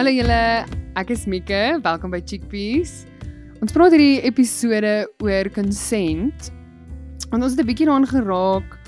Hallo 0.00 0.14
julle, 0.16 0.64
ek 0.96 1.10
is 1.12 1.26
Mieke. 1.28 1.76
Welkom 1.84 2.08
by 2.08 2.22
Chickpeas. 2.24 3.02
Ons 3.60 3.74
praat 3.76 3.92
hierdie 3.92 4.22
episode 4.24 4.92
oor 5.20 5.50
consent. 5.52 6.46
Want 7.28 7.44
ons 7.44 7.52
het 7.52 7.60
'n 7.60 7.68
bietjie 7.68 7.84
daaraan 7.84 8.08
geraak 8.08 8.78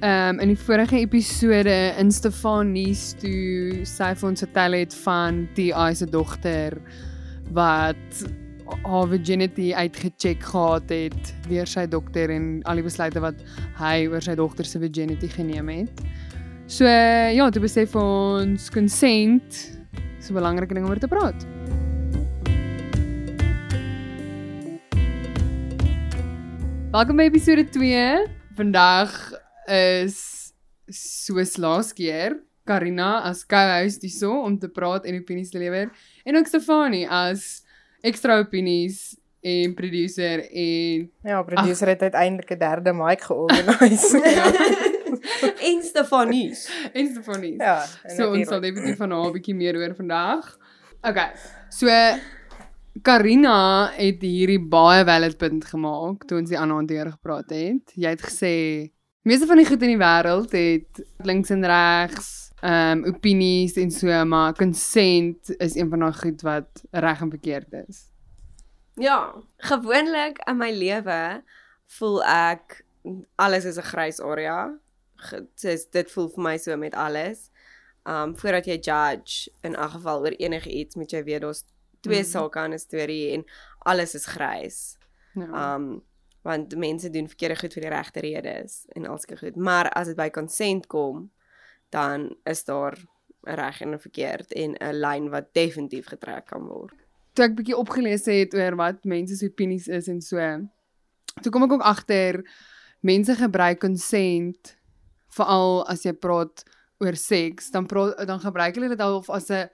ehm 0.00 0.08
um, 0.08 0.40
in 0.40 0.48
die 0.48 0.56
vorige 0.56 0.96
episode 1.04 1.92
in 2.00 2.08
Stefanie 2.08 2.96
toe 3.20 3.84
sy 3.84 4.14
vir 4.14 4.28
ons 4.30 4.40
vertel 4.40 4.72
het 4.72 4.94
van 5.04 5.44
die 5.52 5.68
se 5.92 6.06
dogter 6.06 6.80
wat 7.52 8.24
haar 8.88 9.06
virginity 9.06 9.74
uitgecheck 9.76 10.40
gehad 10.40 10.88
het 10.88 11.34
deur 11.46 11.66
sy 11.66 11.84
dokter 11.84 12.30
en 12.30 12.62
al 12.64 12.76
die 12.76 12.88
besluite 12.88 13.20
wat 13.20 13.36
hy 13.76 14.08
oor 14.08 14.22
sy 14.22 14.34
dogter 14.34 14.64
se 14.64 14.78
virginity 14.78 15.28
geneem 15.28 15.68
het. 15.68 16.00
So 16.66 16.84
ja, 16.86 17.50
toe 17.50 17.60
besef 17.60 17.94
ons 17.94 18.70
consent 18.70 19.76
is 20.28 20.34
'n 20.34 20.36
belangrike 20.36 20.74
ding 20.74 20.84
om 20.84 20.90
oor 20.90 20.98
te 20.98 21.08
praat. 21.08 21.46
Welkom 26.92 27.16
by 27.16 27.28
episode 27.28 27.64
2. 27.68 28.26
Vandag 28.56 29.12
is 29.68 30.52
soos 30.88 31.56
laas 31.56 31.92
keer 31.92 32.40
Karina 32.64 33.22
as 33.24 33.44
co-host 33.46 34.02
hierso 34.02 34.42
om 34.44 34.58
te 34.58 34.68
praat 34.68 35.04
en 35.04 35.20
opinies 35.20 35.50
te 35.50 35.58
lewer 35.58 35.90
en 36.24 36.36
ook 36.36 36.46
Stefanie 36.46 37.08
as 37.08 37.62
ekstra 38.02 38.38
opinies 38.38 39.16
en 39.40 39.74
producer 39.74 40.44
en 40.50 41.10
ja, 41.24 41.42
producer 41.42 41.88
het 41.88 42.02
uiteindelik 42.02 42.50
'n 42.50 42.58
derde 42.58 42.92
mic 42.92 43.22
georganiseer. 43.22 44.96
en 45.68 45.82
Stefanies. 45.82 46.66
En 46.92 47.10
Stefanies. 47.12 47.60
Ja. 47.60 47.84
So 48.16 48.32
ons 48.32 48.48
sal 48.48 48.60
definitief 48.60 48.98
van 49.00 49.10
haar 49.10 49.28
'n 49.30 49.36
bietjie 49.36 49.54
meer 49.54 49.74
hoor 49.74 49.94
vandag. 49.94 50.56
Okay. 51.02 51.30
So 51.70 51.88
Karina 53.02 53.90
het 53.94 54.22
hierdie 54.22 54.60
baie 54.60 55.04
valid 55.04 55.36
punt 55.38 55.64
gemaak 55.64 56.26
toe 56.26 56.38
ons 56.40 56.50
die 56.50 56.58
ander 56.58 56.88
hier 56.88 57.10
gepraat 57.10 57.50
het. 57.50 57.94
Jy 57.94 58.10
het 58.16 58.24
gesê 58.24 58.54
meeste 59.22 59.46
van 59.46 59.60
die 59.60 59.66
goed 59.66 59.82
in 59.82 59.94
die 59.94 60.00
wêreld 60.00 60.52
het 60.56 61.02
links 61.24 61.50
en 61.50 61.64
regs 61.64 62.48
ehm 62.58 63.04
um, 63.04 63.14
opinies 63.14 63.76
en 63.78 63.90
so 63.90 64.24
maar 64.26 64.54
consent 64.58 65.52
is 65.58 65.76
een 65.76 65.90
van 65.90 66.00
daai 66.02 66.12
goed 66.12 66.42
wat 66.42 66.82
reg 66.90 67.20
en 67.20 67.30
verkeerd 67.30 67.72
is. 67.86 68.08
Ja, 68.98 69.34
gewoonlik 69.56 70.40
in 70.48 70.58
my 70.58 70.72
lewe 70.74 71.42
voel 71.98 72.24
ek 72.24 72.82
alles 73.36 73.64
is 73.64 73.78
'n 73.78 73.90
grys 73.92 74.20
area 74.20 74.74
dis 75.60 75.86
dit 75.90 76.10
voel 76.10 76.28
vir 76.34 76.42
my 76.42 76.56
so 76.58 76.76
met 76.76 76.94
alles. 76.94 77.50
Um 78.08 78.36
voordat 78.36 78.66
jy 78.66 78.78
judge 78.78 79.50
in 79.62 79.74
'n 79.76 79.90
geval 79.90 80.20
oor 80.20 80.36
enige 80.38 80.70
iets 80.70 80.94
moet 80.94 81.10
jy 81.10 81.24
weet 81.24 81.40
daar's 81.40 81.64
twee 82.00 82.22
mm. 82.22 82.30
sake 82.30 82.58
aan 82.58 82.72
'n 82.72 82.78
storie 82.78 83.32
en 83.32 83.44
alles 83.78 84.14
is 84.14 84.26
grys. 84.26 84.96
Ja. 85.34 85.74
Um 85.74 86.02
want 86.42 86.76
mense 86.76 87.10
doen 87.10 87.28
verkeerde 87.28 87.56
goed 87.56 87.72
vir 87.72 87.82
die 87.82 87.90
regte 87.90 88.20
redes 88.20 88.86
en 88.96 89.06
alske 89.06 89.36
goed. 89.36 89.56
Maar 89.56 89.90
as 89.90 90.06
dit 90.06 90.16
by 90.16 90.30
consent 90.30 90.86
kom, 90.86 91.30
dan 91.90 92.36
is 92.44 92.64
daar 92.64 92.96
'n 93.46 93.54
reg 93.54 93.80
en 93.80 93.94
'n 93.94 93.98
verkeerd 93.98 94.52
en 94.52 94.74
'n 94.74 94.94
lyn 94.94 95.28
wat 95.30 95.52
definitief 95.52 96.06
getrek 96.06 96.46
kan 96.46 96.66
word. 96.66 96.94
Toe 97.32 97.44
ek 97.44 97.54
bietjie 97.54 97.76
opgelees 97.76 98.24
het 98.24 98.54
oor 98.54 98.76
wat 98.76 99.04
mense 99.04 99.36
se 99.36 99.46
opinies 99.46 99.86
is 99.86 100.08
en 100.08 100.20
so, 100.20 100.38
toe 101.42 101.52
kom 101.52 101.62
ek 101.62 101.72
ook 101.72 101.82
agter 101.82 102.44
mense 103.00 103.34
gebruik 103.34 103.80
consent 103.80 104.77
veral 105.36 105.84
as 105.88 106.04
jy 106.06 106.12
praat 106.12 106.64
oor 106.98 107.16
seks, 107.16 107.70
dan 107.70 107.86
praat 107.86 108.26
dan 108.26 108.40
gebruik 108.42 108.74
hulle 108.78 108.88
dit 108.88 109.00
al 109.00 109.22
as 109.28 109.50
'n 109.50 109.68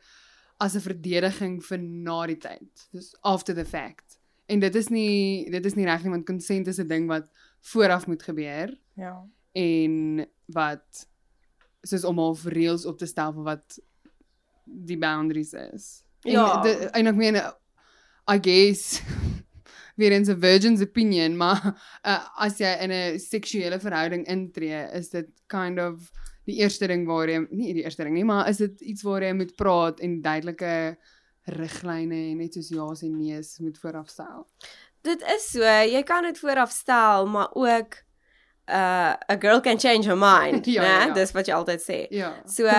as 0.60 0.74
'n 0.76 0.80
verdediging 0.80 1.62
vir 1.62 1.78
na 1.78 2.26
die 2.26 2.38
tyd. 2.38 2.88
Dis 2.92 3.14
after 3.22 3.54
the 3.54 3.64
fact. 3.64 4.18
En 4.46 4.60
dit 4.60 4.74
is 4.74 4.88
nie 4.88 5.50
dit 5.50 5.66
is 5.66 5.74
nie 5.74 5.86
reg 5.86 6.02
nie 6.04 6.10
want 6.10 6.26
consent 6.26 6.68
is 6.68 6.78
'n 6.78 6.88
ding 6.88 7.06
wat 7.08 7.30
vooraf 7.60 8.06
moet 8.06 8.22
gebeur. 8.22 8.78
Ja. 8.96 9.24
En 9.52 10.26
wat 10.46 11.08
soos 11.82 12.04
om 12.04 12.18
al 12.18 12.36
reëls 12.36 12.86
op 12.86 12.98
te 12.98 13.06
stel 13.06 13.32
vir 13.32 13.42
wat 13.42 13.78
die 14.64 14.98
boundaries 14.98 15.52
is. 15.52 16.04
Ja. 16.20 16.62
En 16.92 17.06
ek 17.06 17.16
meen 17.16 17.36
I 18.26 18.38
guess 18.40 19.02
weer 19.94 20.12
eens 20.12 20.28
'n 20.28 20.40
virgin's 20.40 20.80
opinion, 20.80 21.36
maar 21.36 21.62
uh, 22.06 22.28
as 22.46 22.58
jy 22.58 22.76
in 22.80 22.90
'n 22.92 23.18
seksuele 23.18 23.80
verhouding 23.80 24.26
intree, 24.26 24.90
is 24.92 25.08
dit 25.08 25.26
kind 25.46 25.80
of 25.80 26.10
die 26.44 26.60
eerste 26.60 26.86
ding 26.86 27.06
waar 27.06 27.28
jy 27.28 27.46
nie 27.50 27.72
die 27.74 27.84
eerste 27.84 28.04
ding 28.04 28.14
nie, 28.14 28.24
maar 28.24 28.48
is 28.48 28.56
dit 28.56 28.80
iets 28.80 29.02
waar 29.02 29.22
jy 29.22 29.32
moet 29.32 29.54
praat 29.56 30.00
en 30.00 30.20
duidelike 30.22 30.96
riglyne 31.44 32.16
en 32.30 32.40
net 32.40 32.56
soos 32.56 32.68
ja 32.72 32.88
en 33.02 33.16
nee 33.16 33.40
moet 33.58 33.78
vooraf 33.78 34.08
stel. 34.08 34.46
Dit 35.04 35.22
is 35.36 35.50
so, 35.50 35.62
jy 35.64 36.02
kan 36.02 36.22
dit 36.22 36.38
vooraf 36.38 36.70
stel, 36.70 37.26
maar 37.26 37.48
ook 37.52 38.00
uh 38.68 39.12
a 39.28 39.36
girl 39.38 39.60
can 39.60 39.78
change 39.78 40.06
her 40.06 40.16
mind, 40.16 40.66
ja, 40.76 40.82
né? 40.82 40.88
Ja, 40.88 41.06
ja. 41.06 41.12
Dis 41.12 41.32
wat 41.32 41.46
jy 41.46 41.54
altyd 41.54 41.82
sê. 41.84 42.06
Ja. 42.08 42.32
So 42.48 42.70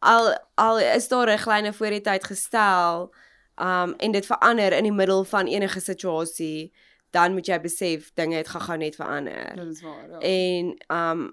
al 0.00 0.32
al 0.54 0.80
is 0.80 1.08
daar 1.08 1.28
riglyne 1.28 1.72
voor 1.72 1.90
die 1.90 2.00
tyd 2.00 2.24
gestel, 2.24 3.10
um 3.56 3.94
en 3.96 4.12
dit 4.12 4.26
verander 4.26 4.72
in 4.72 4.82
die 4.82 4.92
middel 4.92 5.24
van 5.24 5.46
enige 5.46 5.80
situasie, 5.80 6.72
dan 7.10 7.32
moet 7.32 7.46
jy 7.46 7.60
besef 7.60 8.10
dinge 8.14 8.36
het 8.36 8.48
gaan 8.48 8.78
net 8.78 8.96
verander. 8.96 9.54
Dit 9.54 9.76
is 9.76 9.82
waar. 9.82 10.10
Ja. 10.10 10.18
En 10.18 10.96
um 10.96 11.32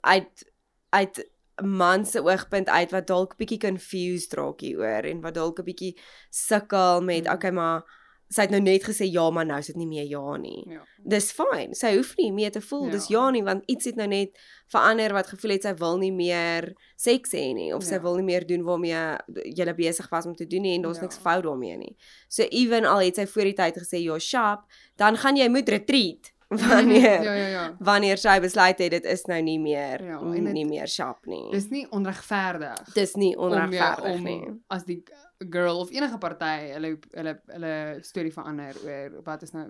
uit 0.00 0.52
uit 0.88 1.30
man 1.62 2.06
se 2.06 2.22
oogpunt 2.22 2.68
uit 2.68 2.90
wat 2.90 3.06
dalk 3.06 3.36
bietjie 3.36 3.58
confused 3.58 4.32
raak 4.32 4.60
hieroor 4.60 5.08
en 5.10 5.20
wat 5.20 5.34
dalk 5.34 5.58
'n 5.58 5.64
bietjie 5.64 5.98
sukkel 6.30 7.02
met 7.02 7.24
mm. 7.24 7.32
okay 7.32 7.50
maar 7.50 7.97
sy 8.28 8.44
het 8.44 8.52
nou 8.52 8.60
net 8.60 8.84
gesê 8.84 9.06
ja, 9.08 9.24
maar 9.32 9.46
nou 9.48 9.58
is 9.60 9.70
dit 9.70 9.78
nie 9.80 9.88
meer 9.88 10.06
ja 10.08 10.36
nie. 10.40 10.60
Ja. 10.68 10.82
Dis 11.16 11.30
fyn. 11.32 11.72
Sy 11.76 11.94
hoef 11.96 12.12
nie 12.18 12.28
meer 12.36 12.52
te 12.52 12.60
voel 12.64 12.86
ja. 12.88 12.92
dis 12.96 13.08
ja 13.12 13.24
nie 13.34 13.42
want 13.46 13.64
iets 13.72 13.88
het 13.88 13.98
nou 14.00 14.08
net 14.10 14.36
verander 14.72 15.14
wat 15.16 15.30
gevoel 15.32 15.56
het 15.56 15.68
sy 15.68 15.74
wil 15.80 15.96
nie 16.00 16.12
meer 16.12 16.70
seks 17.00 17.32
hê 17.36 17.46
nie 17.56 17.70
of 17.74 17.86
ja. 17.86 17.94
sy 17.94 18.00
wil 18.04 18.18
nie 18.20 18.26
meer 18.28 18.44
doen 18.48 18.66
waarmee 18.66 19.52
jy 19.56 19.68
besig 19.78 20.10
was 20.12 20.28
om 20.28 20.36
te 20.36 20.46
doen 20.48 20.66
nie 20.66 20.74
en 20.76 20.84
daar's 20.84 21.00
ja. 21.00 21.08
niks 21.08 21.20
fout 21.24 21.46
daarmee 21.46 21.78
nie. 21.80 21.94
So 22.28 22.44
even 22.44 22.88
al 22.88 23.06
het 23.06 23.20
sy 23.20 23.28
voor 23.30 23.52
die 23.52 23.56
tyd 23.62 23.78
gesê 23.80 24.02
ja, 24.04 24.18
sharp, 24.20 24.66
dan 25.00 25.16
gaan 25.16 25.40
jy 25.40 25.48
moet 25.52 25.72
retreat 25.72 26.34
wanneer 26.68 27.24
ja 27.24 27.32
ja 27.36 27.48
ja 27.52 27.64
wanneer 27.84 28.16
sy 28.20 28.38
besluit 28.40 28.78
het 28.80 28.92
dit 28.94 29.04
is 29.04 29.26
nou 29.28 29.40
nie 29.44 29.58
meer 29.60 30.04
ja, 30.04 30.20
nie 30.24 30.64
meer 30.68 30.88
sharp 30.88 31.28
nie. 31.28 31.46
Dis 31.52 31.68
nie 31.72 31.84
onregverdig. 31.92 32.92
Dis 32.96 33.16
nie 33.20 33.34
onregverdig 33.36 34.22
nie. 34.24 34.40
As 34.72 34.84
die 34.88 35.02
girl 35.38 35.80
of 35.80 35.90
enige 35.94 36.18
party 36.18 36.54
hulle 36.72 36.94
hulle 37.14 37.34
hulle 37.46 37.74
storie 38.02 38.32
verander 38.34 38.78
oor 38.84 39.20
wat 39.26 39.44
is 39.46 39.54
nou 39.54 39.66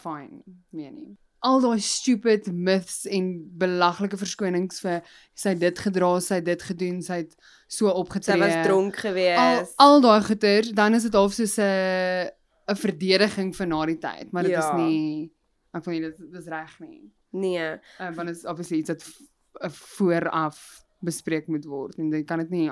fine 0.00 0.42
mee 0.74 0.90
nie. 0.90 1.12
Al 1.44 1.60
daai 1.60 1.80
stupid 1.84 2.46
myths 2.48 3.04
en 3.04 3.28
belaglike 3.60 4.16
verskonings 4.16 4.80
vir 4.80 5.02
sy 5.36 5.52
dit 5.60 5.82
gedra, 5.86 6.08
sy 6.24 6.40
dit 6.40 6.62
gedoen, 6.70 7.02
sy 7.04 7.20
het 7.20 7.34
so 7.68 7.92
opgetree. 7.92 8.32
Sy 8.32 8.40
was 8.40 8.64
dronk 8.64 8.96
geweest. 9.04 9.74
Al, 9.76 9.98
al 10.00 10.04
daai 10.06 10.24
goeie, 10.24 10.72
dan 10.74 10.96
is 10.96 11.04
dit 11.04 11.18
half 11.20 11.36
soos 11.36 11.58
'n 11.60 12.32
'n 12.64 12.80
verdediging 12.80 13.52
vir 13.56 13.66
na 13.68 13.84
die 13.86 14.00
tyd, 14.00 14.32
maar 14.32 14.42
dit 14.42 14.56
ja. 14.56 14.64
is 14.64 14.80
nie 14.80 15.30
ek 15.74 15.84
voel 15.84 16.08
dit 16.08 16.24
dis 16.32 16.48
reg 16.48 16.74
nie. 16.80 17.12
Nee. 17.34 17.68
Uh, 17.98 18.10
want 18.14 18.30
dit 18.30 18.36
is 18.36 18.46
obviously 18.46 18.78
iets 18.78 18.94
wat 18.94 19.72
vooraf 19.74 20.58
bespreek 21.04 21.50
moet 21.52 21.66
word 21.68 21.98
en 21.98 22.10
jy 22.12 22.22
kan 22.24 22.40
dit 22.42 22.50
nie 22.54 22.68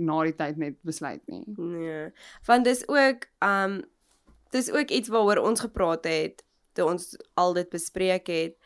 na 0.00 0.20
die 0.26 0.36
tyd 0.36 0.60
net 0.60 0.78
besluit 0.86 1.22
nie. 1.30 1.42
Nee. 1.56 2.10
Want 2.48 2.68
dis 2.68 2.84
ook 2.88 3.28
um 3.44 3.80
dis 4.54 4.70
ook 4.72 4.90
iets 4.90 5.08
waaroor 5.12 5.44
ons 5.46 5.62
gepraat 5.62 6.08
het 6.10 6.42
toe 6.74 6.88
ons 6.90 7.12
al 7.38 7.54
dit 7.54 7.68
bespreek 7.70 8.26
het 8.30 8.56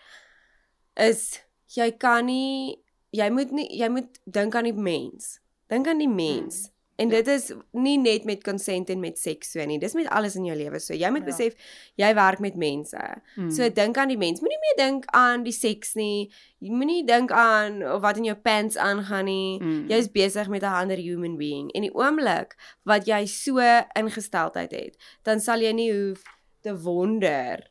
is 0.95 1.45
jy 1.75 1.91
kan 2.00 2.28
nie 2.28 2.78
jy 3.15 3.28
moet 3.31 3.53
nie 3.55 3.69
jy 3.78 3.89
moet 3.93 4.21
dink 4.25 4.54
aan 4.54 4.69
die 4.71 4.77
mens. 4.77 5.39
Dink 5.72 5.89
aan 5.89 6.03
die 6.03 6.10
mens. 6.10 6.66
Hmm. 6.66 6.73
En 6.96 7.08
ja. 7.08 7.14
dit 7.16 7.26
is 7.26 7.52
nie 7.72 7.96
net 7.98 8.24
met 8.24 8.42
consent 8.44 8.91
en 8.91 9.00
met 9.00 9.18
seks 9.18 9.50
so 9.50 9.64
nie. 9.66 9.78
Dis 9.82 9.96
met 9.98 10.08
alles 10.14 10.36
in 10.38 10.44
jou 10.46 10.56
lewe 10.56 10.78
so. 10.78 10.94
Jy 10.94 11.10
moet 11.10 11.24
ja. 11.26 11.30
besef 11.32 11.74
jy 12.00 12.10
werk 12.14 12.42
met 12.44 12.56
mense. 12.60 13.00
Mm. 13.34 13.50
So 13.50 13.66
dink 13.72 13.98
aan 13.98 14.12
die 14.12 14.18
mens. 14.20 14.42
Moenie 14.44 14.60
meer 14.62 14.78
dink 14.78 15.08
aan 15.16 15.42
die 15.46 15.54
seks 15.54 15.94
nie. 15.98 16.30
Moenie 16.62 17.02
dink 17.06 17.34
aan 17.34 17.82
wat 18.02 18.20
in 18.22 18.30
jou 18.30 18.36
pants 18.38 18.78
aangaan 18.78 19.26
nie. 19.26 19.58
Mm. 19.58 19.84
Jy 19.91 20.00
is 20.04 20.10
besig 20.14 20.48
met 20.48 20.62
'n 20.62 20.78
ander 20.84 20.96
human 21.02 21.36
being. 21.36 21.72
En 21.74 21.82
die 21.82 21.94
oomblik 21.94 22.54
wat 22.84 23.06
jy 23.06 23.26
so 23.26 23.58
ingesteldheid 23.98 24.70
het, 24.70 24.96
dan 25.22 25.41
sal 25.41 25.60
jy 25.60 25.72
nie 25.72 25.92
hoef 25.92 26.22
te 26.62 26.78
wonder 26.80 27.70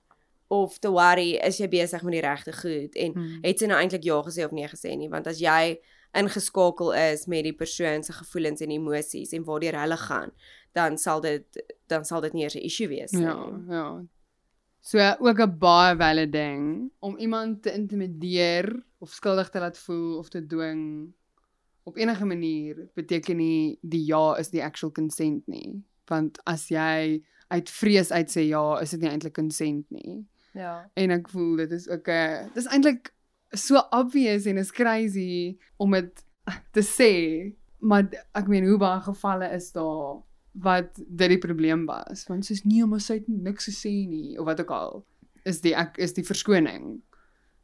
of 0.54 0.78
te 0.80 0.92
worry 0.92 1.34
is 1.42 1.58
jy 1.58 1.68
besig 1.72 2.04
met 2.04 2.18
die 2.18 2.22
regte 2.22 2.54
goed 2.54 2.96
en 2.96 3.16
mm. 3.16 3.42
het 3.42 3.60
sy 3.60 3.70
nou 3.70 3.80
eintlik 3.80 4.06
ja 4.06 4.20
gesê 4.26 4.46
of 4.46 4.52
nee 4.52 4.70
gesê 4.70 4.94
nie, 4.98 5.10
want 5.10 5.28
as 5.28 5.42
jy 5.42 5.80
ingeskakel 6.14 6.94
is 6.94 7.26
met 7.26 7.44
die 7.44 7.56
persoon 7.58 8.04
se 8.04 8.14
gevoelens 8.14 8.62
en 8.62 8.72
emosies 8.72 9.34
en 9.34 9.44
waartoe 9.44 9.76
hulle 9.78 9.98
gaan, 9.98 10.32
dan 10.74 10.98
sal 10.98 11.22
dit 11.22 11.64
dan 11.88 12.06
sal 12.06 12.22
dit 12.22 12.34
nie 12.34 12.44
eers 12.44 12.56
'n 12.56 12.66
issue 12.70 12.88
wees 12.88 13.12
nie. 13.12 13.24
Ja, 13.24 13.64
ja. 13.70 14.06
So 14.82 15.00
ook 15.20 15.40
'n 15.40 15.58
baie 15.58 15.96
valid 15.96 16.32
ding 16.32 16.92
om 17.00 17.18
iemand 17.18 17.62
te 17.64 17.74
intimideer 17.74 18.84
of 19.00 19.10
skuldig 19.10 19.50
te 19.50 19.60
laat 19.60 19.78
voel 19.78 20.18
of 20.18 20.30
te 20.30 20.46
dwing 20.46 21.14
op 21.84 21.98
enige 21.98 22.26
manier 22.26 22.90
beteken 22.94 23.38
nie 23.38 23.78
die 23.82 24.06
ja 24.06 24.36
is 24.36 24.50
die 24.50 24.64
actual 24.64 24.92
consent 24.92 25.48
nie. 25.48 25.84
Want 26.06 26.40
as 26.44 26.68
jy 26.68 27.24
uit 27.48 27.70
vrees 27.70 28.12
uit 28.12 28.32
sê 28.32 28.48
ja, 28.48 28.80
is 28.80 28.90
dit 28.90 29.02
nie 29.02 29.10
eintlik 29.10 29.34
consent 29.34 29.90
nie. 29.90 30.26
Ja. 30.54 30.90
En 30.94 31.12
ek 31.12 31.30
voel 31.30 31.56
dit 31.56 31.72
is 31.72 31.88
ook 31.90 32.08
'n 32.08 32.52
dis 32.54 32.66
eintlik 32.66 33.14
so 33.54 33.82
obvious 33.92 34.46
en 34.46 34.58
is 34.58 34.72
crazy 34.72 35.58
om 35.78 35.92
dit 35.92 36.26
te 36.72 36.84
sê, 36.84 37.14
maar 37.80 38.08
ek 38.36 38.48
meen 38.52 38.68
hoe 38.68 38.78
baie 38.82 39.02
gevalle 39.06 39.50
is 39.56 39.72
daar 39.76 40.22
wat 40.64 41.00
dit 41.08 41.34
die 41.34 41.42
probleem 41.42 41.86
was. 41.90 42.28
Want 42.30 42.46
soos 42.46 42.64
nee, 42.68 42.86
maar 42.86 43.02
sy 43.02 43.22
het 43.22 43.28
niks 43.28 43.70
gesê 43.72 43.94
nie 44.10 44.38
of 44.40 44.48
wat 44.50 44.62
ook 44.62 44.74
al. 44.76 45.04
Is 45.50 45.62
die 45.64 45.74
ek 45.76 45.98
is 46.02 46.16
die 46.18 46.26
verskoning 46.26 47.02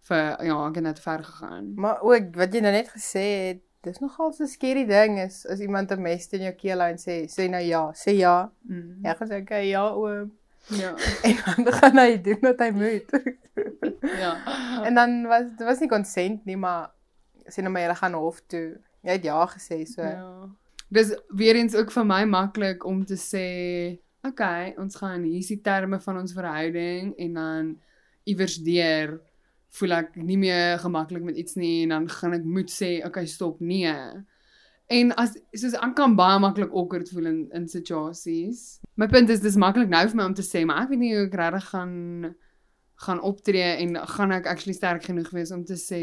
vir 0.10 0.22
ja, 0.48 0.60
ek 0.68 0.80
het 0.80 0.86
net 0.86 1.02
ver 1.04 1.24
gegaan. 1.24 1.74
Maar 1.78 2.02
ook 2.06 2.32
wat 2.40 2.56
jy 2.56 2.64
nou 2.66 2.74
net 2.74 2.90
gesê 2.94 3.26
het, 3.50 3.66
dis 3.86 4.02
nogal 4.04 4.34
so 4.34 4.44
'n 4.44 4.52
scary 4.52 4.86
ding 4.86 5.20
is 5.20 5.46
as 5.46 5.60
iemand 5.60 5.92
'n 5.92 6.02
mes 6.02 6.28
in 6.34 6.42
jou 6.42 6.56
keel 6.56 6.80
hou 6.80 6.90
en 6.90 6.98
sê 6.98 7.28
sê 7.32 7.50
nou 7.50 7.64
ja, 7.64 7.92
sê 7.94 8.18
ja. 8.18 8.52
Mm. 8.68 9.00
Ja, 9.04 9.16
gesê 9.16 9.42
okay, 9.42 9.70
ja 9.70 9.86
oom. 9.96 10.32
Ja. 10.70 10.96
En 11.22 11.64
dan 11.64 11.74
gaan 11.74 11.98
hy 11.98 12.22
doen 12.22 12.40
wat 12.42 12.60
hy 12.60 12.70
moet. 12.76 13.14
ja. 14.22 14.34
en 14.86 14.94
dan 14.94 15.22
was 15.28 15.48
dit 15.58 15.66
was 15.68 15.80
nie 15.80 15.90
consent 15.90 16.46
nie, 16.46 16.58
maar 16.58 16.92
sê 17.50 17.64
nou 17.64 17.74
maar 17.74 17.88
jy 17.88 17.96
gaan 18.02 18.18
hof 18.18 18.42
toe. 18.48 18.78
Jy 19.02 19.16
het 19.18 19.26
ja 19.26 19.40
gesê 19.50 19.84
so. 19.90 20.04
Ja. 20.04 20.18
Ja. 20.20 20.50
Dis 20.90 21.14
weer 21.28 21.56
eens 21.56 21.76
ook 21.78 21.92
vir 21.94 22.06
my 22.06 22.24
maklik 22.26 22.86
om 22.86 23.04
te 23.06 23.18
sê, 23.18 23.48
okay, 24.26 24.74
ons 24.82 24.98
gaan 24.98 25.24
hier 25.24 25.38
is 25.44 25.52
die 25.52 25.62
terme 25.62 26.00
van 26.02 26.18
ons 26.18 26.34
verhouding 26.34 27.14
en 27.18 27.34
dan 27.38 27.76
iewers 28.30 28.58
deur 28.66 29.20
voel 29.78 29.94
ek 30.00 30.16
nie 30.18 30.38
meer 30.42 30.80
gemaklik 30.82 31.24
met 31.28 31.38
iets 31.38 31.54
nie 31.62 31.84
en 31.84 31.94
dan 31.94 32.08
gaan 32.10 32.34
ek 32.40 32.46
moet 32.46 32.74
sê, 32.74 32.98
okay, 33.06 33.28
stop, 33.30 33.62
nee. 33.62 33.94
En 34.90 35.12
as 35.22 35.36
soos 35.54 35.76
ek 35.78 35.92
kan 35.98 36.16
baie 36.18 36.40
maklik 36.42 36.72
awkward 36.74 37.10
voel 37.14 37.30
in 37.30 37.42
in 37.54 37.68
situasies. 37.70 38.80
My 38.98 39.08
punt 39.08 39.30
is 39.30 39.44
dis 39.44 39.58
maklik 39.60 39.92
nou 39.92 40.02
vir 40.08 40.18
my 40.18 40.26
om 40.32 40.34
te 40.38 40.46
sê, 40.46 40.64
maar 40.66 40.84
ek 40.84 40.94
weet 40.94 41.04
nie 41.04 41.12
hoe 41.14 41.28
ek 41.28 41.38
regtig 41.38 41.68
gaan 41.74 41.94
gaan 43.00 43.22
optree 43.24 43.68
en 43.84 43.96
gaan 44.16 44.34
ek 44.36 44.50
actually 44.52 44.76
sterk 44.76 45.06
genoeg 45.08 45.30
wees 45.32 45.54
om 45.56 45.62
te 45.64 45.78
sê, 45.80 46.02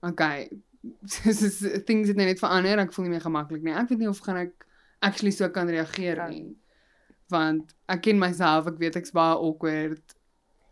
okay, 0.00 0.46
soos 1.16 1.58
things 1.84 2.08
het 2.08 2.16
nou 2.16 2.28
net 2.28 2.40
verander, 2.40 2.80
ek 2.80 2.94
voel 2.94 3.08
nie 3.08 3.16
meer 3.16 3.26
gemaklik 3.26 3.66
nie. 3.66 3.74
Ek 3.76 3.90
weet 3.90 4.04
nie 4.04 4.08
of 4.08 4.22
gaan 4.24 4.38
ek 4.46 4.54
actually 5.04 5.34
so 5.34 5.48
kan 5.52 5.68
reageer 5.68 6.22
Kan. 6.22 6.30
nie. 6.32 6.54
Want 7.32 7.74
ek 7.90 8.06
ken 8.06 8.22
myself, 8.22 8.70
ek 8.70 8.78
weet 8.80 8.96
ek's 9.02 9.12
baie 9.12 9.34
awkward 9.34 10.16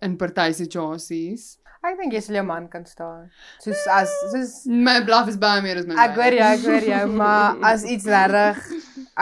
in 0.05 0.17
party 0.21 0.53
situasies. 0.55 1.57
Ek 1.85 1.99
dink 2.01 2.15
jy 2.17 2.21
sal 2.25 2.39
jou 2.39 2.45
man 2.49 2.69
kan 2.73 2.87
staan. 2.89 3.27
Soos 3.61 3.83
as 3.93 4.13
soos 4.33 4.53
My 4.67 5.01
bluff 5.05 5.29
is 5.29 5.37
baie 5.41 5.61
meer 5.65 5.83
as 5.83 5.87
my 5.89 5.99
ek 6.07 6.15
hoor 6.17 6.33
jou, 6.39 6.47
ek 6.55 6.63
hoor 6.65 6.87
jou, 6.89 7.03
maar 7.21 7.59
as 7.73 7.85
iets 7.85 8.07
reg 8.09 8.61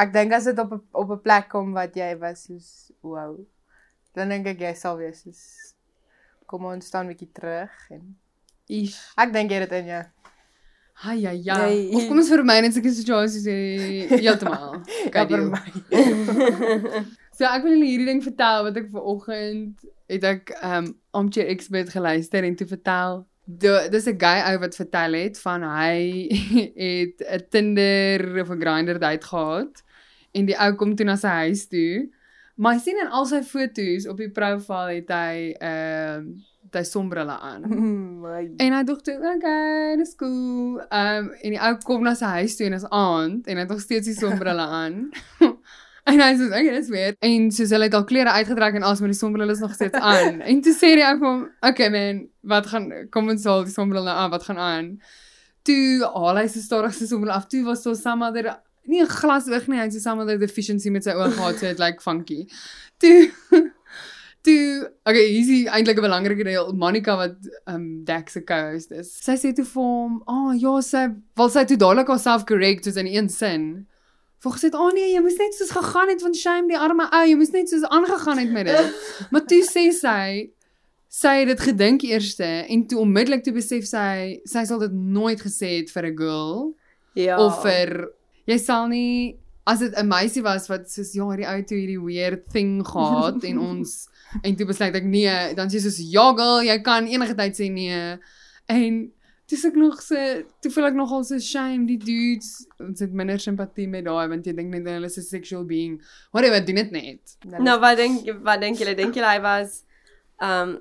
ek 0.04 0.12
dink 0.14 0.32
as 0.36 0.46
dit 0.50 0.58
op 0.62 0.70
'n 0.76 0.80
op 1.02 1.10
'n 1.16 1.22
plek 1.26 1.48
kom 1.50 1.72
wat 1.74 1.96
jy 1.98 2.12
was 2.22 2.44
soos 2.46 2.68
wow. 3.02 3.34
Dan 4.14 4.28
dink 4.28 4.46
ek 4.46 4.60
jy 4.60 4.74
sal 4.78 4.96
wees 5.00 5.22
soos 5.24 5.42
kom 6.46 6.64
ons 6.70 6.86
staan 6.86 7.06
'n 7.06 7.12
bietjie 7.14 7.32
terug 7.34 7.70
en 7.90 8.14
Ish. 8.68 8.98
ek 9.18 9.32
dink 9.32 9.50
jy 9.50 9.58
het 9.60 9.70
dit 9.70 9.78
in 9.82 9.86
jou. 9.96 10.04
Ha 11.02 11.12
ja 11.18 11.30
ja. 11.32 11.56
Nee. 11.66 11.90
Of 11.96 12.06
kom 12.06 12.18
ons 12.20 12.28
vermy 12.30 12.60
net 12.60 12.74
sulke 12.74 12.92
situasies 12.94 13.46
hê 13.48 13.58
heeltemal. 14.22 14.78
Ja, 15.12 15.24
Okay, 15.24 15.26
vir 15.26 15.50
my. 15.50 15.66
So 17.32 17.48
ek 17.48 17.64
wil 17.64 17.72
julle 17.74 17.88
hierdie 17.88 18.06
ding 18.06 18.22
vertel 18.22 18.64
wat 18.68 18.76
ek 18.76 18.90
vanoggend 18.92 19.80
het 20.12 20.24
ek 20.28 20.52
um 20.62 20.92
Armchair 21.16 21.48
Expert 21.52 21.90
geluister 21.92 22.44
en 22.44 22.56
toe 22.56 22.66
vertel 22.66 23.22
do- 23.44 23.88
dis 23.90 24.06
'n 24.06 24.18
guy 24.20 24.38
ou 24.52 24.58
wat 24.62 24.76
vertel 24.76 25.12
het 25.18 25.40
van 25.40 25.62
hy 25.66 26.28
het 26.86 27.22
'n 27.26 27.46
Tinder 27.50 28.40
of 28.42 28.50
'n 28.50 28.60
Grindr 28.60 28.98
date 28.98 29.26
gehad 29.26 29.82
en 30.32 30.46
die 30.46 30.56
ou 30.58 30.72
kom 30.74 30.94
toe 30.96 31.04
na 31.06 31.16
sy 31.16 31.28
huis 31.48 31.66
toe. 31.68 32.08
Maar 32.56 32.74
hy 32.74 32.80
sien 32.80 32.98
in 33.00 33.08
al 33.10 33.26
sy 33.26 33.42
foto's 33.42 34.06
op 34.08 34.16
die 34.16 34.30
profiel 34.30 34.88
het 35.00 35.08
hy 35.08 35.52
um 35.60 36.32
het 36.62 36.74
hy 36.78 36.82
sonbrille 36.88 37.34
aan. 37.38 37.62
My. 38.22 38.46
En 38.56 38.72
hy 38.72 38.82
dink 38.84 39.02
toe, 39.04 39.16
okay, 39.34 39.96
dis 39.96 40.14
cool. 40.16 40.78
Um 40.88 41.30
en 41.42 41.50
die 41.56 41.60
ou 41.60 41.74
kom 41.84 42.02
na 42.06 42.14
sy 42.14 42.24
huis 42.38 42.56
toe 42.56 42.66
en 42.66 42.72
is 42.78 42.86
aand 42.88 43.46
en 43.46 43.56
hy 43.56 43.60
het 43.66 43.68
nog 43.74 43.80
steeds 43.80 44.06
die 44.06 44.14
sonbrille 44.16 44.66
aan. 44.80 45.10
en 46.10 46.20
hy 46.20 46.32
sê, 46.34 46.46
"Okay, 46.48 46.70
dis 46.70 46.88
weird." 46.88 47.16
En 47.20 47.50
soos 47.50 47.70
hulle 47.70 47.84
het 47.84 47.94
al 47.94 48.04
klere 48.04 48.30
uitgetrek 48.30 48.74
en 48.74 48.82
alles, 48.82 49.00
maar 49.00 49.08
die 49.08 49.18
sonbrille 49.18 49.52
is 49.52 49.58
nog 49.58 49.74
steeds 49.74 49.98
aan. 49.98 50.40
en 50.50 50.60
toe 50.60 50.72
sê 50.74 50.94
die 50.98 51.06
ou 51.06 51.18
vir 51.18 51.28
hom, 51.28 51.48
"Okay 51.60 51.88
man, 51.90 52.28
wat 52.42 52.66
gaan 52.66 52.90
kom 53.10 53.28
ons 53.28 53.44
haal 53.44 53.64
die 53.64 53.72
sonbrille 53.72 54.04
nou 54.04 54.16
aan, 54.16 54.30
wat 54.30 54.42
gaan 54.42 54.58
aan?" 54.58 55.00
Toe 55.62 56.02
haal 56.14 56.36
hy 56.36 56.46
sy 56.48 56.58
stadig 56.60 56.94
sy 56.94 57.06
sonbrille 57.06 57.34
af. 57.34 57.46
Toe 57.46 57.64
was 57.64 57.82
daar 57.82 57.96
some 57.96 58.24
other 58.24 58.56
nie 58.84 59.00
'n 59.00 59.06
glas 59.06 59.48
oog 59.48 59.68
nie, 59.68 59.78
hy 59.78 59.84
het 59.84 59.92
so 59.92 59.98
some 60.00 60.22
other 60.22 60.38
deficiency 60.38 60.90
met 60.90 61.04
sy 61.04 61.10
oë 61.10 61.30
gehad, 61.36 61.58
so 61.58 61.66
dit 61.66 61.78
lyk 61.78 61.94
like 61.94 62.02
funky. 62.02 62.48
Toe 62.98 63.30
Toe, 64.42 64.90
okay, 65.06 65.28
hier 65.30 65.40
is 65.40 65.46
die 65.46 65.68
eintlik 65.70 66.00
'n 66.00 66.02
belangrike 66.02 66.42
deel. 66.42 66.72
Monica 66.74 67.14
wat 67.16 67.36
um 67.70 68.02
Dex 68.04 68.32
se 68.32 68.42
co-host 68.42 68.90
is. 68.90 69.12
Sy 69.22 69.36
sê 69.38 69.52
toe 69.54 69.64
vir 69.64 69.82
hom, 69.82 70.22
"Ag 70.26 70.34
oh, 70.34 70.52
ja, 70.58 70.80
sy 70.82 71.14
wil 71.36 71.48
sy 71.48 71.64
toe 71.64 71.76
dadelik 71.76 72.08
haarself 72.08 72.44
correct 72.44 72.84
soos 72.84 72.96
in 72.96 73.06
een 73.06 73.28
sin." 73.28 73.86
Volgens 74.42 74.62
het, 74.62 74.74
"Ag 74.74 74.80
oh, 74.80 74.92
nee, 74.92 75.12
jy 75.12 75.20
moes 75.22 75.38
net 75.38 75.54
soos 75.54 75.70
gegaan 75.70 76.08
het 76.08 76.22
van 76.22 76.34
shame 76.34 76.66
die 76.68 76.78
arme 76.78 77.06
ou, 77.10 77.26
jy 77.28 77.36
moes 77.38 77.52
net 77.54 77.68
soos 77.68 77.84
aangegaan 77.86 78.38
het 78.38 78.50
met 78.50 78.66
dit." 78.66 78.94
maar 79.30 79.44
toe 79.46 79.62
sê 79.62 79.84
sy 79.94 80.50
sy 81.12 81.34
het 81.42 81.48
dit 81.52 81.60
gedink 81.60 82.02
eerste 82.02 82.48
en 82.68 82.86
toe 82.88 82.98
onmiddellik 83.04 83.44
toe 83.44 83.52
besef 83.52 83.84
sy 83.86 84.40
sy 84.48 84.64
sal 84.64 84.80
dit 84.82 84.92
nooit 84.92 85.40
gesê 85.44 85.76
het 85.82 85.90
vir 85.94 86.06
'n 86.08 86.16
girl 86.16 86.74
ja. 87.14 87.36
of 87.38 87.62
vir 87.62 88.10
jy 88.48 88.58
sal 88.58 88.88
nie 88.88 89.36
as 89.64 89.78
dit 89.78 89.94
'n 89.94 90.08
meisie 90.08 90.42
was 90.42 90.66
wat 90.68 90.90
soos 90.90 91.12
ja, 91.14 91.28
hierdie 91.28 91.46
ou 91.46 91.62
toe 91.62 91.78
hierdie 91.78 92.02
weird 92.02 92.48
thing 92.50 92.82
gehad 92.86 93.44
en 93.44 93.58
ons 93.70 94.08
en 94.42 94.56
toe 94.56 94.66
besluit 94.66 94.94
ek 94.94 95.04
nee, 95.04 95.54
dan 95.54 95.68
sê 95.68 95.78
sy 95.78 95.90
soos 95.90 96.00
ja 96.02 96.32
girl, 96.34 96.62
jy 96.64 96.78
kan 96.82 97.06
enige 97.06 97.36
tyd 97.36 97.54
sê 97.54 97.70
nee. 97.70 98.18
En 98.66 99.12
toe 99.52 99.60
sê 99.60 99.68
ek 99.68 99.76
nog 99.76 99.98
so 100.00 100.16
toe 100.64 100.70
voel 100.72 100.88
ek 100.88 100.94
nogal 100.96 101.24
so 101.28 101.36
shame 101.44 101.84
die 101.84 101.98
dudes, 102.00 102.62
ons 102.80 103.02
het 103.04 103.12
minder 103.12 103.40
simpatie 103.42 103.84
met 103.90 104.06
daai 104.06 104.30
want 104.32 104.46
jy 104.48 104.54
dink 104.56 104.72
net 104.72 104.86
hulle 104.88 105.10
is 105.10 105.18
'n 105.20 105.26
sexual 105.28 105.64
being. 105.68 105.98
Whatever, 106.32 106.64
doen 106.64 106.80
dit 106.80 106.92
net. 106.96 107.34
Nou 107.44 107.78
wat 107.80 107.98
dink 108.00 108.30
wat 108.40 108.62
dink 108.64 108.78
julle? 108.80 108.94
Dink 108.96 109.14
julle 109.14 109.28
hy 109.28 109.40
was 109.44 109.82
um 110.40 110.78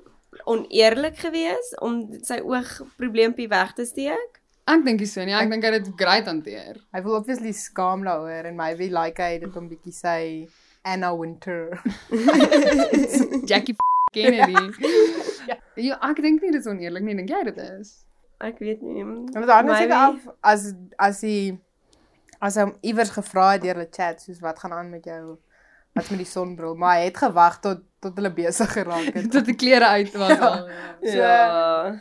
oneerlik 0.48 1.18
geweest 1.20 1.76
om 1.84 2.06
sy 2.24 2.38
oog 2.40 2.70
probleempie 2.96 3.48
weg 3.52 3.74
te 3.76 3.84
steek? 3.84 4.40
Ek 4.64 4.84
dink 4.86 5.04
so 5.06 5.24
nie. 5.24 5.34
Ek 5.36 5.50
dink 5.50 5.64
hy 5.64 5.72
het 5.74 5.84
dit 5.84 5.98
great 6.00 6.26
hanteer. 6.30 6.78
Hy 6.94 7.02
wil 7.04 7.18
obviously 7.18 7.52
skaam 7.52 8.06
daaroor 8.08 8.48
en 8.48 8.56
maybe 8.56 8.88
like 8.88 9.20
hy 9.20 9.36
dit 9.42 9.56
om 9.56 9.68
bietjie 9.68 9.92
sy 9.92 10.48
Anna 10.82 11.12
Winter. 11.14 11.76
Jackie 13.50 13.76
Kennedy. 14.14 14.64
ja, 15.90 16.00
ek 16.08 16.24
dink 16.24 16.40
nie 16.40 16.54
dit 16.54 16.62
is 16.62 16.70
oneerlik 16.70 17.04
nie. 17.04 17.18
Dink 17.20 17.28
jy 17.36 17.42
dit 17.50 17.60
is? 17.66 17.92
Ek 18.42 18.58
weet 18.58 18.82
nie. 18.82 19.00
En 19.00 19.24
net 19.34 19.48
seker 19.48 19.64
Maybe. 19.64 19.94
af 19.94 20.28
as 20.40 20.72
as 20.98 21.20
hy 21.22 21.58
as 22.42 22.56
hom 22.58 22.72
iewers 22.82 23.10
gevra 23.14 23.52
het 23.54 23.62
deur 23.62 23.78
'n 23.78 23.88
chat 23.90 24.20
soos 24.22 24.40
wat 24.42 24.58
gaan 24.58 24.72
aan 24.72 24.90
met 24.90 25.04
jou 25.04 25.38
wat 25.94 26.08
met 26.10 26.18
die 26.18 26.26
sonbril, 26.26 26.74
maar 26.74 26.96
hy 26.98 27.04
het 27.04 27.16
gewag 27.20 27.60
tot 27.60 27.82
tot 28.02 28.16
hulle 28.18 28.32
besig 28.34 28.72
geraak 28.72 29.12
het. 29.14 29.30
Tot 29.34 29.44
die 29.46 29.54
klere 29.54 29.86
uit 29.86 30.12
was 30.18 30.38
al. 30.40 30.66
So- 31.02 31.18
Ja. 31.22 32.00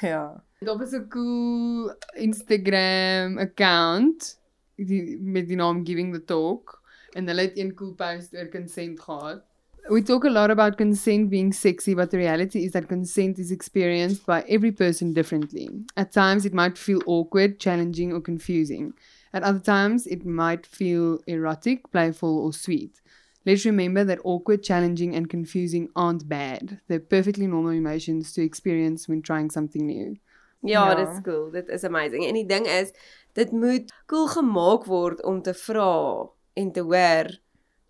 ja. 0.00 0.42
Daar 0.60 0.78
was 0.78 0.92
'n 0.92 1.08
cool 1.08 1.92
Instagram 2.14 3.38
account 3.38 4.38
die 4.76 5.18
met 5.20 5.48
die 5.48 5.56
naam 5.56 5.84
Giving 5.86 6.14
the 6.14 6.24
Talk 6.24 6.80
en 7.12 7.26
hulle 7.26 7.40
het 7.42 7.58
een 7.58 7.74
cool 7.74 7.92
post 7.94 8.34
oor 8.34 8.48
consent 8.48 9.00
gehad. 9.00 9.42
We 9.90 10.00
talk 10.00 10.24
a 10.24 10.30
lot 10.30 10.50
about 10.50 10.78
consent 10.78 11.28
being 11.28 11.52
sexy, 11.52 11.94
but 11.94 12.10
the 12.10 12.18
reality 12.18 12.64
is 12.64 12.72
that 12.72 12.88
consent 12.88 13.38
is 13.38 13.50
experienced 13.50 14.24
by 14.24 14.44
every 14.48 14.70
person 14.72 15.12
differently. 15.12 15.68
At 15.96 16.12
times 16.12 16.46
it 16.46 16.54
might 16.54 16.78
feel 16.78 17.00
awkward, 17.06 17.58
challenging 17.58 18.12
or 18.12 18.20
confusing. 18.20 18.94
At 19.32 19.42
other 19.42 19.58
times 19.58 20.06
it 20.06 20.24
might 20.24 20.66
feel 20.66 21.18
erotic, 21.26 21.90
playful 21.90 22.38
or 22.38 22.52
sweet. 22.52 23.00
Let's 23.44 23.64
remember 23.64 24.04
that 24.04 24.20
awkward, 24.22 24.62
challenging 24.62 25.16
and 25.16 25.28
confusing 25.28 25.88
aren't 25.96 26.28
bad. 26.28 26.80
They're 26.86 27.00
perfectly 27.00 27.48
normal 27.48 27.72
emotions 27.72 28.32
to 28.34 28.42
experience 28.42 29.08
when 29.08 29.20
trying 29.20 29.50
something 29.50 29.84
new. 29.84 30.16
Ja, 30.64 30.88
Ja. 30.90 30.94
dit 30.94 31.08
is 31.08 31.20
cool. 31.22 31.50
Dit 31.50 31.68
is 31.68 31.84
amazing. 31.84 32.24
En 32.24 32.34
die 32.34 32.46
ding 32.46 32.66
is, 32.66 32.92
dit 33.32 33.50
moet 33.52 33.92
cool 34.06 34.28
gemaak 34.28 34.84
word 34.84 35.22
om 35.24 35.42
te 35.42 35.54
vra 35.54 36.28
en 36.54 36.72
te 36.72 36.80
hoor 36.80 37.40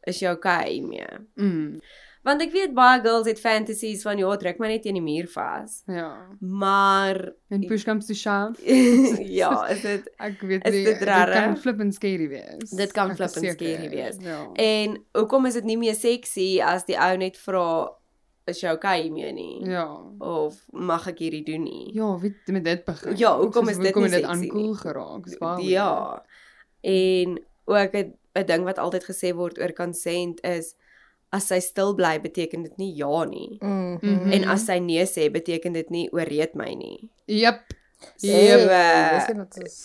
is 0.06 0.23
jy 0.23 0.32
okay 0.35 0.80
mee? 0.80 1.06
Mm. 1.35 1.80
Want 2.23 2.42
ek 2.44 2.52
weet 2.54 2.75
baie 2.75 3.00
girls 3.02 3.26
het 3.26 3.40
fantasies 3.42 4.04
van 4.06 4.21
ja, 4.21 4.30
druk 4.38 4.61
my 4.62 4.68
net 4.71 4.85
teen 4.85 4.94
die 4.94 5.02
muur 5.02 5.26
vas. 5.32 5.80
Ja. 5.90 6.12
Maar 6.38 7.18
En 7.50 7.64
push 7.66 7.82
comes 7.85 8.06
to 8.06 8.14
shove. 8.14 8.62
ja, 9.40 9.50
is 9.75 9.82
dit 9.82 10.06
Ek 10.23 10.38
weet 10.47 10.68
nie, 10.71 10.85
dit 10.87 11.02
kan 11.02 11.56
flippend 11.59 11.94
scary 11.99 12.28
wees. 12.30 12.71
Dit 12.71 12.94
kan 12.94 13.11
Ek 13.11 13.18
flippend 13.18 13.49
verseker, 13.49 13.75
scary 13.75 13.90
wees. 13.90 14.21
Ja. 14.23 14.44
en 14.54 15.00
hoekom 15.18 15.50
is 15.50 15.59
dit 15.59 15.66
nie 15.73 15.78
meer 15.82 15.99
sexy 15.99 16.52
as 16.62 16.87
die 16.87 16.99
ou 16.99 17.16
net 17.18 17.40
vra 17.42 17.66
is 18.50 18.62
jy 18.62 18.71
okay 18.75 19.02
hiermee 19.02 19.35
nie? 19.35 19.66
Ja. 19.71 19.87
Of 20.23 20.62
mag 20.75 21.04
ek 21.11 21.23
hierdie 21.23 21.44
doen 21.47 21.66
nie? 21.66 21.90
Ja, 21.94 22.09
weet 22.23 22.54
met 22.54 22.64
dit 22.66 22.87
begin. 22.87 23.18
Ja, 23.18 23.35
hoekom 23.38 23.71
is 23.71 23.78
dit 23.78 23.90
hoekom 23.90 24.06
nie 24.06 24.14
het 24.14 24.23
dit 24.23 24.30
sexy 24.30 24.47
aankoel 24.47 24.71
nie? 24.71 24.80
geraak? 24.80 25.61
Ja. 25.66 25.92
En 26.82 27.38
ook 27.71 27.94
'n 27.99 28.14
'n 28.35 28.47
ding 28.47 28.65
wat 28.65 28.79
altyd 28.79 29.05
gesê 29.05 29.35
word 29.35 29.59
oor 29.59 29.73
consent 29.73 30.41
is 30.45 30.75
as 31.33 31.47
sy 31.49 31.59
stil 31.61 31.95
bly 31.95 32.19
beteken 32.21 32.62
dit 32.62 32.77
nie 32.79 32.93
ja 32.95 33.25
nie. 33.25 33.59
Mhm. 33.61 33.99
Mhm. 34.03 34.33
En 34.33 34.45
as 34.45 34.67
sy 34.67 34.79
nee 34.79 35.05
sê 35.07 35.31
beteken 35.33 35.73
dit 35.73 35.91
nie 35.91 36.09
oorreed 36.12 36.55
my 36.55 36.75
nie. 36.75 37.11
Jep. 37.27 37.73
Dis 38.21 39.35
net 39.35 39.57
is 39.65 39.77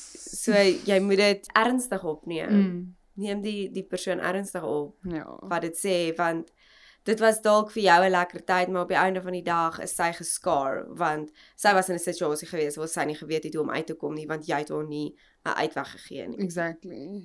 So 0.43 0.51
jy 0.85 0.99
moet 0.99 1.17
dit 1.17 1.47
ernstig 1.55 2.03
opneem. 2.03 2.49
Mm. 2.51 2.95
Neem 3.13 3.41
die 3.41 3.69
die 3.71 3.83
persoon 3.83 4.19
ernstig 4.19 4.63
op 4.63 4.95
Ja. 5.03 5.37
wat 5.41 5.61
dit 5.61 5.75
sê 5.77 6.15
want 6.17 6.51
dit 7.03 7.19
was 7.19 7.41
dalk 7.41 7.71
vir 7.71 7.83
jou 7.83 8.03
'n 8.05 8.11
lekker 8.11 8.45
tyd 8.45 8.67
maar 8.69 8.81
op 8.81 8.89
die 8.89 8.97
einde 8.97 9.21
van 9.21 9.31
die 9.33 9.43
dag 9.43 9.79
is 9.79 9.95
sy 9.95 10.11
geskaar 10.11 10.85
want 10.89 11.31
sy 11.55 11.73
was 11.73 11.89
in 11.89 11.95
'n 11.95 11.99
situasie 11.99 12.47
gewees 12.47 12.75
waar 12.75 12.87
sy 12.87 13.03
nie 13.05 13.15
geweet 13.15 13.43
het 13.43 13.53
hoe 13.53 13.63
om 13.63 13.69
uit 13.69 13.87
te 13.87 13.93
kom 13.93 14.13
nie 14.13 14.27
want 14.27 14.45
jy 14.47 14.57
het 14.57 14.69
haar 14.69 14.85
nie 14.87 15.15
'n 15.45 15.49
uitweg 15.55 15.91
gegee 15.91 16.27
nie. 16.27 16.37
Exactly. 16.39 17.23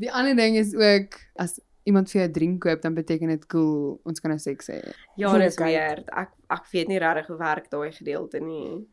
Die 0.00 0.12
ander 0.12 0.36
ding 0.36 0.56
is 0.56 0.72
ook 0.74 1.18
as 1.36 1.58
iemand 1.88 2.10
vir 2.10 2.20
jou 2.20 2.28
'n 2.28 2.32
drink 2.32 2.60
koop, 2.62 2.82
dan 2.82 2.94
beteken 2.94 3.28
dit 3.28 3.46
cool, 3.46 4.00
ons 4.04 4.20
kan 4.20 4.30
nou 4.30 4.38
seks 4.40 4.68
hê. 4.68 4.80
Ja, 5.16 5.36
dis 5.38 5.56
weird. 5.56 6.08
Ek 6.10 6.30
ek 6.48 6.64
weet 6.72 6.88
nie 6.88 6.98
regtig 6.98 7.26
hoe 7.26 7.38
werk 7.38 7.70
daai 7.70 7.92
gedeelte 7.92 8.40
nie. 8.40 8.86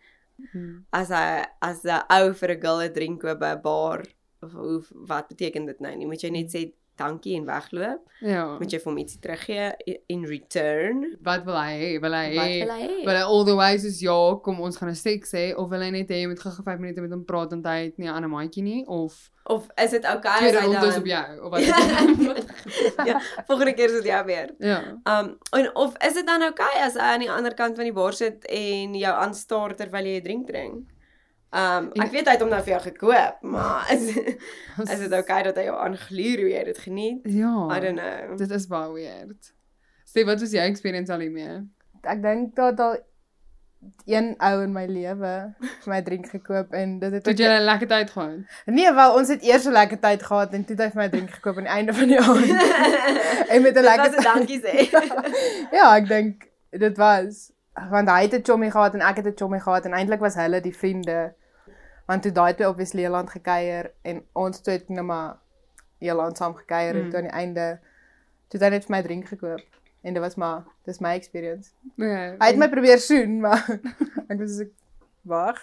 Hmm. 0.52 0.86
As 0.92 1.10
hy 1.10 1.46
as 1.62 1.84
'n 1.84 2.04
ou 2.10 2.34
vir 2.34 2.52
'n 2.52 2.62
girl 2.62 2.82
'n 2.82 2.94
drink 2.94 3.22
koop 3.22 3.40
by 3.40 3.56
'n 3.56 3.62
bar 3.62 4.04
of 4.42 4.52
hoe 4.52 4.84
wat 5.08 5.28
beteken 5.28 5.66
dit 5.66 5.80
nou 5.80 5.96
nie? 5.96 6.06
Moet 6.06 6.22
jy 6.22 6.30
net 6.30 6.50
sê 6.50 6.74
dankie 6.98 7.36
en 7.38 7.46
wegloop? 7.46 8.02
Ja. 8.22 8.58
Moet 8.60 8.72
jy 8.72 8.80
vir 8.80 8.90
hom 8.92 8.98
ietsie 8.98 9.20
teruggee 9.22 9.98
in 10.10 10.26
return? 10.26 11.16
Wat 11.22 11.44
wil 11.46 11.56
hy 11.56 11.74
hê? 11.78 11.90
Wil 12.02 12.14
hy 12.18 12.36
Wat 12.36 12.46
hê? 12.48 12.60
wil 12.66 12.74
hy? 12.76 12.90
Wil 13.06 13.16
hy 13.16 13.22
all 13.24 13.46
the 13.46 13.56
way 13.56 13.78
soos 13.78 14.00
ja, 14.02 14.18
kom 14.44 14.60
ons 14.62 14.78
gaan 14.78 14.90
'n 14.90 14.96
seks 14.96 15.32
hê 15.34 15.54
of 15.56 15.70
wil 15.70 15.82
hy 15.82 15.90
net 15.92 16.10
hê 16.10 16.22
jy 16.24 16.28
moet 16.28 16.40
gou-gou 16.40 16.64
5 16.66 16.80
minute 16.80 17.02
met 17.02 17.12
hom 17.12 17.26
praat 17.26 17.52
want 17.52 17.66
hy 17.66 17.84
het 17.86 17.98
nie 17.98 18.08
'n 18.08 18.14
ander 18.16 18.30
maatjie 18.30 18.64
nie 18.64 18.84
of 18.88 19.32
Of 19.50 19.70
is 19.78 19.92
dit 19.92 20.04
okay 20.04 20.32
as 20.36 20.42
hy 20.42 20.48
is 20.48 20.54
dan 20.54 20.98
op 21.00 21.06
jou 21.06 21.40
of 21.46 21.52
wat? 21.52 21.62
Ja, 23.08 23.22
volgende 23.48 23.74
keer 23.74 23.86
is 23.90 24.02
dit 24.02 24.06
jou 24.12 24.26
weer. 24.26 24.50
ja. 24.60 24.82
Um 25.06 25.38
en 25.56 25.76
of 25.76 25.94
is 26.04 26.14
dit 26.14 26.26
dan 26.28 26.44
okay 26.44 26.82
as 26.84 26.94
hy 26.94 27.00
aan 27.14 27.20
die 27.24 27.32
ander 27.32 27.54
kant 27.54 27.76
van 27.76 27.86
die 27.86 27.94
bar 27.94 28.14
sit 28.14 28.46
en 28.46 28.94
jou 28.94 29.14
aanstaar 29.14 29.76
terwyl 29.76 30.04
jy 30.06 30.18
'n 30.20 30.24
drink 30.24 30.48
drink? 30.48 30.84
Um 31.52 31.90
En- 31.94 32.02
ek 32.04 32.12
weet 32.12 32.26
hy 32.28 32.32
het 32.36 32.42
hom 32.42 32.50
nou 32.50 32.62
vir 32.64 32.74
jou 32.74 32.82
gekoop, 32.82 33.38
maar 33.42 33.88
is 33.94 34.08
is 34.84 35.00
dit 35.06 35.14
okay 35.14 35.44
dat 35.44 35.56
hy 35.56 35.64
jou 35.70 35.78
aangluur 35.80 36.38
hoe 36.44 36.50
jy 36.52 36.64
dit 36.64 36.78
geniet? 36.78 37.22
Ja. 37.24 37.54
I 37.72 37.80
don't 37.80 38.00
know. 38.00 38.38
Dit 38.38 38.52
is 38.52 38.68
baie 38.68 38.92
weird. 38.94 39.54
Sê 40.08 40.26
wat 40.26 40.40
was 40.40 40.52
jou 40.52 40.64
experience 40.66 41.12
al 41.14 41.20
hiermee? 41.20 41.62
ek 42.08 42.22
dink 42.24 42.56
dat 42.56 42.80
al 42.80 42.98
een 44.06 44.36
ou 44.40 44.62
in 44.64 44.72
my 44.74 44.86
lewe 44.86 45.32
vir 45.84 45.90
my 45.92 46.02
drink 46.02 46.30
gekoop 46.30 46.72
en 46.74 47.00
dit 47.00 47.12
het 47.12 47.24
Toe 47.24 47.34
ook- 47.34 47.40
jy 47.40 47.48
'n 47.58 47.64
lekker 47.66 47.88
tyd 47.88 48.10
gehad. 48.10 48.38
Nee, 48.66 48.94
wel 48.94 49.14
ons 49.16 49.28
het 49.28 49.44
eers 49.44 49.66
'n 49.68 49.72
lekker 49.72 50.00
tyd 50.00 50.24
gehad 50.24 50.54
en 50.54 50.66
toe 50.66 50.76
het 50.76 50.84
hy 50.86 50.90
vir 50.92 51.02
my 51.04 51.10
drink 51.10 51.30
gekoop 51.32 51.58
aan 51.58 51.64
die 51.64 51.72
einde 51.72 51.94
van 51.94 52.08
die 52.08 52.20
aand. 52.28 53.50
en 53.50 53.62
met 53.62 53.76
'n 53.78 53.84
lekker 53.84 54.24
dankie 54.24 54.60
sê. 54.62 54.90
Ja, 55.78 55.96
ek 55.96 56.08
dink 56.08 56.48
dit 56.72 56.98
was 56.98 57.52
want 57.90 58.10
hy 58.10 58.22
het 58.22 58.34
'n 58.34 58.44
chommy 58.44 58.70
gehad 58.72 58.94
en 58.94 59.02
ek 59.02 59.16
het 59.16 59.26
'n 59.26 59.38
chommy 59.38 59.60
gehad 59.60 59.86
en 59.86 59.94
eintlik 59.94 60.20
was 60.20 60.36
hulle 60.36 60.62
die 60.62 60.76
vriende. 60.76 61.34
Want 62.06 62.22
toe 62.22 62.32
daai 62.32 62.54
twee 62.54 62.70
obviously 62.70 63.02
Leland 63.02 63.30
gekuier 63.30 63.92
en 64.02 64.24
ons 64.34 64.60
twee 64.60 64.78
het 64.78 64.90
net 64.90 65.04
maar 65.04 65.38
Leland 66.00 66.38
saam 66.38 66.56
gekuier 66.56 66.94
mm. 66.94 67.02
en 67.02 67.10
toe 67.10 67.18
aan 67.18 67.30
die 67.30 67.34
einde 67.34 67.80
toe 68.48 68.60
het 68.60 68.62
hy 68.62 68.70
net 68.70 68.86
vir 68.86 68.96
my 68.96 69.02
drink 69.02 69.28
gekoop 69.28 69.66
en 70.02 70.14
dit 70.14 70.22
was 70.22 70.36
maar 70.36 70.64
dis 70.86 71.00
my 71.00 71.14
experience. 71.14 71.72
Nee. 71.96 72.36
Hy 72.40 72.48
het 72.48 72.58
my 72.58 72.70
probeer 72.70 73.00
soen, 73.00 73.40
maar 73.40 73.80
ek 74.28 74.40
was 74.40 74.58
so 74.58 74.66
wag. 75.22 75.62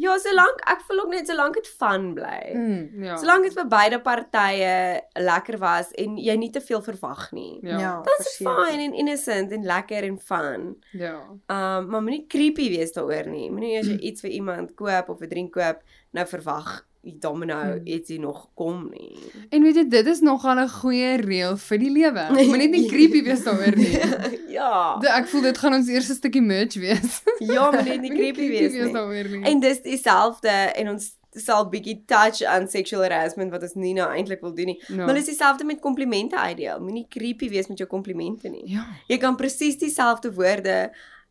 Ja, 0.00 0.14
solank 0.18 0.62
ek 0.72 0.80
voel 0.88 1.00
ook 1.04 1.10
net 1.12 1.28
solank 1.28 1.54
dit 1.58 1.68
fun 1.68 2.14
bly. 2.16 2.52
Mm. 2.54 3.04
Ja. 3.04 3.16
Solank 3.20 3.42
dit 3.48 3.54
vir 3.58 3.68
beide 3.68 3.98
partye 4.00 5.00
lekker 5.18 5.58
was 5.60 5.90
en 6.00 6.16
jy 6.18 6.36
nie 6.40 6.50
te 6.54 6.60
veel 6.64 6.82
verwag 6.82 7.26
nie. 7.36 7.58
Ja. 7.62 7.78
Ja, 7.78 7.94
Dit 8.02 8.18
is 8.26 8.36
verseker. 8.36 8.64
fine 8.70 8.82
en 8.88 8.94
innocent 8.94 9.52
en 9.52 9.64
lekker 9.64 10.04
en 10.08 10.18
fun. 10.18 10.68
Ja. 10.92 11.14
Um 11.48 11.88
maar 11.90 12.02
moenie 12.02 12.24
creepy 12.28 12.68
wees 12.76 12.92
daaroor 12.96 13.26
nie. 13.30 13.50
Moenie 13.50 13.78
as 13.78 13.86
jy 13.86 13.98
iets 14.10 14.20
vir 14.24 14.30
iemand 14.30 14.74
koop 14.74 15.08
of 15.08 15.20
'n 15.20 15.28
drink 15.28 15.52
koop, 15.52 15.82
nou 16.12 16.26
verwag 16.26 16.86
domino 17.02 17.54
Hmm. 17.60 17.80
ietsie 17.86 18.18
nog 18.20 18.48
kom 18.54 18.90
nie. 18.92 19.16
En 19.50 19.62
weet 19.62 19.74
jy, 19.74 19.84
dit 19.88 20.06
is 20.06 20.20
nogal 20.20 20.58
'n 20.60 20.68
goeie 20.68 21.16
reël 21.16 21.56
vir 21.56 21.78
die 21.78 21.90
lewe. 21.90 22.26
Moenie 22.32 22.56
net 22.68 22.70
nie 22.70 22.88
creepy 22.88 23.22
wees 23.24 23.44
daaroor 23.44 23.76
nie. 23.76 23.98
ja. 24.58 24.98
De- 25.00 25.08
Ek 25.08 25.28
voel 25.28 25.42
dit 25.42 25.58
gaan 25.58 25.74
ons 25.74 25.88
eerste 25.88 26.14
stukkie 26.14 26.42
merch 26.42 26.74
wees. 26.74 27.22
Ja, 27.38 27.70
moenie 27.70 27.98
net 27.98 28.00
nie 28.00 28.10
creepy 28.14 28.48
wees 28.48 28.72
nie. 28.72 28.92
daaroor 28.92 29.28
nie. 29.28 29.42
En 29.44 29.60
dis 29.60 29.80
dieselfde 29.82 30.48
en 30.76 30.88
ons 30.88 31.16
sal 31.32 31.68
bietjie 31.70 32.02
touch 32.06 32.42
aan 32.42 32.68
sexual 32.68 33.02
harassment 33.02 33.50
wat 33.52 33.62
ons 33.62 33.74
nie 33.74 33.92
nou 33.94 34.08
eintlik 34.12 34.40
wil 34.40 34.54
doen 34.54 34.66
nie. 34.66 34.82
Ja. 34.88 35.04
Maar 35.06 35.14
dis 35.14 35.24
dieselfde 35.30 35.64
met 35.64 35.80
komplimente 35.80 36.36
uitdeel. 36.36 36.80
Moenie 36.80 37.06
creepy 37.08 37.48
wees 37.48 37.68
met 37.68 37.78
jou 37.78 37.88
komplimente 37.88 38.48
nie. 38.48 38.62
Ja. 38.66 38.84
Jy 39.06 39.16
kan 39.18 39.36
presies 39.36 39.78
dieselfde 39.78 40.32
woorde 40.34 40.90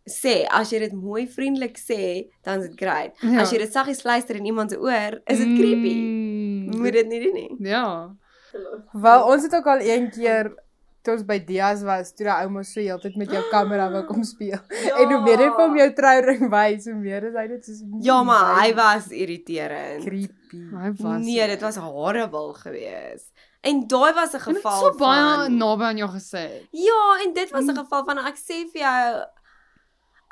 sê. 0.10 0.46
As 0.50 0.70
jy 0.72 0.80
dit 0.80 0.94
mooi 0.94 1.28
vriendelik 1.28 1.78
sê, 1.78 2.30
dan 2.44 2.60
is 2.62 2.70
dit 2.70 2.78
great. 2.80 3.14
Ja. 3.22 3.42
As 3.42 3.52
jy 3.52 3.58
dit 3.58 3.72
saggies 3.74 4.02
fluister 4.02 4.36
in 4.36 4.46
iemand 4.46 4.72
se 4.72 4.78
oor, 4.80 5.22
is 5.28 5.38
dit 5.38 5.56
creepy. 5.60 5.94
Mm, 5.96 6.78
Moet 6.82 6.94
dit 6.94 7.08
nie 7.08 7.20
doen 7.24 7.34
nie. 7.34 7.56
Ja. 7.70 8.16
Wel, 8.94 9.24
ons 9.28 9.44
het 9.44 9.54
ook 9.56 9.68
al 9.68 9.80
een 9.86 10.10
keer 10.12 10.50
toe 11.02 11.14
ons 11.14 11.24
by 11.26 11.38
Dias 11.46 11.82
was, 11.88 12.12
toe 12.14 12.26
daai 12.28 12.44
ou 12.46 12.50
mos 12.52 12.74
so 12.74 12.82
heeltyd 12.84 13.16
met 13.16 13.32
jou 13.32 13.42
kamera 13.52 13.86
wou 13.94 14.02
kom 14.10 14.24
speel. 14.28 14.58
Ja. 14.86 14.96
En 15.02 15.12
hoe 15.14 15.22
meer 15.24 15.40
jy 15.46 15.50
vir 15.56 15.62
hom 15.64 15.78
jou 15.80 15.90
trouring 15.96 16.50
wys, 16.52 16.86
hoe 16.90 16.96
meer 17.00 17.24
is 17.30 17.36
hy 17.40 17.46
dit 17.48 17.64
soos 17.70 17.84
Ja, 18.04 18.18
maar 18.24 18.60
hy 18.62 18.74
was 18.76 19.08
irriterend. 19.16 20.04
creepy. 20.04 20.60
Hy 20.74 20.92
was 21.00 21.24
Nee, 21.24 21.48
dit 21.48 21.62
was 21.62 21.78
horrible 21.78 22.54
geweest. 22.58 23.30
En 23.62 23.82
daai 23.88 24.14
was 24.16 24.34
'n 24.36 24.40
geval 24.40 24.80
so 24.82 24.92
baie 24.98 25.24
van 25.36 25.58
naby 25.58 25.84
aan 25.84 25.98
jou 25.98 26.10
gesê. 26.10 26.46
Ja, 26.72 27.02
en 27.26 27.34
dit 27.34 27.50
was 27.52 27.64
'n 27.66 27.72
Mm. 27.72 27.78
geval 27.84 28.04
van 28.06 28.18
ek 28.18 28.36
sê 28.38 28.66
vir 28.72 28.82
jou 28.82 29.24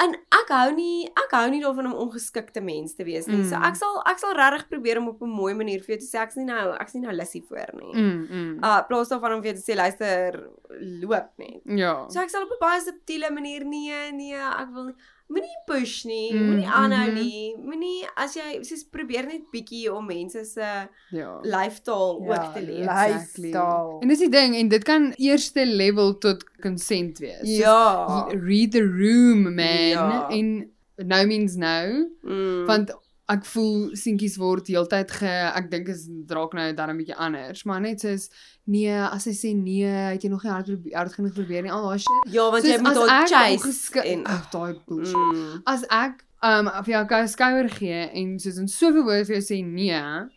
en 0.03 0.13
ek 0.13 0.51
hou 0.53 0.67
nie 0.75 1.07
ek 1.09 1.33
hou 1.33 1.45
nie 1.49 1.61
daarvan 1.63 1.89
om 1.89 1.97
ongeskikte 2.05 2.61
mens 2.61 2.93
te 2.97 3.05
wees 3.07 3.25
nie. 3.29 3.41
Mm. 3.41 3.47
So 3.49 3.61
ek 3.69 3.79
sal 3.79 3.99
ek 4.09 4.21
sal 4.21 4.35
regtig 4.37 4.67
probeer 4.69 5.01
om 5.01 5.09
op 5.13 5.21
'n 5.21 5.33
mooi 5.33 5.53
manier 5.57 5.81
vir 5.81 5.95
jou 5.95 5.99
te 6.03 6.09
sê 6.09 6.21
ek's 6.21 6.37
nie 6.37 6.45
nou 6.45 6.75
ek's 6.77 6.93
nie 6.93 7.03
nou 7.05 7.15
lussie 7.15 7.43
voor 7.49 7.73
nie. 7.73 7.93
Mm. 7.93 8.27
mm. 8.29 8.53
Uh 8.63 8.81
plaas 8.87 9.09
daarvan 9.09 9.37
om 9.37 9.41
vir 9.41 9.53
jou 9.53 9.57
te 9.57 9.65
sê 9.71 9.75
luister 9.75 10.39
loop 11.01 11.31
net. 11.37 11.61
Ja. 11.65 12.05
So 12.09 12.21
ek 12.21 12.29
sal 12.29 12.45
op 12.45 12.53
'n 12.53 12.61
baie 12.61 12.81
subtiele 12.81 13.31
manier 13.31 13.65
nee, 13.65 14.11
nee, 14.11 14.37
ek 14.37 14.69
wil 14.73 14.91
nie 14.91 14.97
moenie 15.27 15.57
push 15.67 16.05
nie, 16.05 16.31
Mm, 16.33 16.45
moenie 16.47 16.67
aanhou 16.67 17.07
mhm. 17.11 17.15
nie. 17.15 17.55
Moenie 17.57 18.07
as 18.15 18.35
jy 18.35 18.63
soos 18.63 18.83
probeer 18.89 19.25
net 19.27 19.41
bietjie 19.51 19.89
om 19.93 20.05
mense 20.07 20.45
se 20.45 20.87
Ja. 21.11 21.39
lyfstaal 21.43 22.21
Ja, 22.23 22.29
ook 22.29 22.53
te 22.53 22.61
lees. 22.61 22.85
lifestyle. 22.87 23.97
En 24.01 24.07
dis 24.07 24.19
die 24.19 24.29
ding 24.29 24.55
en 24.55 24.67
dit 24.69 24.83
kan 24.83 25.13
eerste 25.17 25.65
level 25.65 26.17
tot 26.17 26.43
consent 26.61 27.19
wees. 27.19 27.39
Soos, 27.39 27.57
Ja. 27.57 28.27
Read 28.31 28.71
the 28.71 28.83
room 28.85 29.43
man 29.55 29.89
Ja. 29.89 30.29
en 30.29 30.71
no 30.95 31.25
means 31.25 31.55
no 31.55 32.07
Mm. 32.23 32.65
want 32.65 32.91
ek 33.29 33.43
voel 33.45 33.89
seentjies 33.93 34.37
word 34.39 34.67
heeltyd 34.71 35.11
ge 35.11 35.27
ek 35.59 35.69
dink 35.71 35.87
is 35.91 36.07
draak 36.27 36.53
nou 36.53 36.73
dan 36.73 36.89
'n 36.89 36.97
bietjie 36.97 37.15
anders 37.17 37.65
maar 37.65 37.81
net 37.81 37.99
soos 37.99 38.29
nee 38.67 38.87
as 38.91 39.25
hy 39.25 39.31
sê 39.35 39.51
nee 39.55 39.83
het 39.85 40.21
jy 40.23 40.29
nog 40.29 40.43
nie 40.43 40.51
hard 40.51 40.69
hard 40.93 41.13
genoeg 41.13 41.33
probeer 41.33 41.63
nie 41.63 41.71
al 41.71 41.83
daai 41.89 41.99
shit 41.99 42.31
Ja, 42.33 42.49
want 42.51 42.63
jy 42.63 42.71
Soos 42.77 42.81
moet 42.81 42.97
as 42.97 42.97
daar 42.97 43.21
ek 43.23 43.27
chase 43.27 44.01
en 44.13 44.25
ag 44.27 44.49
daai 44.51 44.73
bullshit 44.87 45.15
mm. 45.33 45.61
as 45.65 45.83
ek 45.89 46.23
um 46.43 46.65
vir 46.85 46.93
jou 46.93 47.03
'n 47.21 47.27
skouer 47.27 47.69
gee 47.69 48.09
en 48.13 48.39
soos 48.39 48.57
in 48.57 48.67
soveel 48.67 49.03
woorde 49.03 49.25
vir 49.25 49.35
jou 49.41 49.45
sê 49.51 49.63
nee 49.65 50.29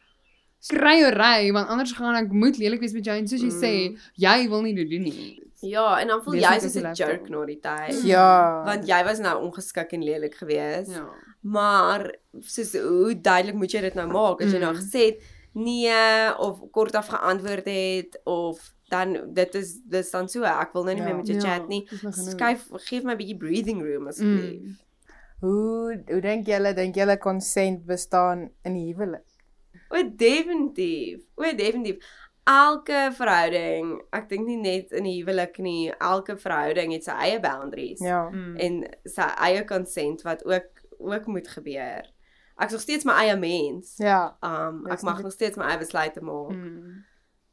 skreiery 0.61 1.53
want 1.53 1.69
anders 1.69 1.93
gaan 1.93 2.15
ek 2.17 2.33
moet 2.33 2.59
lelik 2.59 2.81
wees 2.81 2.93
met 2.93 3.05
jou 3.05 3.17
en 3.17 3.29
soos 3.29 3.41
jy 3.43 3.51
sê 3.55 3.73
Mm. 3.91 3.97
jy 4.17 4.49
wil 4.49 4.63
nie 4.63 4.75
dit 4.75 4.91
doen 4.91 5.03
nie 5.03 5.39
Ja, 5.63 5.99
en 6.01 6.09
dan 6.09 6.23
voel 6.25 6.33
Wees 6.41 6.43
jy 6.43 6.55
soos 6.61 6.65
as 6.65 6.77
'n 6.77 6.81
jy 6.81 6.97
jerk 6.97 7.21
laptop. 7.21 7.29
na 7.31 7.45
die 7.47 7.61
tyd. 7.61 8.05
Ja. 8.05 8.65
Want 8.65 8.87
jy 8.89 9.05
was 9.05 9.19
nou 9.21 9.45
ongeskik 9.45 9.93
en 9.93 10.03
lelik 10.03 10.35
geweest. 10.35 10.89
ja 10.91 11.05
Maar 11.43 12.15
soos 12.41 12.73
hoe 12.77 13.15
duidelik 13.21 13.55
moet 13.57 13.73
jy 13.73 13.81
dit 13.81 13.95
nou 13.95 14.07
maak 14.13 14.43
as 14.43 14.53
jy 14.53 14.59
nou 14.61 14.73
Mm. 14.75 14.81
gesê 14.81 15.05
het 15.07 15.23
nee 15.55 16.35
of 16.39 16.61
kortaf 16.71 17.07
geantwoord 17.09 17.65
het 17.67 18.21
of 18.25 18.61
dan 18.91 19.17
dit 19.35 19.55
is 19.55 19.79
dis 19.89 20.11
dan 20.11 20.29
so 20.29 20.43
ek 20.45 20.73
wil 20.73 20.85
nou 20.85 20.95
nie 20.95 21.03
Ja. 21.03 21.09
meer 21.09 21.17
met 21.17 21.27
jou 21.27 21.39
Ja, 21.39 21.43
chat 21.59 21.69
nie. 21.69 21.87
Skryf 22.11 22.69
gee 22.87 23.01
my 23.03 23.13
'n 23.15 23.19
bietjie 23.19 23.39
breathing 23.39 23.83
room 23.83 24.07
asseblief. 24.07 24.61
Mm. 24.63 24.77
Hoe 25.41 26.03
hoe 26.09 26.21
dink 26.21 26.47
julle 26.47 26.75
dink 26.75 26.95
julle 26.95 27.19
consent 27.19 27.87
bestaan 27.87 28.51
in 28.65 28.75
die 28.75 28.93
huwelik? 28.95 29.25
O, 29.91 30.03
definitief. 30.17 31.21
O, 31.37 31.43
definitief. 31.57 32.05
Elke 32.47 33.11
verhouding, 33.15 34.01
ek 34.13 34.29
dink 34.29 34.47
nie 34.47 34.57
net 34.57 34.93
in 34.93 35.05
die 35.05 35.23
huwelik 35.23 35.59
nie, 35.59 35.91
elke 36.01 36.37
verhouding 36.37 36.93
het 36.93 37.05
sy 37.05 37.11
eie 37.13 37.41
boundaries. 37.41 38.01
Ja. 38.01 38.29
Mm. 38.33 38.57
en 38.57 38.87
sy 39.05 39.23
eie 39.47 39.65
consent 39.65 40.23
wat 40.23 40.45
ook 40.45 40.80
ook 41.01 41.27
moet 41.27 41.49
gebeur. 41.49 42.07
Ek's 42.61 42.73
nog 42.77 42.81
steeds 42.85 43.05
my 43.09 43.13
eie 43.25 43.37
mens. 43.41 43.95
Ja. 43.97 44.37
Um 44.45 44.87
ek 44.93 45.03
mag 45.03 45.23
nog 45.25 45.33
steeds 45.33 45.57
my 45.57 45.65
eie 45.73 45.79
besluite 45.81 46.21
maak. 46.21 46.51
Mm. 46.57 47.05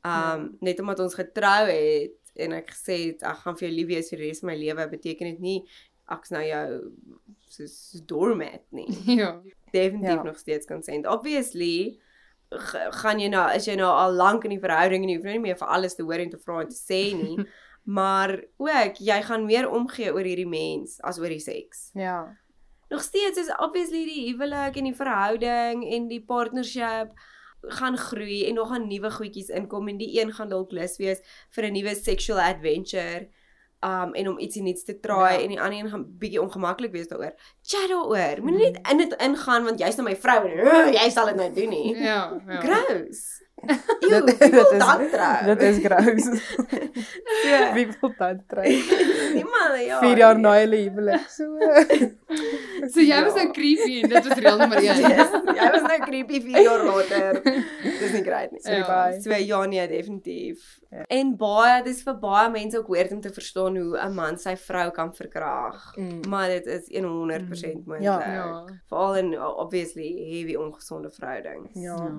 Um 0.07 0.47
net 0.59 0.79
omdat 0.79 0.99
ons 0.99 1.15
getrou 1.15 1.67
het 1.69 2.33
en 2.37 2.51
ek 2.59 2.69
gesê 2.75 2.97
het 3.09 3.23
ek 3.23 3.39
gaan 3.43 3.55
vir 3.57 3.67
jou 3.67 3.75
lief 3.77 3.87
wees 3.87 4.09
vir 4.11 4.19
die 4.21 4.27
res 4.29 4.39
van 4.43 4.51
my 4.51 4.57
lewe, 4.59 4.87
beteken 4.91 5.31
dit 5.31 5.39
nie 5.39 5.59
ek's 6.11 6.29
nou 6.31 6.43
jou 6.43 6.67
soos 7.51 8.01
doormat 8.07 8.63
nie. 8.71 8.87
Ja. 9.21 9.31
Definitief 9.71 10.15
Ja. 10.21 10.23
nog 10.23 10.37
steeds 10.39 10.67
consent. 10.67 11.07
Obviously 11.07 11.99
gaan 13.01 13.19
jy 13.19 13.27
nou 13.27 13.43
as 13.51 13.65
jy 13.67 13.75
nou 13.75 13.89
al 13.91 14.13
lank 14.15 14.45
in 14.47 14.53
die 14.55 14.61
verhouding 14.63 15.03
en 15.03 15.09
jy 15.09 15.15
hoef 15.17 15.25
nou 15.27 15.33
nie 15.35 15.45
meer 15.49 15.57
vir 15.59 15.67
alles 15.67 15.95
te 15.97 16.03
hoor 16.07 16.21
en 16.23 16.29
te 16.31 16.37
vra 16.39 16.61
en 16.63 16.69
te 16.71 16.77
sê 16.79 17.01
nie, 17.17 17.35
maar 17.97 18.31
ook 18.57 19.01
jy 19.03 19.17
gaan 19.27 19.43
meer 19.47 19.67
omgee 19.69 20.13
oor 20.13 20.23
hierdie 20.23 20.47
mens 20.47 20.97
as 21.03 21.19
oor 21.19 21.27
die 21.31 21.43
seks. 21.43 21.89
Ja. 21.95 22.21
Nog 22.89 23.01
steeds 23.01 23.37
is 23.37 23.49
obviously 23.59 24.05
die 24.05 24.27
huwelik 24.31 24.75
en 24.77 24.83
die 24.83 24.95
verhouding 24.95 25.83
en 25.93 26.07
die 26.07 26.21
partnership 26.23 27.11
gaan 27.61 27.97
groei 27.97 28.45
en 28.47 28.53
nog 28.55 28.69
gaan 28.69 28.87
nuwe 28.87 29.09
goedjies 29.11 29.49
inkom 29.49 29.87
en 29.87 29.97
die 29.97 30.21
een 30.21 30.31
gaan 30.33 30.49
dalk 30.49 30.71
lus 30.71 30.97
wees 30.97 31.19
vir 31.55 31.63
'n 31.67 31.73
nuwe 31.73 31.95
sexual 31.95 32.39
adventure 32.39 33.27
um 33.85 34.13
en 34.13 34.27
om 34.29 34.39
ietsie 34.39 34.61
nuuts 34.63 34.83
te 34.83 34.99
try 34.99 35.33
Ja. 35.33 35.41
en 35.41 35.47
die 35.49 35.59
ander 35.61 35.79
een 35.79 35.89
gaan 35.89 36.05
bietjie 36.19 36.41
ongemaklik 36.41 36.91
wees 36.91 37.07
daaroor. 37.07 37.33
Chat 37.61 37.89
daaroor. 37.89 38.41
Moenie 38.43 38.71
net 38.71 38.87
in 38.91 38.97
dit 38.97 39.13
ingaan 39.21 39.63
want 39.63 39.79
jy's 39.79 39.95
nou 39.95 40.07
my 40.09 40.15
vrou 40.15 40.45
en 40.47 40.59
"Ugh, 40.59 40.93
jy 40.93 41.09
sal 41.09 41.25
dit 41.25 41.35
nou 41.35 41.53
doen 41.53 41.69
nie. 41.69 41.95
Ja, 41.95 42.41
ja. 42.47 42.59
Gross. 42.61 43.43
Dit- 43.61 44.09
Ew, 44.11 44.25
dit 44.25 44.49
wil 44.49 44.71
is-? 44.71 45.45
Dit 45.45 45.61
is 45.61 45.77
gross. 45.85 46.25
Ja. 47.43 47.73
Wie 47.73 47.87
wil 48.01 48.13
dan 48.17 48.43
trou? 48.47 48.65
Niemand 49.33 49.79
ja. 49.85 49.99
4 49.99 50.17
jaar 50.17 50.39
na 50.39 50.53
hulle 50.59 50.77
huwelik. 50.85 51.27
So. 51.29 51.45
So 52.91 53.01
jy 53.01 53.19
was 53.23 53.35
nou 53.39 53.47
creepy 53.55 54.01
en 54.01 54.09
dit 54.11 54.27
was 54.27 54.37
reël 54.37 54.57
nommer 54.57 54.77
1. 54.77 54.83
Yes, 54.83 55.31
jy 55.57 55.69
was 55.73 55.85
nou 55.87 55.99
creepy 56.03 56.41
4 56.45 56.63
jaar 56.63 56.83
later. 56.85 57.41
Dis 57.83 58.11
nie 58.13 58.23
great 58.23 58.51
nie. 58.51 58.61
Sorry, 58.61 58.81
Ja, 58.83 58.87
bye. 58.87 59.21
So 59.21 59.33
ja 59.33 59.61
nee, 59.65 59.87
definitief. 59.87 60.79
Ja. 60.89 61.03
En 61.19 61.35
baie 61.37 61.83
dis 61.83 62.01
vir 62.05 62.17
baie 62.21 62.49
mense 62.53 62.77
ook 62.77 62.91
weird 62.93 63.11
om 63.11 63.21
te 63.21 63.33
verstaan 63.33 63.77
hoe 63.77 63.97
'n 63.97 64.13
man 64.15 64.37
sy 64.37 64.55
vrou 64.55 64.89
kan 64.91 65.13
verkrag. 65.15 65.95
Mm. 65.95 66.21
Maar 66.29 66.47
dit 66.47 66.65
is 66.65 66.89
100% 66.89 67.85
moontlik. 67.85 68.01
Ja. 68.01 68.33
Ja. 68.33 68.65
Veral 68.87 69.15
in 69.15 69.39
obviously 69.41 70.09
heavy 70.31 70.55
ongesonde 70.55 71.11
verhoudings. 71.11 71.73
Ja. 71.73 71.95
Ja. 71.95 72.11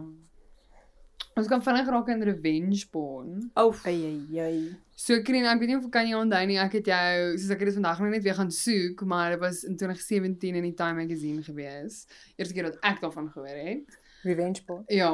Ons 1.39 1.47
kan 1.51 1.63
vinnig 1.63 1.87
raak 1.89 2.09
in 2.11 2.23
revenge 2.27 2.87
porn. 2.91 3.51
Oh, 3.55 3.75
Ai 3.87 3.95
ai 4.09 4.41
ai. 4.43 4.63
So 4.99 5.21
Krien, 5.23 5.45
ek 5.47 5.61
weet 5.61 5.69
nie 5.71 5.77
of 5.79 5.85
ek 5.87 5.93
kan 5.95 6.09
jy 6.09 6.17
onthou 6.19 6.41
nie. 6.51 6.57
Ek 6.59 6.73
het 6.81 6.89
jou 6.91 7.37
soos 7.39 7.51
ek 7.55 7.61
het 7.63 7.69
dit 7.71 7.77
vandag 7.79 8.01
nog 8.03 8.11
net 8.11 8.25
weer 8.27 8.35
gaan 8.35 8.51
soek, 8.51 9.05
maar 9.07 9.31
dit 9.37 9.41
was 9.41 9.61
in 9.69 9.77
2017 9.79 10.57
in 10.59 10.67
die 10.67 10.75
Time 10.75 10.99
magazine 11.05 11.43
gewees. 11.47 12.07
Eerste 12.37 12.55
keer 12.57 12.65
dat 12.73 12.81
ek 12.83 13.01
daarvan 13.05 13.31
gehoor 13.31 13.61
het. 13.69 13.99
Revenge 14.25 14.65
porn. 14.67 14.83
Ja. 14.91 15.13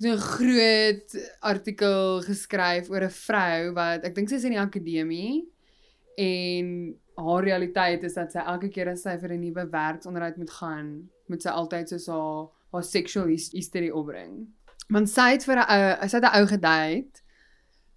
So 0.00 0.08
'n 0.12 0.16
groot 0.18 1.16
artikel 1.40 2.20
geskryf 2.28 2.90
oor 2.90 3.02
'n 3.04 3.10
vrou 3.10 3.72
wat 3.74 4.04
ek 4.04 4.14
dink 4.14 4.28
sy 4.28 4.36
is 4.36 4.44
in 4.44 4.52
die 4.52 4.60
akademie 4.60 5.46
en 6.18 6.94
haar 7.16 7.42
realiteit 7.44 8.02
is 8.04 8.14
dat 8.14 8.32
sy 8.32 8.38
elke 8.44 8.68
keer 8.68 8.88
as 8.92 9.02
sy 9.02 9.16
vir 9.20 9.32
'n 9.32 9.40
nuwe 9.40 9.66
werksonderhoud 9.70 10.36
moet 10.36 10.50
gaan, 10.50 11.08
moet 11.28 11.42
sy 11.42 11.48
altyd 11.48 11.88
soos 11.88 12.06
haar 12.06 12.48
haar 12.72 12.84
sexual 12.84 13.26
his- 13.26 13.50
history 13.52 13.90
opbring. 13.90 14.46
Want 14.88 15.08
sy 15.08 15.32
het 15.32 15.44
vir 15.44 15.58
'n 15.58 15.66
ou, 15.68 16.08
sy 16.08 16.16
het 16.16 16.24
'n 16.24 16.36
ou 16.38 16.46
gedate 16.46 17.22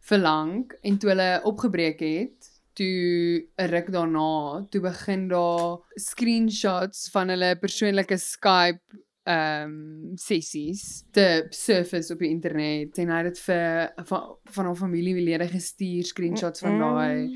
vir 0.10 0.18
lank 0.20 0.76
en 0.84 0.98
toe 0.98 1.10
hulle 1.10 1.42
opgebreek 1.44 2.00
het, 2.00 2.50
toe 2.74 3.48
'n 3.58 3.70
ruk 3.70 3.92
daarna, 3.92 4.66
toe 4.70 4.82
begin 4.82 5.28
daar 5.28 5.80
screenshots 5.96 7.10
van 7.12 7.30
hulle 7.30 7.56
persoonlike 7.56 8.18
Skype 8.18 8.82
ehm 9.24 9.70
um, 9.70 10.18
sessies 10.20 11.04
te 11.16 11.46
surface 11.50 12.12
op 12.14 12.20
die 12.20 12.28
internet 12.28 12.98
en 13.00 13.08
hy 13.08 13.20
het 13.22 13.30
dit 13.30 13.40
vir 13.46 13.94
van 14.10 14.24
van 14.56 14.66
haar 14.66 14.76
familielede 14.76 15.48
gestuur 15.48 16.04
screenshots 16.04 16.60
van 16.60 16.80
daai 16.80 17.32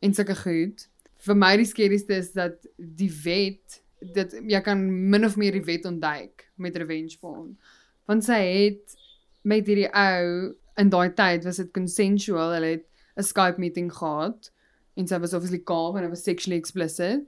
en 0.00 0.14
sulke 0.14 0.36
goed. 0.36 0.86
Vir 1.26 1.36
my 1.36 1.56
die 1.60 1.68
skerigste 1.68 2.16
is 2.16 2.32
dat 2.32 2.64
die 2.76 3.12
wet 3.24 3.82
dit 4.16 4.32
jy 4.48 4.60
kan 4.64 4.80
min 5.10 5.28
of 5.28 5.36
meer 5.36 5.52
die 5.52 5.66
wet 5.66 5.84
ontduik 5.84 6.46
met 6.56 6.76
revenge 6.76 7.18
porn. 7.20 7.58
Want 8.06 8.24
sy 8.24 8.40
het 8.40 8.96
met 9.42 9.66
hierdie 9.66 9.90
ou 9.92 10.54
in 10.76 10.88
daai 10.92 11.10
tyd 11.14 11.44
was 11.44 11.56
dit 11.56 11.70
consensual. 11.72 12.52
Hulle 12.56 12.66
het 12.76 12.86
'n 13.18 13.22
Skype 13.22 13.58
meeting 13.60 13.92
gehad 13.92 14.50
en 14.96 15.06
sy 15.06 15.18
was 15.18 15.34
obviously 15.34 15.62
kaal 15.64 15.96
en 15.96 16.02
dit 16.02 16.10
was 16.10 16.22
sexually 16.22 16.58
explicit. 16.58 17.24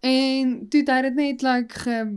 En 0.00 0.68
toe 0.68 0.80
het 0.80 0.88
hy 0.88 1.00
dit 1.02 1.14
net 1.14 1.42
like 1.42 1.78
ge, 1.78 2.16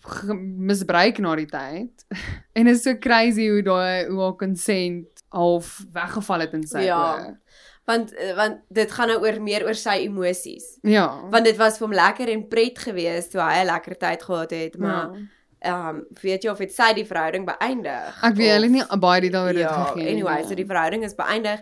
ge 0.00 0.34
misbruik 0.34 1.18
na 1.18 1.34
die 1.36 1.46
tyd. 1.46 2.04
en 2.56 2.64
dit 2.64 2.74
is 2.76 2.82
so 2.82 2.94
crazy 2.98 3.48
hoe 3.48 3.62
daai 3.62 4.06
hoe 4.08 4.20
haar 4.20 4.36
consent 4.36 5.22
half 5.32 5.84
weggeval 5.92 6.40
het 6.40 6.52
in 6.52 6.66
sy 6.66 6.84
Ja. 6.84 6.98
oë. 7.18 7.36
want 7.84 8.12
want 8.36 8.60
dit 8.70 8.92
gaan 8.92 9.08
nou 9.08 9.18
oor 9.24 9.40
meer 9.42 9.64
oor 9.66 9.74
sy 9.74 10.04
emosies. 10.04 10.78
Ja. 10.82 11.28
Want 11.30 11.44
dit 11.44 11.56
was 11.56 11.78
vir 11.78 11.86
hom 11.88 11.96
lekker 11.96 12.28
en 12.28 12.48
pret 12.48 12.78
geweest 12.78 13.30
toe 13.32 13.40
hy 13.40 13.62
'n 13.62 13.66
lekker 13.66 13.96
tyd 13.98 14.22
gehad 14.22 14.50
het, 14.50 14.78
maar 14.78 15.10
ja. 15.12 15.20
Ehm 15.64 15.88
um, 15.88 16.04
weet 16.22 16.42
jy 16.44 16.50
of 16.50 16.58
dit 16.58 16.72
sy 16.74 16.92
die 16.94 17.04
verhouding 17.06 17.46
beëindig? 17.46 18.18
Ek 18.22 18.34
weet 18.34 18.52
hulle 18.56 18.66
het 18.66 18.72
nie 18.76 18.84
baie 18.98 19.20
detail 19.20 19.44
oor 19.46 19.52
dit 19.52 19.62
Ja, 19.62 19.84
gegee. 19.84 20.10
anyway, 20.12 20.40
nie. 20.40 20.48
so 20.48 20.54
die 20.54 20.66
verhouding 20.66 21.04
is 21.04 21.14
beëindig 21.14 21.60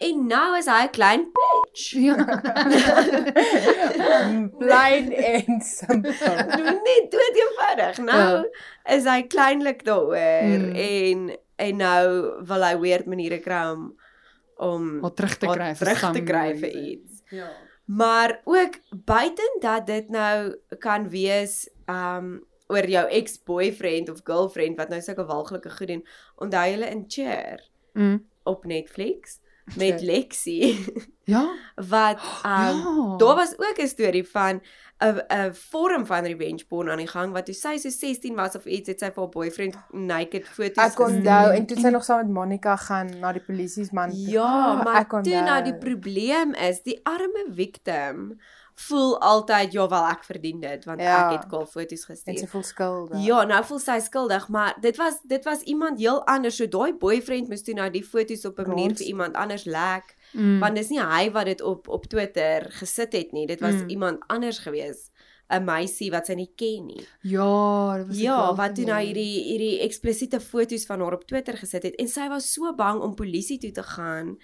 en 0.00 0.26
nou 0.26 0.56
is 0.58 0.66
hy 0.66 0.82
'n 0.86 0.90
klein 0.90 1.24
bitch. 1.34 1.92
ja. 2.06 2.16
Plain 4.60 5.12
and 5.14 5.62
simple. 5.62 6.12
Net 6.86 7.10
dood 7.12 7.38
eenvoudig. 7.44 7.98
Nou 8.06 8.44
is 8.96 9.04
hy 9.08 9.22
kleinlik 9.32 9.84
daaroor 9.84 10.18
Mm. 10.40 10.74
en 10.76 11.36
en 11.60 11.76
nou 11.76 12.04
wil 12.48 12.62
hy 12.64 12.74
weird 12.80 13.06
maniere 13.06 13.38
kry 13.44 13.64
om 13.74 13.90
om 14.60 15.04
Om 15.04 15.14
terug 15.14 15.36
te 15.40 15.46
haar 15.48 15.56
kry 15.56 15.70
vir 15.74 15.86
terug 15.86 16.12
te 16.16 16.22
kry 16.22 16.48
vir 16.60 16.70
iets. 16.70 17.22
Ja. 17.32 17.48
Maar 17.86 18.40
ook 18.44 18.74
buiten 19.04 19.56
dat 19.60 19.86
dit 19.86 20.08
nou 20.08 20.54
kan 20.78 21.08
wees 21.08 21.68
um 21.88 22.40
oor 22.70 22.86
jou 22.88 23.04
ex-boyfriend 23.08 24.08
of 24.10 24.20
girlfriend 24.24 24.76
wat 24.78 24.88
nou 24.88 25.00
sulke 25.02 25.26
walglike 25.26 25.70
goed 25.70 25.86
doen. 25.88 26.04
Onthou 26.36 26.66
hulle 26.70 26.90
in 26.90 27.04
Cheer 27.08 27.68
Mm. 27.92 28.20
op 28.44 28.64
Netflix 28.64 29.40
met 29.76 29.98
Cheer. 30.00 30.06
Lexi 30.06 30.84
Ja. 31.24 31.42
wat 31.92 32.18
um 32.46 32.78
ja. 32.84 33.16
Daar 33.18 33.34
was 33.36 33.54
ook 33.58 33.78
'n 33.78 33.86
storie 33.86 34.24
van 34.28 34.60
'n 35.02 35.20
'n 35.28 35.54
vorm 35.54 36.06
van 36.06 36.24
revenge 36.24 36.64
porn 36.68 36.90
aan 36.90 36.98
die 36.98 37.06
gang 37.06 37.32
wat 37.32 37.44
toe 37.46 37.54
sy 37.54 37.76
so 37.76 37.88
16 37.88 38.34
was 38.34 38.56
of 38.56 38.64
iets 38.64 38.88
het 38.88 38.98
sy 39.00 39.06
vir 39.10 39.22
haar 39.22 39.28
boyfriend 39.28 39.76
naked 39.92 40.44
foto's 40.48 40.92
Ek 40.92 40.98
onthou 40.98 41.50
en 41.54 41.66
toe 41.66 41.76
sy 41.78 41.88
nog 41.88 42.04
saam 42.04 42.18
met 42.18 42.28
Monica 42.34 42.76
gaan 42.76 43.18
na 43.20 43.32
die 43.32 43.42
polisiesman. 43.42 44.10
toe. 44.10 44.18
Ja, 44.30 44.42
Ah, 44.78 44.84
maar 44.84 45.00
ek 45.00 45.08
toe 45.22 45.42
nou 45.42 45.62
die 45.64 45.78
probleem 45.78 46.54
is, 46.54 46.82
die 46.82 47.00
arme 47.04 47.46
victim 47.54 48.40
voel 48.74 49.20
altyd 49.20 49.72
ja 49.72 49.88
wel 49.88 50.04
ek 50.08 50.24
verdien 50.24 50.60
dit 50.60 50.84
want 50.84 51.00
Ja. 51.00 51.30
ek 51.32 51.40
het 51.40 51.50
kaal 51.50 51.66
foto's 51.66 52.04
en 52.08 52.14
gestuur. 52.16 52.38
sy 52.38 52.46
voel 52.46 52.62
skuldig. 52.62 53.24
Ja, 53.24 53.44
nou 53.44 53.64
voel 53.64 53.78
sy 53.78 53.98
skuldig, 54.00 54.48
maar 54.48 54.76
dit 54.80 54.96
was 54.96 55.20
dit 55.22 55.44
was 55.44 55.60
iemand 55.62 55.98
heel 55.98 56.26
anders. 56.26 56.56
So 56.56 56.66
daai 56.66 56.92
boyfriend 56.98 57.48
moes 57.48 57.62
toe 57.62 57.74
nou 57.74 57.90
die 57.90 58.04
foto's 58.04 58.44
op 58.44 58.58
'n 58.58 58.68
manier 58.68 58.94
vir 58.96 59.06
iemand 59.06 59.34
anders 59.34 59.64
lek, 59.64 60.16
Mm. 60.32 60.58
want 60.60 60.74
dis 60.76 60.88
nie 60.90 61.00
hy 61.00 61.30
wat 61.32 61.44
dit 61.44 61.60
op 61.62 61.88
op 61.88 62.06
Twitter 62.06 62.66
gesit 62.70 63.12
het 63.12 63.32
nie. 63.32 63.46
Dit 63.46 63.60
was 63.60 63.74
Mm. 63.74 63.88
iemand 63.88 64.18
anders 64.28 64.58
gewees. 64.58 65.10
'n 65.52 65.64
meisie 65.64 66.10
wat 66.12 66.26
sy 66.26 66.34
nie 66.34 66.52
ken 66.56 66.86
nie. 66.86 67.06
Ja, 67.22 67.96
dit 67.98 68.06
was 68.06 68.16
Ja, 68.18 68.54
wat 68.54 68.74
toe 68.76 68.84
nou 68.84 69.00
hierdie 69.04 69.42
hierdie 69.44 69.80
eksplisiete 69.80 70.40
foto's 70.40 70.86
van 70.86 71.00
haar 71.00 71.12
op 71.12 71.24
Twitter 71.26 71.56
gesit 71.56 71.82
het 71.82 71.94
en 71.98 72.06
sy 72.08 72.28
was 72.28 72.52
so 72.52 72.72
bang 72.74 73.00
om 73.00 73.14
polisie 73.16 73.58
toe 73.58 73.72
te 73.72 73.82
gaan. 73.82 74.36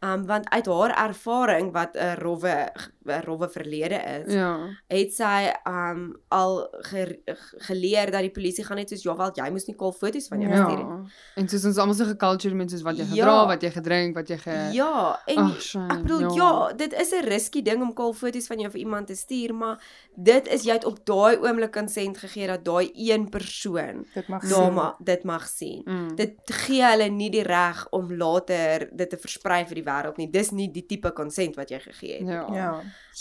Um 0.00 0.26
want 0.26 0.48
uit 0.50 0.66
haar 0.66 1.08
ervaring 1.08 1.72
wat 1.72 1.96
'n 1.96 2.14
rowwe 2.22 2.70
'n 3.06 3.22
rowwe 3.24 3.48
verlede 3.48 3.98
is, 4.24 4.32
Ja. 4.32 4.68
het 4.88 5.12
sy 5.14 5.50
um 5.66 6.16
al 6.28 6.68
ge, 6.82 7.18
geleer 7.58 8.10
dat 8.10 8.20
die 8.20 8.30
polisie 8.30 8.64
gaan 8.64 8.76
net 8.76 8.88
soos 8.90 9.02
ja, 9.02 9.16
wel 9.16 9.32
jy 9.34 9.50
moes 9.50 9.66
nie 9.66 9.74
kaal 9.76 9.92
foto's 9.92 10.28
van 10.28 10.40
jou 10.40 10.50
Ja. 10.52 10.64
stuur 10.64 10.76
nie. 10.84 11.10
En 11.36 11.48
soos 11.48 11.64
ons 11.64 11.76
almal 11.78 11.94
so 11.94 12.04
gecultured 12.04 12.54
met 12.56 12.70
soos 12.70 12.82
wat 12.82 12.96
jy 12.96 13.04
Ja. 13.04 13.24
gedra, 13.24 13.46
wat 13.46 13.62
jy 13.62 13.70
gedrink, 13.70 14.14
wat 14.14 14.28
jy 14.28 14.36
ge 14.38 14.70
Ja, 14.72 15.18
en 15.26 15.38
Ag, 15.38 15.60
shame, 15.62 15.92
ek 15.94 16.02
bedoel 16.02 16.20
ja. 16.20 16.68
ja. 16.68 16.72
dit 16.72 16.92
is 16.92 17.12
'n 17.12 17.24
risky 17.24 17.62
ding 17.62 17.82
om 17.82 17.92
kaal 17.94 18.12
foto's 18.12 18.46
van 18.46 18.58
jou 18.60 18.70
vir 18.70 18.80
iemand 18.80 19.06
te 19.06 19.14
stuur, 19.16 19.54
maar 19.54 19.78
dit 20.16 20.46
is 20.48 20.62
jy 20.64 20.72
het 20.72 20.84
op 20.84 21.04
daai 21.04 21.36
oomblik 21.38 21.72
konsent 21.72 22.18
gegee 22.18 22.46
dat 22.46 22.64
daai 22.64 22.90
een 22.94 23.28
persoon 23.30 24.06
Dit 24.14 24.28
mag 24.28 24.42
sien. 24.44 24.74
ma 24.74 24.94
dit 25.02 25.24
mag 25.24 25.48
sien. 25.48 25.82
Mm. 25.84 26.14
Dit 26.16 26.34
gee 26.44 26.82
hulle 26.84 27.08
nie 27.08 27.30
die 27.30 27.42
reg 27.42 27.86
om 27.90 28.12
later 28.16 28.88
dit 28.92 29.10
te 29.10 29.16
versprei 29.16 29.64
vir 29.66 29.74
die 29.74 29.84
wêreld 29.88 30.20
nie. 30.20 30.28
Dis 30.30 30.52
nie 30.52 30.68
die 30.72 30.84
tipe 30.86 31.10
konsent 31.16 31.56
wat 31.58 31.72
jy 31.72 31.80
gegee 31.88 32.20
het. 32.20 32.28
Ja. 32.28 32.44
Ja, 32.54 32.70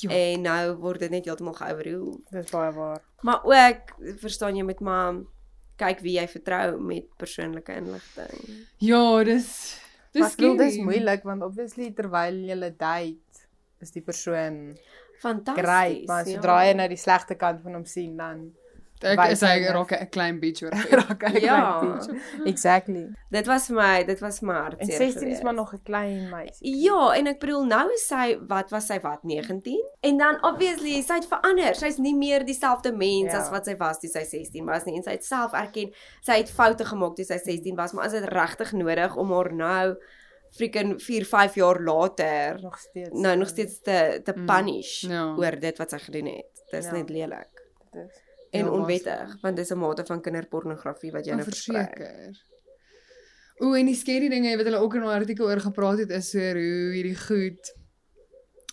Ja. 0.03 0.11
En 0.13 0.41
nou 0.45 0.75
word 0.83 0.99
dit 0.99 1.09
net 1.15 1.25
heeltemal 1.25 1.55
geoverrule. 1.57 2.17
dis 2.31 2.51
baie 2.51 2.71
waar. 2.75 3.01
Maar 3.25 3.41
ook, 3.43 3.95
verstaan 4.21 4.55
jy 4.59 4.63
met 4.67 4.79
maar 4.83 5.23
kyk 5.77 6.01
wie 6.05 6.15
jy 6.17 6.27
vertrou 6.27 6.77
met 6.81 7.07
persoonlike 7.21 7.73
inligting. 7.73 8.65
Ja, 8.81 9.23
dis 9.23 9.49
dis 10.15 10.35
bedoel 10.35 10.57
dis 10.57 10.77
moeilik 10.81 11.25
want 11.27 11.43
obviously 11.45 11.91
terwyl 11.93 12.39
jy 12.49 12.57
date 12.77 13.45
is 13.83 13.91
die 13.93 14.01
persoon 14.01 14.77
Fantasties. 15.21 15.63
great, 15.65 16.05
maar 16.09 16.25
ja. 16.25 16.33
sodra 16.37 16.55
jy 16.65 16.73
nou 16.77 16.87
die 16.89 16.97
slegte 17.01 17.37
kant 17.37 17.61
van 17.65 17.77
hom 17.77 17.85
sien 17.85 18.17
dan 18.17 18.47
Ek 19.01 19.19
is 19.31 19.41
hy 19.41 19.65
raak 19.69 19.91
'n 19.91 20.09
klein 20.09 20.39
bietjie 20.39 20.65
oor. 20.67 20.73
raak 20.73 21.23
ek 21.29 21.41
Ja. 21.41 21.57
ja. 21.83 21.99
Exactly. 22.51 23.07
Dit 23.29 23.45
was 23.47 23.67
vir 23.67 23.75
my, 23.75 24.03
dit 24.03 24.19
was 24.19 24.41
my 24.41 24.53
En 24.55 24.61
hartseer. 24.63 24.97
16 24.97 25.27
is 25.27 25.41
maar 25.43 25.53
nog 25.53 25.73
'n 25.73 25.81
klein 25.83 26.29
meisie. 26.29 26.81
Ja, 26.81 27.13
en 27.13 27.27
ek 27.27 27.39
bedoel 27.39 27.65
nou 27.65 27.91
is 27.93 28.07
sy 28.07 28.37
wat 28.47 28.69
was 28.71 28.87
sy 28.87 28.99
wat 29.01 29.23
19? 29.23 29.77
En 30.01 30.17
dan 30.17 30.37
obviously 30.43 31.01
sy 31.01 31.13
het 31.13 31.27
verander. 31.27 31.75
Sy's 31.75 31.97
nie 31.97 32.15
meer 32.15 32.45
dieselfde 32.45 32.91
mens 32.91 33.31
Ja. 33.33 33.39
as 33.39 33.49
wat 33.49 33.65
sy 33.65 33.75
was 33.77 33.99
toe 33.99 34.09
sy 34.09 34.23
16 34.23 34.65
was 34.65 34.83
nie. 34.85 34.95
En 34.95 35.03
sy 35.03 35.11
het 35.11 35.25
self 35.25 35.53
erken 35.53 35.93
sy 36.21 36.33
het 36.37 36.49
foute 36.49 36.85
gemaak 36.85 37.15
toe 37.15 37.25
sy 37.25 37.37
16 37.37 37.75
was, 37.75 37.93
maar 37.93 38.05
is 38.05 38.11
dit 38.11 38.23
regtig 38.29 38.71
nodig 38.73 39.15
om 39.15 39.31
haar 39.31 39.53
nou 39.53 39.95
freaking 40.51 41.01
4, 41.01 41.25
5 41.25 41.55
jaar 41.55 41.79
later 41.83 42.57
Nog 42.61 42.77
steeds. 42.79 43.09
nou 43.11 43.35
nog 43.35 43.47
steeds 43.49 43.81
te 43.81 44.21
te 44.23 44.33
Mm, 44.35 44.45
punish 44.45 45.01
ja. 45.01 45.35
oor 45.37 45.59
dit 45.59 45.77
wat 45.77 45.89
sy 45.91 45.97
gedoen 45.99 46.25
het. 46.25 46.63
Dis 46.71 46.85
Ja. 46.85 46.91
net 46.91 47.09
lelik 47.09 47.47
Dis- 47.91 48.25
en 48.59 48.65
Ja, 48.65 48.71
onwettig, 48.71 49.37
want 49.41 49.55
dis 49.55 49.71
'n 49.71 49.77
mate 49.77 50.05
van 50.05 50.21
kinderpornografie 50.21 51.11
wat 51.11 51.25
jy 51.25 51.33
nou 51.33 51.43
versprei. 51.43 51.85
verseker. 51.85 52.45
O, 53.59 53.73
en 53.73 53.85
die 53.85 53.95
skerry 53.95 54.29
dinge 54.29 54.55
wat 54.57 54.65
hulle 54.65 54.77
ook 54.79 54.95
in 54.95 55.01
'n 55.01 55.07
artikel 55.07 55.45
oor 55.45 55.59
gepraat 55.59 55.97
het 55.97 56.09
is 56.11 56.33
oor 56.35 56.53
hoe 56.53 56.93
hierdie 56.93 57.17
goed 57.17 57.75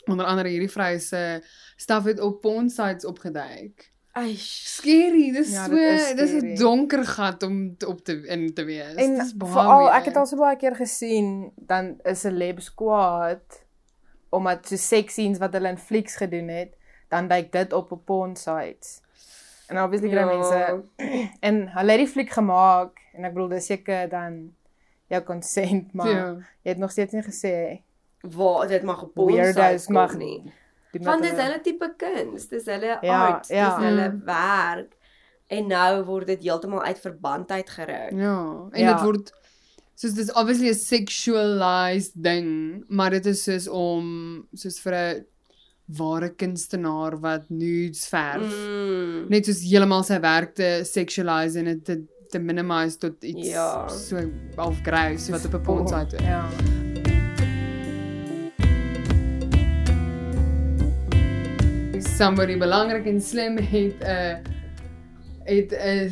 onder 0.07 0.27
andere 0.27 0.49
hierdie 0.49 0.71
vrou 0.71 0.99
se 0.99 1.43
staf 1.77 2.05
het 2.05 2.21
op 2.21 2.41
porn 2.41 2.71
sites 2.71 3.05
opgeduik. 3.05 3.93
Eish. 4.15 4.77
Skerry, 4.77 5.33
dis 5.33 5.51
Ja, 5.51 5.65
so 5.67 6.15
dis 6.17 6.31
'n 6.31 6.55
donker 6.55 7.05
gat 7.05 7.43
om 7.43 7.77
te, 7.77 7.87
op 7.87 8.05
te 8.05 8.27
in 8.27 8.55
te 8.55 8.65
wees. 8.65 8.95
En 8.95 9.15
dis 9.19 9.33
baie 9.37 9.53
veral 9.53 9.91
ek 9.91 10.05
het 10.05 10.17
al 10.17 10.27
so 10.27 10.37
baie 10.37 10.57
keer 10.57 10.77
gesien 10.77 11.53
dan 11.57 11.99
is 12.05 12.25
'n 12.25 12.31
celebs 12.31 12.75
kwaad 12.75 13.63
omdat 14.31 14.67
so 14.67 14.77
sex 14.77 15.13
scenes 15.13 15.39
wat 15.39 15.53
hulle 15.53 15.69
in 15.69 15.79
flieks 15.79 16.17
gedoen 16.17 16.49
het, 16.49 16.75
dan 17.09 17.29
duik 17.29 17.53
dit 17.53 17.73
op 17.73 17.93
op 17.93 18.05
porn 18.05 18.37
sites. 18.37 19.01
En 19.69 19.79
obviously 19.83 20.09
kry 20.11 20.19
Ja. 20.19 20.27
mense 20.27 20.83
en 21.49 21.69
hulle 21.69 21.91
het 21.91 21.99
die 22.01 22.09
fliek 22.09 22.31
gemaak 22.31 22.99
en 23.15 23.25
ek 23.25 23.33
bedoel 23.35 23.49
dis 23.49 23.67
seker 23.67 24.09
dan 24.09 24.53
jou 25.09 25.23
consent, 25.23 25.93
maar 25.95 26.09
Ja. 26.11 26.27
jy 26.63 26.69
het 26.75 26.79
nog 26.79 26.91
steeds 26.91 27.13
nie 27.13 27.23
gesê 27.23 27.83
Waar 28.25 28.69
dit 28.69 28.83
mag 28.83 29.03
op 29.03 29.19
ons 29.19 29.89
mag 29.89 30.15
nie. 30.17 30.43
Want 31.03 31.23
dis 31.23 31.33
hulle 31.37 31.61
tipe 31.61 31.95
kuns, 31.99 32.49
dis 32.49 32.65
hulle 32.67 32.99
Ja, 33.03 33.27
art, 33.27 33.49
ja. 33.49 33.77
dis 33.77 33.85
hulle 33.85 34.09
Mm. 34.13 34.23
werk. 34.25 34.93
En 35.49 35.67
nou 35.67 36.05
word 36.05 36.27
dit 36.27 36.43
heeltemal 36.43 36.83
uit 36.83 36.99
verband 36.99 37.51
uitgeruk. 37.51 38.11
Ja, 38.13 38.69
en 38.73 38.81
Ja. 38.81 38.93
dit 38.93 39.03
word 39.03 39.33
soos 39.95 40.15
dis 40.15 40.33
obviously 40.33 40.69
'n 40.69 40.75
sexualized 40.75 42.13
ding, 42.15 42.85
maar 42.89 43.11
dit 43.11 43.27
is 43.27 43.43
soos 43.45 43.69
om 43.69 44.47
soos 44.55 44.81
vir 44.81 44.93
'n 44.95 45.27
ware 45.87 46.31
kunstenaar 46.35 47.21
wat 47.21 47.45
nudes 47.51 48.07
verf, 48.09 48.53
Mm. 48.55 49.27
net 49.29 49.45
soos 49.47 49.61
heeltemal 49.63 50.03
sy 50.05 50.21
werk 50.21 50.55
te 50.55 50.81
sexualize 50.85 51.59
en 51.59 51.65
dit 51.65 51.85
te 51.85 52.03
te 52.31 52.39
minimize 52.41 52.99
tot 52.99 53.23
iets 53.25 53.49
Ja. 53.49 53.89
so 53.89 54.17
half 54.57 54.81
wat 55.31 55.45
op 55.45 55.55
'n 55.55 55.63
site 55.89 56.17
is. 56.17 56.23
Ja. 56.23 56.49
Somebody 62.17 62.57
belangrik 62.59 63.07
en 63.07 63.21
slim 63.21 63.57
het 63.59 63.97
'n 64.01 64.07
uh, 64.07 64.37
het 65.45 65.73
'n 65.73 66.09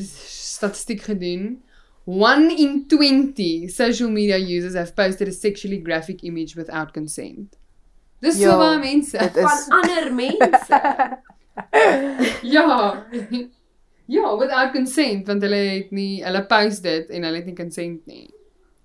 statistiek 0.53 1.03
gedoen. 1.03 1.63
1 2.05 2.57
in 2.59 2.85
20 2.89 3.71
social 3.71 4.11
media 4.11 4.37
users 4.57 4.75
have 4.75 4.93
posted 4.95 5.29
a 5.29 5.31
sexually 5.31 5.81
graphic 5.83 6.21
image 6.23 6.55
without 6.55 6.93
consent. 6.93 7.57
Dis 8.23 8.37
so 8.39 8.43
Ja, 8.49 8.57
baie 8.59 8.79
mense. 8.79 9.19
Van 9.35 9.81
ander 9.81 10.13
mense. 10.15 10.81
Ja. 12.43 13.05
Ja, 14.07 14.37
without 14.37 14.73
consent 14.75 15.27
want 15.31 15.43
hulle 15.47 15.57
het 15.57 15.91
nie 15.95 16.23
hulle 16.25 16.41
post 16.51 16.83
dit 16.85 17.09
en 17.15 17.23
hulle 17.25 17.39
het 17.39 17.47
nie 17.49 17.55
consent 17.57 18.07
nie. 18.11 18.27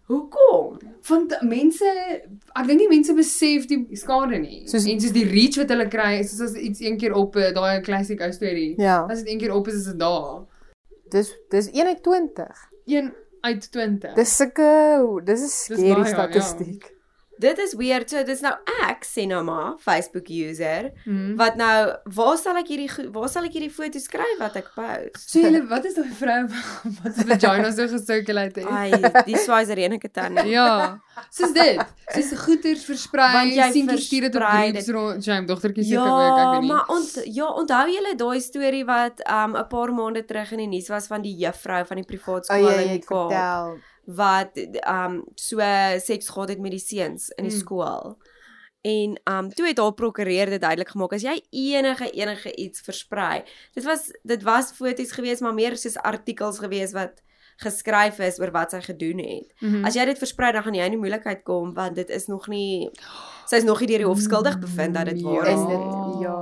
Hoekom? 0.07 0.77
Want 1.09 1.33
mense 1.43 1.87
ek 1.89 2.67
dink 2.69 2.79
nie 2.79 2.87
mense 2.91 3.15
besef 3.17 3.65
die 3.67 3.81
skade 3.97 4.37
nie. 4.39 4.61
Soos- 4.69 4.85
en 4.87 5.01
soos 5.03 5.11
die 5.15 5.25
reach 5.27 5.57
wat 5.59 5.73
hulle 5.73 5.87
kry, 5.91 6.19
is 6.21 6.31
soos 6.31 6.51
as 6.51 6.55
iets 6.69 6.79
een 6.85 6.95
keer 7.01 7.15
op 7.17 7.35
eh, 7.35 7.49
daai 7.55 7.81
classic 7.83 8.21
ou 8.23 8.29
storie. 8.31 8.75
Ja. 8.79 9.01
As 9.09 9.23
dit 9.25 9.33
een 9.33 9.41
keer 9.41 9.55
op 9.57 9.67
is, 9.67 9.81
is 9.81 9.89
dit 9.91 9.99
daar. 9.99 10.45
Dis 11.11 11.33
dis 11.51 11.71
21. 11.73 12.63
1 12.85 13.11
uit 13.41 13.71
20. 13.71 14.13
Dis 14.21 14.35
sulke 14.37 14.69
dis 15.25 15.41
'n 15.41 15.49
Dis 15.49 15.65
scary 15.65 16.13
baie, 16.15 16.39
ja. 16.39 16.95
Dit 17.39 17.59
is 17.59 17.73
weird. 17.77 18.09
So 18.09 18.23
dis 18.23 18.41
nou 18.41 18.53
ek 18.89 19.03
sê 19.05 19.27
nou 19.27 19.43
maar 19.43 19.75
Facebook 19.79 20.29
user 20.29 20.91
Hmm. 21.05 21.35
wat 21.37 21.55
nou 21.55 21.93
waar 22.15 22.37
sal 22.37 22.57
ek 22.57 22.67
hierdie 22.67 23.09
waar 23.13 23.29
sal 23.29 23.43
ek 23.45 23.53
hierdie 23.53 23.71
foto's 23.71 24.03
skryf 24.09 24.39
wat 24.39 24.55
ek 24.55 24.71
post? 24.75 25.29
So 25.29 25.39
julle, 25.39 25.61
wat 25.69 25.85
is 25.85 25.93
daai 25.93 26.11
vrou 26.17 26.47
wat 27.03 27.13
se 27.15 27.23
vagina 27.27 27.71
so 27.71 27.87
gesirculate 27.87 28.59
het? 28.61 28.69
Ai, 28.69 29.23
die 29.25 29.37
swizer 29.37 29.77
enige 29.77 30.09
tannie. 30.11 30.49
Ja. 30.51 30.99
Soos 31.31 31.53
dit. 31.53 31.79
Soos 32.13 32.31
goeters 32.45 32.83
versprei, 32.85 33.33
Want 33.33 33.53
jy 33.53 33.71
seentjies 33.73 34.05
stuur 34.07 34.21
dit 34.29 34.35
op 34.35 34.41
rond. 34.95 35.23
Shame 35.23 35.45
dogtertjie 35.49 35.83
seker 35.83 36.05
Ja, 36.05 36.17
ook, 36.17 36.39
ek 36.39 36.51
weet 36.53 36.61
nie. 36.61 36.71
maar 36.73 36.85
ont, 36.93 37.19
ja, 37.25 37.47
onthou 37.61 37.85
julle 37.89 38.15
daai 38.15 38.39
storie 38.41 38.85
wat 38.85 39.21
um 39.29 39.55
'n 39.57 39.67
paar 39.67 39.91
maande 39.93 40.25
terug 40.25 40.51
in 40.51 40.57
die 40.65 40.67
nuus 40.67 40.89
was 40.89 41.07
van 41.07 41.21
die 41.21 41.35
juffrou 41.37 41.85
van 41.85 41.97
die 41.97 42.05
privaat 42.05 42.49
O 42.49 42.53
skool 42.53 42.69
ja, 42.69 42.75
jy 42.75 42.81
in 42.81 42.87
die 42.87 42.97
het 42.97 43.05
Kaap 43.05 43.29
vertel. 43.31 43.77
Wat 44.07 44.55
um 44.87 45.23
so 45.35 45.59
seks 45.99 46.29
gehad 46.29 46.49
het 46.49 46.59
met 46.63 46.71
die 46.71 46.79
seuns 46.79 47.29
in 47.35 47.43
die 47.47 47.53
Mm. 47.53 47.59
skool. 47.59 48.17
En 48.81 49.19
um 49.27 49.49
toe 49.53 49.67
het 49.67 49.77
haar 49.77 49.93
prokureur 49.93 50.45
dit 50.49 50.61
duidelik 50.61 50.89
gemaak 50.89 51.13
as 51.13 51.21
jy 51.25 51.41
enige 51.51 52.09
enige 52.11 52.55
iets 52.55 52.81
versprei. 52.81 53.43
Dit 53.73 53.83
was 53.83 54.11
dit 54.23 54.43
was 54.43 54.71
foto's 54.71 55.11
gewees 55.11 55.39
maar 55.41 55.53
meer 55.53 55.75
soos 55.77 55.97
artikels 55.97 56.59
gewees 56.59 56.91
wat 56.93 57.21
geskryf 57.57 58.19
is 58.19 58.39
oor 58.39 58.51
wat 58.51 58.71
sy 58.71 58.79
gedoen 58.85 59.17
het. 59.19 59.51
Mhm. 59.59 59.85
As 59.85 59.95
jy 59.95 60.05
dit 60.05 60.17
versprei 60.17 60.51
dan 60.53 60.63
gaan 60.63 60.73
jy 60.77 60.85
in 60.85 60.91
die 60.95 60.99
moeilikheid 61.01 61.43
kom 61.43 61.73
want 61.73 61.95
dit 61.95 62.09
is 62.09 62.27
nog 62.27 62.47
nie 62.47 62.89
sy's 63.49 63.63
nog 63.63 63.79
nie 63.79 63.87
deur 63.87 63.97
die 64.05 64.07
hof 64.07 64.19
skuldig 64.19 64.59
bevind 64.59 64.93
dat 64.93 65.05
dit 65.05 65.21
waar 65.21 65.47
Is 65.47 65.59
is. 65.59 65.65
dit 65.67 66.21
ja. 66.21 66.37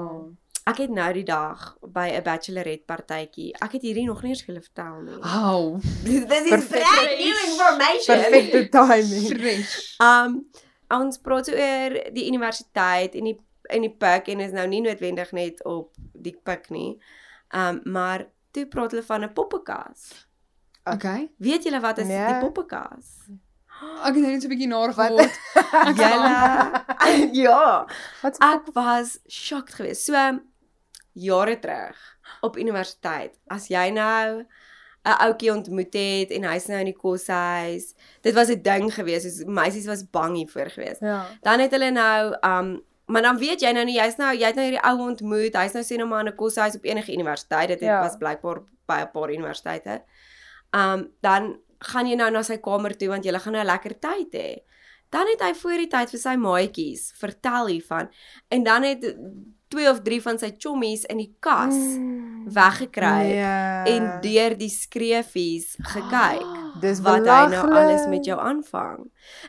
Ek 0.65 0.79
het 0.81 0.89
nou 0.89 1.11
die 1.13 1.23
dag 1.23 1.75
by 1.93 2.07
'n 2.17 2.23
bachelorette 2.25 2.85
partytjie. 2.89 3.51
Ek 3.61 3.71
het 3.77 3.81
hierdie 3.85 4.05
nog 4.05 4.21
nie 4.23 4.31
eens 4.31 4.41
vir 4.41 4.53
julle 4.55 4.63
vertel 4.65 5.01
nie. 5.01 5.19
Au. 5.21 5.79
This 6.03 6.43
is 6.43 6.49
Perfect. 6.49 6.81
brand 6.81 7.19
new 7.19 7.35
information. 7.49 8.17
Perfekte 8.21 8.69
timing. 8.69 9.27
Fresh. 9.39 9.99
Um 10.01 10.49
ons 10.89 11.17
praat 11.17 11.47
oor 11.49 11.93
die 12.13 12.25
universiteit 12.27 13.15
en 13.15 13.23
die 13.23 13.37
en 13.69 13.81
die 13.81 13.89
pik 13.93 14.27
en 14.27 14.39
is 14.39 14.51
nou 14.51 14.67
nie 14.67 14.81
noodwendig 14.81 15.31
net 15.31 15.63
op 15.65 15.93
die 16.13 16.35
pik 16.43 16.69
nie. 16.69 16.97
Um 17.53 17.81
maar 17.85 18.25
toe 18.51 18.65
praat 18.65 18.91
hulle 18.91 19.03
van 19.03 19.23
'n 19.23 19.33
poppekas. 19.33 20.25
Okay. 20.83 21.29
Weet 21.37 21.63
julle 21.63 21.79
wat 21.79 21.97
is 21.97 22.07
Nee. 22.07 22.25
die 22.27 22.39
poppekas? 22.41 23.29
Ek 24.03 24.15
het 24.15 24.23
net 24.23 24.41
so 24.41 24.47
'n 24.47 24.51
bietjie 24.51 24.71
gehoor. 24.71 25.29
Julle 26.01 27.29
ja. 27.43 27.85
Wat 28.21 28.37
Ek 28.39 28.73
was 28.73 29.19
shocked 29.27 29.73
geweest. 29.73 30.03
So 30.05 30.39
jare 31.15 31.59
terug 31.59 31.97
op 32.41 32.57
universiteit. 32.59 33.37
As 33.47 33.67
jy 33.71 33.89
nou 33.89 34.45
'n 35.05 35.17
ouetjie 35.21 35.51
ontmoet 35.53 35.93
het 35.93 36.31
en 36.33 36.43
hy's 36.49 36.65
nou 36.67 36.79
in 36.79 36.89
die 36.89 36.97
koshuis. 36.97 37.93
Dit 38.21 38.33
was 38.33 38.49
'n 38.49 38.61
ding 38.61 38.93
geweest. 38.93 39.23
Soos 39.25 39.45
meisies 39.45 39.85
was 39.85 40.03
bang 40.09 40.35
hiervoor 40.35 40.69
geweest. 40.69 41.01
Ja. 41.01 41.25
Dan 41.41 41.59
het 41.59 41.71
hulle 41.71 41.91
nou 41.91 42.35
um 42.41 42.81
maar 43.07 43.21
dan 43.21 43.37
weet 43.37 43.61
jy 43.61 43.71
nou 43.71 43.85
nie 43.85 43.99
jy's 43.99 44.15
nou 44.17 44.33
jy 44.35 44.45
het 44.45 44.55
nou 44.55 44.65
hierdie 44.65 44.83
ou 44.89 44.99
ontmoet. 45.09 45.53
Hy's 45.53 45.73
nou 45.73 45.83
nou 45.97 46.07
maar 46.09 46.25
in 46.25 46.31
'n 46.31 46.35
koshuis 46.35 46.75
op 46.75 46.83
enige 46.83 47.13
universiteit. 47.13 47.67
Dit 47.67 47.79
het, 47.79 47.89
Ja. 47.89 48.01
was 48.01 48.17
blykbaar 48.17 48.61
by 48.87 49.01
'n 49.01 49.11
paar 49.11 49.29
universiteite. 49.31 50.01
Um 50.71 51.11
dan 51.21 51.59
gaan 51.79 52.07
jy 52.07 52.15
nou 52.15 52.31
na 52.31 52.41
sy 52.41 52.57
kamer 52.57 52.97
toe 52.97 53.07
want 53.07 53.25
jy 53.25 53.39
gaan 53.39 53.53
nou 53.53 53.63
'n 53.63 53.67
lekker 53.67 53.99
tyd 53.99 54.33
hê. 54.33 54.59
Dan 55.15 55.29
het 55.31 55.41
hy 55.45 55.53
voor 55.55 55.77
die 55.79 55.87
tyd 55.91 56.11
vir 56.11 56.19
sy 56.25 56.35
maatjies 56.41 57.09
vertel 57.21 57.69
hiervan 57.71 58.09
en 58.51 58.63
dan 58.67 58.83
het 58.83 59.05
twee 59.71 59.87
of 59.89 60.01
drie 60.05 60.19
van 60.21 60.37
sy 60.41 60.51
chommies 60.61 61.05
in 61.09 61.17
die 61.23 61.31
kas 61.43 61.73
Mm. 61.75 62.51
weggekry 62.53 63.31
Ja. 63.39 63.83
en 63.89 64.03
deur 64.21 64.53
die 64.59 64.69
skreefies 64.69 65.75
gekyk 65.93 66.43
Dis 66.83 66.99
wat 67.01 67.23
hy 67.25 67.47
nou 67.53 67.63
alles 67.71 68.03
met 68.11 68.25
jou 68.27 68.35
aanvang. 68.39 69.05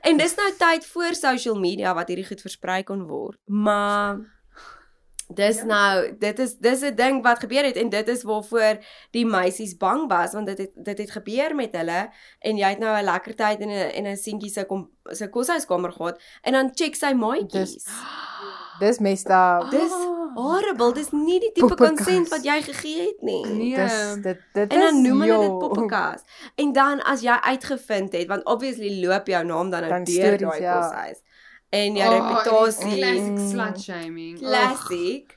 En 0.06 0.16
dis 0.16 0.34
nou 0.38 0.46
tyd 0.58 0.86
voor 0.86 1.14
social 1.18 1.58
media 1.58 1.92
wat 1.94 2.08
hierdie 2.08 2.26
goed 2.28 2.40
versprei 2.40 2.82
kon 2.86 3.02
word. 3.10 3.38
Maar 3.50 4.20
dis 5.28 5.62
nou 5.64 6.16
dit 6.18 6.38
is 6.38 6.54
dis 6.58 6.80
'n 6.82 6.94
ding 6.94 7.22
wat 7.22 7.38
gebeur 7.38 7.64
het 7.64 7.76
en 7.76 7.88
dit 7.88 8.08
is 8.08 8.22
waarvoor 8.22 8.78
die 9.10 9.26
meisies 9.26 9.76
bang 9.76 10.08
was 10.08 10.32
want 10.32 10.46
dit 10.46 10.58
het 10.58 10.70
dit 10.74 10.98
het 10.98 11.10
gebeur 11.10 11.54
met 11.54 11.72
hulle 11.76 12.10
en 12.40 12.56
jy 12.56 12.68
het 12.68 12.78
nou 12.78 12.96
'n 12.96 13.04
lekker 13.04 13.34
tyd 13.34 13.60
in 13.60 13.68
'n 13.68 13.90
in 13.94 14.06
'n 14.06 14.16
seentjie 14.16 14.50
se 14.50 14.64
kom 14.64 14.90
se 15.10 15.26
koshuiskamer 15.28 15.92
gehad 15.92 16.20
en 16.42 16.52
dan 16.52 16.70
check 16.74 16.94
sy 16.94 17.12
maatjies. 17.12 17.72
Dis 17.74 17.86
dis 18.80 18.98
messed 18.98 19.30
up. 19.30 19.70
Dis 19.70 19.92
Ah. 19.92 20.12
horrible. 20.34 20.92
Dis 20.92 21.10
nie 21.12 21.40
die 21.40 21.52
tipe 21.52 21.74
consent 21.74 22.28
wat 22.28 22.44
jy 22.44 22.62
gegee 22.62 23.06
het 23.06 23.22
nie. 23.22 23.46
Nee. 23.46 23.76
Dis 23.76 24.14
dit 24.22 24.38
dit 24.52 24.72
En 24.72 24.80
dan 24.80 24.94
is 24.96 25.08
noem 25.08 25.20
hulle 25.20 25.38
dit 25.38 25.48
jo. 25.48 25.58
poppekas. 25.58 26.20
En 26.56 26.72
dan 26.72 27.02
as 27.02 27.20
jy 27.22 27.38
uitgevind 27.40 28.12
het, 28.12 28.26
want 28.28 28.44
obviously 28.44 29.04
loop 29.06 29.26
jou 29.26 29.44
naam 29.44 29.70
dan 29.70 29.88
nou 29.88 30.04
deur 30.04 30.38
daai 30.38 30.60
ja. 30.60 31.12
En 31.70 31.96
jou 31.96 32.14
Oh, 32.14 32.28
reputasie 32.28 32.96
Classic 32.98 33.32
Mm. 33.38 33.48
slut 33.50 33.80
shaming. 33.80 34.38
classic. 34.38 35.34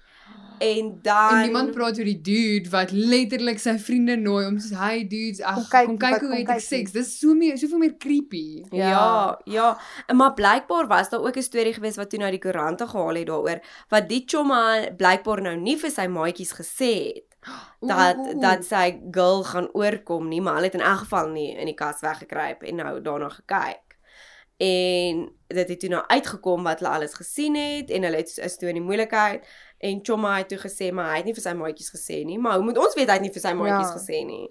En 0.59 0.99
dan 1.01 1.29
En 1.35 1.41
niemand 1.41 1.71
praat 1.71 1.97
oor 1.97 2.03
die 2.03 2.21
dude 2.21 2.69
wat 2.69 2.91
letterlik 2.91 3.59
sy 3.59 3.77
vriende 3.79 4.15
nooi 4.17 4.45
om 4.45 4.57
soos 4.59 4.75
hy 4.77 5.05
dudes, 5.07 5.39
ag 5.41 5.55
Kom 5.55 5.65
kyk, 5.69 5.85
kom 5.85 5.97
kyk 5.97 6.09
hoe 6.11 6.19
kom 6.19 6.31
het 6.31 6.39
ek 6.39 6.47
kyk 6.47 6.59
seks. 6.65 6.91
Dis 6.91 7.19
so 7.19 7.33
meer 7.33 7.57
soveel 7.57 7.77
meer 7.77 7.95
creepy. 7.97 8.63
Ja, 8.71 8.89
ja, 8.89 9.39
ja. 9.45 9.77
En 10.07 10.15
maar 10.15 10.33
blykbaar 10.33 10.87
was 10.87 11.09
daar 11.09 11.21
ook 11.23 11.37
'n 11.37 11.41
storie 11.41 11.73
gewees 11.73 11.95
wat 11.95 12.09
toe 12.09 12.19
nou 12.19 12.31
die 12.31 12.39
koerante 12.39 12.87
gehaal 12.87 13.15
het 13.15 13.27
daaroor 13.27 13.59
wat 13.89 14.09
die 14.09 14.23
chomma 14.25 14.91
blykbaar 14.97 15.41
nou 15.41 15.55
nie 15.55 15.77
vir 15.77 15.91
sy 15.91 16.07
maatjies 16.07 16.51
gesê 16.53 17.13
het 17.15 17.25
dat 17.95 18.17
Oeh. 18.17 18.39
dat 18.41 18.65
sy 18.65 18.99
girl 19.11 19.43
gaan 19.43 19.69
oorkom 19.73 20.27
nie, 20.27 20.41
maar 20.41 20.53
hulle 20.53 20.65
het 20.65 20.73
in 20.75 20.81
elk 20.81 20.99
geval 20.99 21.29
nie 21.29 21.55
in 21.57 21.65
die 21.65 21.73
kas 21.75 22.01
weggekruip 22.01 22.63
en 22.63 22.75
nou 22.75 23.01
daarna 23.01 23.29
gekyk. 23.29 23.88
En 24.59 25.19
dit 25.47 25.69
het 25.71 25.79
toe 25.79 25.89
nou 25.89 26.01
uitgekom 26.11 26.63
wat 26.67 26.79
hulle 26.83 26.91
alles 26.91 27.13
gesien 27.15 27.55
het 27.55 27.89
en 27.95 28.03
hulle 28.03 28.17
het 28.19 28.33
is 28.43 28.57
toe 28.59 28.67
in 28.69 28.75
die 28.75 28.83
moeilikheid 28.83 29.45
en 29.79 29.99
Chomma 30.03 30.33
het 30.37 30.49
toe 30.51 30.57
gesê 30.59 30.89
maar 30.91 31.11
hy 31.13 31.17
het 31.21 31.25
nie 31.29 31.33
vir 31.37 31.45
sy 31.45 31.53
maatjies 31.55 31.91
gesê 31.95 32.17
nie, 32.27 32.35
maar 32.39 32.57
hoe 32.59 32.63
moet 32.67 32.77
ons 32.77 32.93
weet 32.97 33.07
hy 33.07 33.13
het 33.13 33.21
nie 33.23 33.31
vir 33.31 33.41
sy 33.45 33.53
maatjies 33.55 33.93
Ja. 33.93 33.95
gesê 33.97 34.25
nie? 34.27 34.49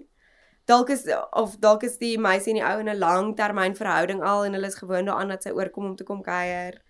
Dalk 0.65 0.89
is 0.89 1.05
of 1.31 1.55
dalk 1.61 1.83
is 1.83 1.97
die 2.01 2.17
meisie 2.17 2.53
en 2.53 2.59
die 2.59 2.65
ou 2.65 2.79
in 2.79 2.89
'n 2.89 2.97
langtermyn 2.99 3.75
verhouding 3.77 4.23
al 4.23 4.45
en 4.45 4.53
hulle 4.53 4.67
is 4.67 4.75
gewoond 4.81 5.05
daaraan 5.07 5.27
dat 5.29 5.43
sy 5.43 5.49
oorkom 5.51 5.85
om 5.85 5.95
te 5.95 6.03
kom 6.03 6.21
kuier. 6.21 6.81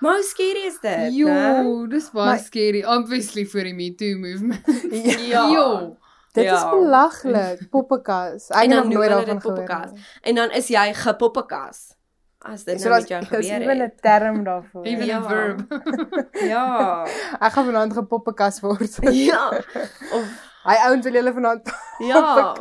Maar 0.00 0.14
hoe 0.14 0.22
skerry 0.24 0.66
is 0.66 0.78
dit? 0.82 1.14
Jo, 1.14 1.86
dis 1.86 2.10
baie 2.10 2.26
Maar- 2.26 2.38
scary 2.38 2.82
obviously 2.84 3.44
vir 3.46 3.64
die 3.64 3.72
Me 3.74 3.94
Too 3.94 4.18
movement. 4.18 4.66
Ja. 5.30 5.48
Jo. 5.50 5.96
Dit 6.32 6.44
Ja. 6.44 6.56
is 6.56 6.70
belaglik, 6.70 7.68
poppekas. 7.70 8.50
Ek 8.50 8.56
En 8.56 8.60
het 8.62 8.70
dan 8.70 8.88
nog 8.88 8.92
nooit 8.94 9.10
daarvan 9.10 9.40
gehoor. 9.40 9.90
En 10.22 10.34
dan 10.34 10.50
is 10.50 10.68
jy 10.68 10.94
gepoppekas. 10.94 11.94
As 12.44 12.64
dit 12.64 12.80
So 12.80 12.88
nou 12.88 12.98
met 13.00 13.08
jou 13.08 13.22
gebeur 13.24 13.60
ewen 13.62 13.76
'n 13.76 13.80
het. 13.80 14.02
term 14.02 14.44
daarvoor. 14.44 14.84
Even 14.84 15.04
Ja. 15.06 15.18
'n 15.18 15.24
verb. 15.28 15.60
Ja. 16.52 17.04
Ek 17.40 17.52
gaan 17.52 17.64
vanaand 17.64 17.92
gepoppekas 17.92 18.60
word. 18.60 18.98
Ja. 19.30 19.48
Of 20.12 20.50
Hy 20.64 20.74
ouens 20.86 21.04
wil 21.04 21.12
julle 21.12 21.32
vanaand 21.32 21.66
ja, 21.98 22.54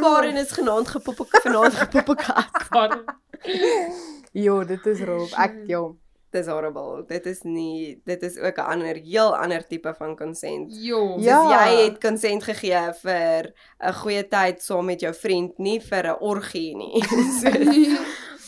Karen 0.00 0.36
is 0.36 0.50
genaamd 0.52 0.88
gepoppe 0.88 1.26
vanaand 1.42 1.74
gepoppekas. 1.74 2.44
Jo, 4.32 4.64
dit 4.64 4.86
is 4.86 5.00
roep. 5.00 5.30
Ek 5.38 5.52
jo. 5.70 5.96
Dis 6.34 6.46
horrible. 6.50 7.04
Dit 7.06 7.26
is 7.30 7.42
nie 7.46 8.00
dit 8.04 8.22
is 8.26 8.38
ook 8.38 8.56
'n 8.58 8.66
ander 8.72 8.96
heel 8.96 9.36
ander 9.36 9.62
tipe 9.66 9.94
van 9.98 10.16
consent. 10.16 10.74
Jo. 10.82 11.14
Ja. 11.18 11.42
Soos 11.42 11.52
jy 11.52 11.84
het 11.84 12.00
consent 12.00 12.42
gegee 12.42 12.92
vir 13.02 13.52
'n 13.80 13.92
goeie 13.92 14.28
tyd 14.28 14.62
saam 14.62 14.84
met 14.84 15.00
jou 15.00 15.14
vriend, 15.14 15.58
nie 15.58 15.80
vir 15.80 16.02
'n 16.06 16.16
orgie 16.20 16.74
nie. 16.76 17.02
So, 17.40 17.48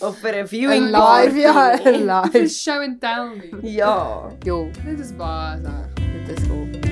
of 0.01 0.19
vir 0.21 0.35
'n 0.43 0.47
viewing 0.47 0.85
In 0.87 0.91
live 0.93 1.37
ja, 1.41 1.73
in 1.73 1.85
nie. 1.85 2.07
vir 2.07 2.41
live. 2.41 2.49
show 2.49 2.81
and 2.83 3.01
tell 3.01 3.29
nie. 3.37 3.75
Ja. 3.77 4.31
Jo, 4.45 4.71
Dit 4.85 5.01
is 5.01 5.13
baie 5.17 5.61
sag. 5.63 5.95
dit 6.27 6.39
is 6.39 6.45
roep. 6.49 6.85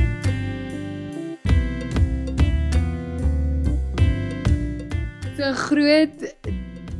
So 5.36 5.42
'n 5.50 5.54
groot 5.54 6.34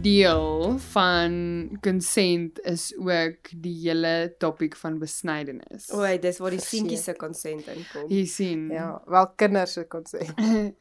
deel 0.03 0.79
van 0.79 1.33
consent 1.81 2.61
is 2.61 2.93
ook 2.99 3.49
die 3.63 3.77
hele 3.89 4.35
topik 4.39 4.77
van 4.77 4.99
besnydenis. 4.99 5.87
O, 5.93 6.03
dis 6.21 6.39
waar 6.39 6.51
die 6.51 6.61
seentjies 6.61 7.05
se 7.05 7.15
consent 7.17 7.67
inkom. 7.67 8.11
Jy 8.11 8.25
sien. 8.27 8.67
Ja, 8.69 9.03
wel 9.07 9.29
kinders 9.37 9.73
se 9.73 9.85
konsep. 9.87 10.35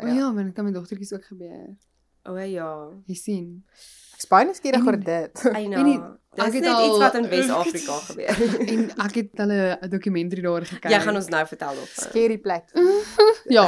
O 0.00 0.06
ja, 0.06 0.30
maar 0.32 0.44
dit 0.44 0.54
kan 0.54 0.64
met 0.64 0.74
dogtertjies 0.74 1.12
ook 1.12 1.24
gebeur. 1.24 1.76
O 2.24 2.36
ja. 2.38 2.88
Jy 3.04 3.14
sien. 3.14 3.64
Ek's 4.20 4.28
baie 4.28 4.44
nuuskierig 4.44 4.82
En- 4.82 4.86
oor 4.86 4.98
dit. 5.00 5.44
I 5.44 5.48
En 5.64 5.70
know. 5.70 5.84
die- 5.84 6.18
Dis 6.30 6.44
ek 6.46 6.52
het 6.52 6.62
net 6.62 6.72
al- 6.72 6.84
iets 6.86 6.98
wat 7.02 7.14
in 7.18 7.24
Wes-Afrika 7.32 7.94
gebeur. 8.06 8.36
En 8.72 8.82
ek 9.06 9.14
het 9.18 9.30
hulle 9.40 9.78
'n 9.82 9.88
dokumentary 9.90 10.42
daaroor 10.44 10.66
gekyk. 10.68 10.90
Jy 10.92 11.00
gaan 11.00 11.16
ons 11.18 11.28
nou 11.28 11.46
vertel 11.46 11.74
of 11.82 11.90
Scary 11.96 12.36
plek. 12.38 12.64
Ja. 13.48 13.64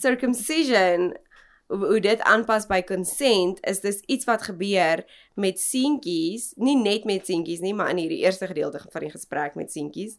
circumcision 0.00 1.12
hoe 1.70 2.00
dit 2.02 2.20
aanpas 2.26 2.66
by 2.66 2.80
consent 2.82 3.60
is 3.70 3.78
dis 3.80 4.00
iets 4.10 4.26
wat 4.26 4.42
gebeur 4.42 5.04
met 5.38 5.60
seentjies, 5.62 6.52
nie 6.56 6.74
net 6.76 7.04
met 7.06 7.26
seentjies 7.26 7.60
nie, 7.62 7.74
maar 7.74 7.90
in 7.94 8.00
hierdie 8.02 8.24
eerste 8.24 8.46
gedeelte 8.50 8.80
van 8.90 9.00
die 9.06 9.10
gesprek 9.12 9.54
met 9.54 9.70
seentjies 9.72 10.16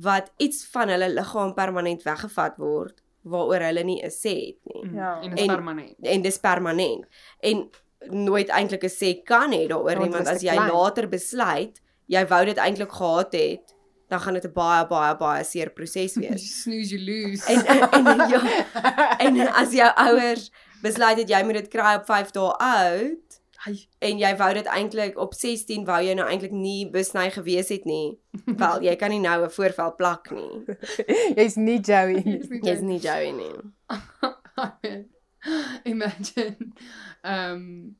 wat 0.00 0.32
iets 0.38 0.62
van 0.72 0.88
hulle 0.88 1.08
liggaam 1.12 1.52
permanent 1.54 2.02
weggevat 2.06 2.56
word 2.56 3.02
waaroor 3.28 3.60
hulle 3.68 3.84
nie 3.84 4.00
'n 4.02 4.08
sê 4.14 4.32
het 4.54 4.58
nie. 4.72 4.94
Ja. 4.94 5.20
En 5.20 5.28
dit 5.30 5.38
is 5.38 5.44
En- 5.44 5.54
permanent. 5.54 5.94
En 6.00 6.22
dis 6.22 6.38
permanent. 6.38 7.04
En 7.40 7.68
nooit 8.10 8.48
eintlik 8.48 8.84
'n 8.84 8.88
sê 8.90 9.22
kan 9.24 9.52
hê 9.52 9.66
daaroor 9.68 9.98
nie, 9.98 10.10
want 10.10 10.28
as 10.28 10.42
jy 10.42 10.54
klein. 10.54 10.72
later 10.72 11.08
besluit 11.08 11.80
jy 12.08 12.26
wou 12.26 12.44
dit 12.44 12.56
eintlik 12.56 12.92
gehad 12.92 13.32
het, 13.32 13.74
dan 14.08 14.20
gaan 14.20 14.34
dit 14.34 14.44
'n 14.44 14.52
baie 14.52 14.86
baie 14.86 15.16
baie 15.16 15.44
seer 15.44 15.70
proses 15.70 16.14
wees. 16.22 16.62
snooze 16.62 16.96
you 16.96 17.00
lose. 17.04 17.44
En 17.46 17.66
en, 17.66 18.06
en 18.06 18.28
ja, 18.28 18.40
en 19.24 19.38
as 19.52 19.72
jou 19.72 19.90
ouers 19.96 20.50
besluit 20.82 21.18
het 21.18 21.28
jy 21.28 21.42
moet 21.44 21.54
dit 21.54 21.68
kry 21.68 21.94
op 21.96 22.06
5 22.06 22.30
dae 22.30 22.52
oud 22.58 23.24
en 23.98 24.18
jy 24.18 24.36
wou 24.36 24.54
dit 24.54 24.66
eintlik 24.66 25.18
op 25.18 25.34
16 25.34 25.84
wou 25.84 26.00
jy 26.02 26.14
nou 26.14 26.28
eintlik 26.28 26.52
nie 26.52 26.86
besny 26.90 27.30
gewees 27.30 27.68
het 27.68 27.84
nie. 27.84 28.18
Wel, 28.46 28.82
jy 28.82 28.96
kan 28.96 29.10
nie 29.10 29.20
nou 29.20 29.44
'n 29.44 29.50
voorval 29.50 29.94
plak 29.96 30.30
nie. 30.30 30.64
Jy's 31.36 31.56
nie 31.56 31.80
Joey 31.80 32.22
nie. 32.24 32.60
Jy's 32.62 32.80
nie 32.80 32.98
Joey 32.98 33.32
nie. 33.32 33.58
Imagine. 35.92 36.72
Ehm 37.22 37.54
um, 37.54 37.96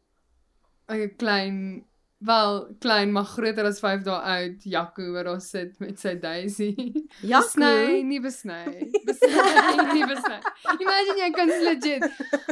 'n 0.88 1.16
klein 1.16 1.84
wel 2.18 2.76
klein 2.78 3.12
maar 3.12 3.24
groter 3.24 3.64
as 3.64 3.78
5 3.78 4.02
dae 4.02 4.14
oud 4.32 4.64
Jaco 4.66 5.12
wat 5.14 5.24
daar 5.28 5.40
sit 5.40 5.78
met 5.78 6.00
sy 6.00 6.16
Daisy. 6.18 6.72
Ja, 7.30 7.40
Besny, 7.40 8.02
nie 8.02 8.20
besny. 8.20 8.64
Besny, 9.06 9.30
nie 9.96 10.06
besny. 10.06 10.38
Imagine 10.78 11.18
jy 11.22 11.30
kan 11.36 11.52
legit. 11.68 12.08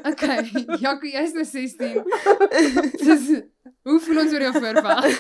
Okay, 0.07 0.39
Jaco, 0.79 1.07
jy's 1.11 1.35
nou 1.35 1.45
16. 1.45 2.05
Dis 3.03 3.31
hoe 3.87 4.01
voel 4.03 4.23
ons 4.23 4.33
oor 4.35 4.43
jou 4.47 4.55
voorval? 4.55 5.11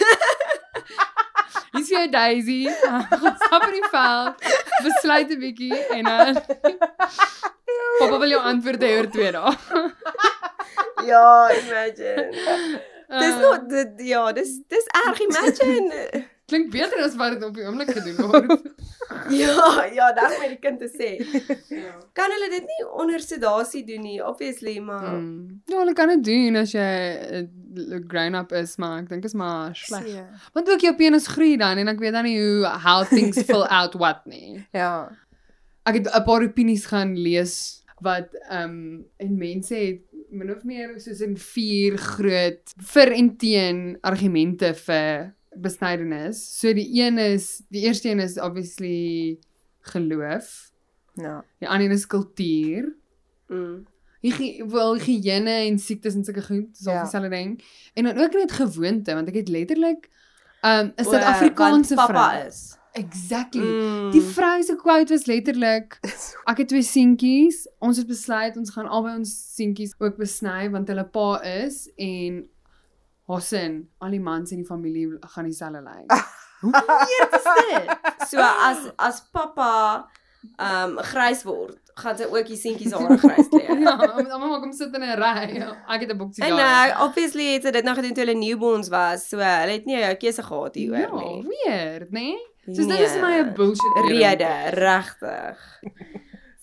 Hier's 1.77 1.89
vir 1.93 1.99
jou 1.99 2.09
Daisy. 2.11 2.59
Gaan 3.23 3.37
stap 3.45 3.67
in 3.69 3.77
die 3.77 3.89
veld. 3.93 4.47
Besluit 4.87 5.31
'n 5.37 5.41
bietjie 5.45 5.79
en 5.99 6.05
dan 6.11 6.41
Papa 7.99 8.19
wil 8.19 8.35
jou 8.35 8.43
antwoord 8.43 8.83
hê 8.83 8.93
oor 8.99 9.11
2 9.13 9.33
dae. 9.39 9.57
Ja, 11.07 11.51
imagine. 11.55 12.33
Dis 13.07 13.35
Uh, 13.37 13.41
nog 13.41 13.59
dit 13.71 14.01
ja, 14.09 14.33
dis 14.33 14.57
dis 14.67 14.87
erg 15.05 15.21
imagine. 15.23 16.25
Klink 16.47 16.71
beter 16.71 17.01
as 17.05 17.17
wat 17.19 17.33
dit 17.35 17.45
op 17.45 17.55
die 17.55 17.65
oomblik 17.67 17.91
gedoen 17.91 18.17
word. 18.31 18.67
ja, 19.35 19.85
ja, 19.95 20.13
dan 20.15 20.31
met 20.41 20.53
die 20.55 20.59
kind 20.63 20.79
te 20.79 20.89
sê. 20.93 21.11
Ja. 21.75 21.95
Kan 22.15 22.31
hulle 22.35 22.49
dit 22.53 22.67
nie 22.71 22.87
onder 23.03 23.21
sedasie 23.21 23.83
doen 23.87 24.03
nie, 24.07 24.19
obviously, 24.25 24.79
maar 24.81 25.09
Mm. 25.17 25.61
Ja, 25.67 25.79
hulle 25.79 25.93
kan 25.93 26.09
dit 26.15 26.25
doen 26.25 26.57
as 26.57 26.73
jy 26.73 26.87
uh, 27.41 27.99
grown 28.09 28.35
up 28.39 28.53
is, 28.53 28.77
maar 28.77 29.03
ek 29.03 29.09
dink 29.09 29.25
is 29.25 29.35
maar 29.35 29.75
sleg. 29.77 30.07
Ja. 30.15 30.27
Want 30.55 30.71
ook 30.71 30.81
jou 30.87 30.95
penis 30.97 31.27
groei 31.27 31.57
dan 31.61 31.79
en 31.83 31.89
ek 31.89 32.01
weet 32.03 32.13
dan 32.17 32.25
nie 32.25 32.39
hoe 32.41 32.67
how 32.85 33.05
things 33.05 33.43
fill 33.43 33.67
out 33.81 33.95
what 33.99 34.23
nie. 34.27 34.63
Ja. 34.73 35.09
Ek 35.87 35.95
het 36.01 36.09
'n 36.15 36.25
paar 36.27 36.43
opinies 36.47 36.87
gaan 36.87 37.17
lees 37.19 37.83
wat 38.03 38.29
ehm 38.51 38.71
um, 38.71 39.05
en 39.19 39.37
mense 39.39 39.75
het 39.75 40.03
min 40.31 40.51
of 40.51 40.65
meer 40.65 40.99
soos 41.01 41.21
in 41.23 41.37
vier 41.37 41.97
groot 41.97 42.73
vir 42.93 43.13
en 43.15 43.37
teen 43.37 43.97
argumente 44.03 44.75
vir 44.75 45.33
besnydenis. 45.61 46.41
So 46.61 46.73
die 46.73 46.89
een 47.03 47.19
is 47.19 47.63
die 47.69 47.83
eerste 47.83 48.09
een 48.11 48.21
is 48.21 48.39
obviously 48.39 49.39
geloof. 49.81 50.71
Ja. 51.15 51.45
Die 51.59 51.69
ander 51.69 51.87
een 51.87 51.93
is 51.93 52.07
kultuur. 52.07 52.95
mm, 53.49 53.87
Hygie 54.21 54.65
wel 54.67 54.95
higiëne 54.99 55.51
en 55.69 55.79
siektes 55.79 56.15
en 56.15 56.25
sulke 56.25 56.43
goed, 56.43 56.73
dis 56.75 56.87
al 56.87 56.95
Ja. 56.95 57.03
dieselfde 57.03 57.29
ding. 57.31 57.63
En 57.95 58.05
dan 58.05 58.19
ook 58.19 58.33
net 58.33 58.53
gewoonte 58.53 59.15
want 59.15 59.29
ek 59.29 59.35
het 59.35 59.49
letterlik 59.49 60.09
um 60.63 60.87
'n 60.87 60.93
o, 60.97 61.11
Suid-Afrikaanse 61.11 61.95
want 61.95 62.07
papa 62.13 62.31
vrou. 62.31 62.47
is. 62.49 62.77
Exactly. 62.93 63.61
Mm. 63.63 64.11
Die 64.11 64.21
vrou 64.23 64.63
se 64.63 64.77
quote 64.77 65.13
was 65.13 65.27
letterlik 65.27 65.99
ek 66.51 66.57
het 66.59 66.69
twee 66.69 66.83
seentjies, 66.83 67.69
ons 67.79 67.97
het 67.97 68.07
besluit 68.07 68.57
ons 68.57 68.71
gaan 68.71 68.89
albei 68.89 69.17
ons 69.17 69.55
seentjies 69.55 69.95
ook 69.99 70.17
besny 70.17 70.71
want 70.71 70.89
hulle 70.89 71.05
pa 71.05 71.41
is 71.43 71.91
en 71.97 72.49
haar 73.27 73.41
sin, 73.43 73.89
al 73.99 74.11
die 74.11 74.21
mans 74.21 74.51
in 74.51 74.59
die 74.63 74.67
familie 74.67 75.19
gaan 75.35 75.45
dieselfde 75.45 75.83
lyk. 75.83 76.13
Hoe 76.61 76.73
weird 76.73 77.35
is 77.37 77.49
dit? 77.71 78.29
So 78.29 78.39
as 78.41 78.79
as 78.99 79.21
pappa 79.33 80.07
um 80.59 80.97
grys 81.03 81.43
word, 81.45 81.77
gaan 81.99 82.17
sy 82.17 82.25
ook 82.31 82.47
die 82.47 82.57
seentjies 82.57 82.93
hare 82.95 83.17
grys 83.19 83.49
kleur. 83.53 83.79
Ja, 83.83 83.97
mamma 84.39 84.61
kom 84.61 84.73
sit 84.73 84.95
in 84.95 85.03
'n 85.03 85.17
ry. 85.19 85.61
Ek 85.89 86.01
het 86.01 86.11
'n 86.13 86.17
boksie 86.19 86.45
En 86.45 86.57
daar. 86.57 86.89
uh, 86.95 87.03
obviously 87.05 87.53
het 87.55 87.63
sy 87.65 87.71
dit 87.71 87.85
nou 87.85 87.95
gedoen 87.97 88.15
toe 88.15 88.25
hulle 88.25 88.39
newborns 88.39 88.89
was, 88.89 89.29
so 89.29 89.37
hulle 89.39 89.73
het 89.73 89.85
nie 89.87 89.97
'n 90.03 90.17
keuse 90.17 90.43
gehad 90.43 90.75
hieroor 90.75 90.99
ja, 90.99 91.11
nie. 91.15 91.43
weird, 91.65 92.11
né? 92.11 92.21
Nee? 92.21 92.75
Soos 92.75 92.87
dit 92.87 92.99
is 93.01 93.13
Nee. 93.13 93.21
my 93.23 93.35
'n 93.43 93.55
bullshit 93.55 93.97
rede, 94.09 94.71
regtig. 94.71 95.59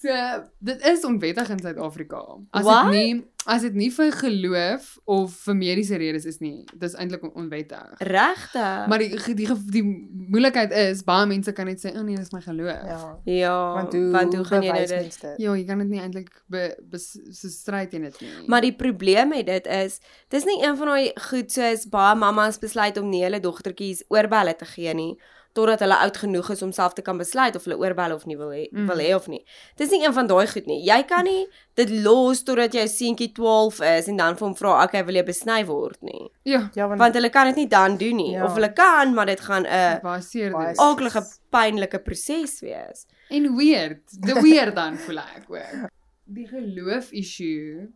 So 0.04 0.44
dit 0.60 0.82
is 0.86 1.06
onwettig 1.08 1.50
in 1.50 1.62
Suid-Afrika. 1.64 2.24
As 2.52 2.66
dit 2.68 2.92
nie 2.92 3.22
as 3.44 3.64
dit 3.66 3.76
nie 3.76 3.90
vir 3.92 4.12
geloof 4.16 4.86
of 5.12 5.34
vir 5.46 5.56
mediese 5.60 5.98
redes 6.00 6.24
is 6.28 6.38
nie, 6.40 6.64
dis 6.80 6.94
eintlik 6.96 7.26
onwettig. 7.28 8.00
Regtig? 8.08 8.86
Maar 8.92 9.04
die 9.04 9.10
die 9.12 9.36
die, 9.42 9.58
die 9.76 9.84
moeilikheid 10.32 10.72
is 10.86 11.04
baie 11.08 11.28
mense 11.28 11.52
kan 11.56 11.68
net 11.68 11.84
sê, 11.84 11.92
"O 11.92 12.00
oh 12.00 12.06
nee, 12.08 12.16
dis 12.16 12.32
my 12.32 12.40
geloof." 12.42 12.88
Ja. 12.88 13.20
ja, 13.24 13.58
Want 13.74 13.94
hoe 13.94 14.12
want 14.12 14.36
hoe 14.36 14.46
gaan 14.48 14.64
jy 14.64 14.72
nou 14.72 14.88
dit? 14.88 15.22
dit? 15.22 15.36
Ja, 15.44 15.56
jy 15.56 15.66
kan 15.68 15.84
dit 15.84 15.92
nie 15.92 16.00
eintlik 16.00 16.32
be, 16.48 16.64
be 16.80 17.00
so 17.00 17.52
stryd 17.52 17.92
teen 17.92 18.08
dit 18.08 18.22
nie. 18.22 18.48
Maar 18.48 18.62
die 18.62 18.76
probleem 18.76 19.36
met 19.36 19.46
dit 19.46 19.68
is, 19.68 20.00
dis 20.30 20.48
nie 20.48 20.64
een 20.64 20.78
van 20.78 20.88
daai 20.88 21.12
goed 21.30 21.52
soos 21.52 21.88
baie 21.88 22.16
mammas 22.16 22.60
besluit 22.60 22.98
om 22.98 23.10
nie 23.10 23.24
hulle 23.24 23.40
dogtertjies 23.40 24.04
oorbelle 24.08 24.56
te 24.56 24.66
gee 24.66 24.94
nie 24.94 25.18
totdat 25.54 25.80
hulle 25.80 25.96
oud 26.02 26.18
genoeg 26.18 26.50
is 26.50 26.62
om 26.62 26.72
self 26.72 26.94
te 26.94 27.02
kan 27.02 27.18
besluit 27.18 27.56
of 27.56 27.64
hulle 27.66 27.78
oorbelle 27.78 28.16
of 28.16 28.26
nie 28.26 28.36
wil 28.38 28.50
hê 28.50 28.68
Mm. 28.72 28.88
wil 28.88 28.98
hê 28.98 29.14
of 29.16 29.28
nie. 29.28 29.46
Dis 29.78 29.90
nie 29.92 30.04
een 30.06 30.14
van 30.14 30.28
daai 30.28 30.48
goed 30.48 30.66
nie. 30.66 30.80
Jy 30.86 31.04
kan 31.04 31.24
nie 31.24 31.48
dit 31.76 31.90
los 31.90 32.44
totdat 32.44 32.74
jou 32.74 32.88
seentjie 32.88 33.32
12 33.34 33.80
is 34.00 34.08
en 34.08 34.18
dan 34.18 34.36
vir 34.36 34.48
hom 34.48 34.56
vra, 34.56 34.84
"Oké, 34.84 35.06
wil 35.06 35.16
jy 35.16 35.24
besny 35.24 35.66
word 35.66 36.02
nie?" 36.02 36.30
ja, 36.44 36.70
Ja, 36.76 36.88
want, 36.88 37.00
Want 37.00 37.14
hulle 37.16 37.30
kan 37.30 37.46
dit 37.48 37.56
nie 37.56 37.68
dan 37.68 37.98
doen 37.98 38.16
nie. 38.16 38.32
Ja. 38.32 38.46
Of 38.46 38.54
hulle 38.56 38.74
kan, 38.74 39.14
maar 39.14 39.26
dit 39.26 39.40
gaan 39.40 39.66
'n 39.66 40.00
baie 40.02 40.22
seer 40.22 40.52
seer. 40.52 40.76
aaklige 40.78 41.24
pynlike 41.52 42.00
proses 42.00 42.60
wees. 42.62 43.06
En 43.30 43.56
weird. 43.56 44.02
Die 44.22 44.34
weird 44.42 44.76
dan 44.76 44.98
voel 44.98 45.18
ek 45.20 45.46
ook. 45.50 45.90
Die 46.26 46.48
geloof 46.48 47.12
issue 47.12 47.90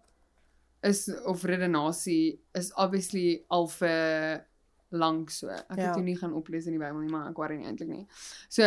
is 0.83 1.09
of 1.25 1.43
redenasie 1.43 2.39
is 2.53 2.71
obviously 2.75 3.43
al 3.49 3.67
vir 3.67 4.45
lank 4.89 5.29
so. 5.29 5.47
Ek 5.49 5.65
Ja. 5.77 5.83
het 5.87 5.95
jou 5.95 6.03
nie 6.03 6.15
gaan 6.17 6.33
oplees 6.33 6.65
in 6.65 6.71
die 6.71 6.79
Bybel 6.79 6.99
nie, 7.01 7.11
maar 7.11 7.29
ek 7.29 7.37
worry 7.37 7.57
nie 7.57 7.65
eintlik 7.67 7.89
nie. 7.89 8.07
So 8.49 8.63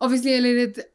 obviously 0.00 0.32
hulle 0.34 0.58
het 0.60 0.74
dit 0.74 0.88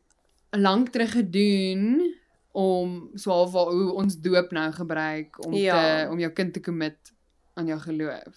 lank 0.52 0.90
terug 0.90 1.12
gedoen 1.12 2.14
om 2.52 3.10
so 3.16 3.32
half 3.32 3.52
waar 3.52 3.72
hoe 3.72 3.92
ons 3.94 4.16
doop 4.20 4.52
nou 4.52 4.72
gebruik 4.72 5.46
om 5.46 5.54
Ja. 5.54 5.76
te 6.06 6.10
om 6.12 6.20
jou 6.20 6.32
kind 6.32 6.54
te 6.54 6.60
commit 6.62 7.14
aan 7.56 7.68
jou 7.68 7.80
geloof. 7.80 8.36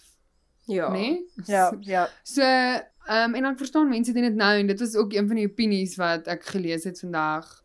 Ja. 0.67 0.91
Nee? 0.91 1.25
ja, 1.45 1.71
ja. 1.81 2.07
So, 2.23 2.41
ehm 2.41 3.29
um, 3.29 3.35
en 3.35 3.45
ek 3.45 3.57
verstaan 3.57 3.89
mense 3.89 4.13
doen 4.13 4.23
dit 4.23 4.35
nou 4.35 4.59
en 4.59 4.67
dit 4.67 4.79
was 4.79 4.95
ook 4.95 5.13
een 5.13 5.27
van 5.27 5.35
die 5.35 5.47
opinies 5.49 5.95
wat 5.97 6.27
ek 6.27 6.43
gelees 6.45 6.83
het 6.83 6.99
vandag 6.99 7.63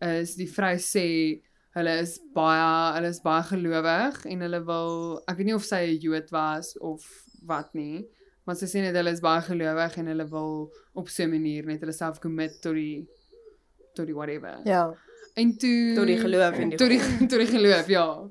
is 0.00 0.34
die 0.34 0.48
vrou 0.50 0.74
sê 0.76 1.40
hulle 1.74 1.98
is 2.02 2.18
baie 2.34 2.92
hulle 2.94 3.08
is 3.08 3.20
baie 3.22 3.42
gelowig 3.42 4.24
en 4.26 4.40
hulle 4.40 4.64
wil 4.64 5.22
ek 5.28 5.36
weet 5.36 5.46
nie 5.46 5.54
of 5.54 5.64
sy 5.64 5.76
'n 5.94 5.98
Jood 6.00 6.30
was 6.30 6.78
of 6.78 7.23
wat 7.46 7.74
nie, 7.74 8.04
maar 8.44 8.56
sy 8.56 8.68
sê 8.68 8.82
net 8.84 8.96
hulle 8.98 9.12
is 9.14 9.22
baie 9.24 9.42
gelowig 9.46 9.98
en 10.00 10.06
hulle 10.12 10.26
wil 10.28 10.54
op 10.92 11.08
so 11.08 11.24
'n 11.24 11.30
manier 11.30 11.66
net 11.66 11.80
hulle 11.80 11.92
self 11.92 12.20
commit 12.20 12.60
tot 12.62 12.74
die 12.74 13.06
tot 13.94 14.06
die 14.06 14.14
whatever. 14.14 14.60
Ja. 14.64 14.94
En 15.34 15.56
toe 15.58 15.94
Tot 15.94 16.06
die 16.06 16.18
geloof 16.18 16.58
en 16.58 16.68
die 16.68 16.78
tot 16.78 16.88
die 16.88 17.00
tot 17.30 17.38
die 17.38 17.50
geloof, 17.50 17.88
ja. 17.88 18.30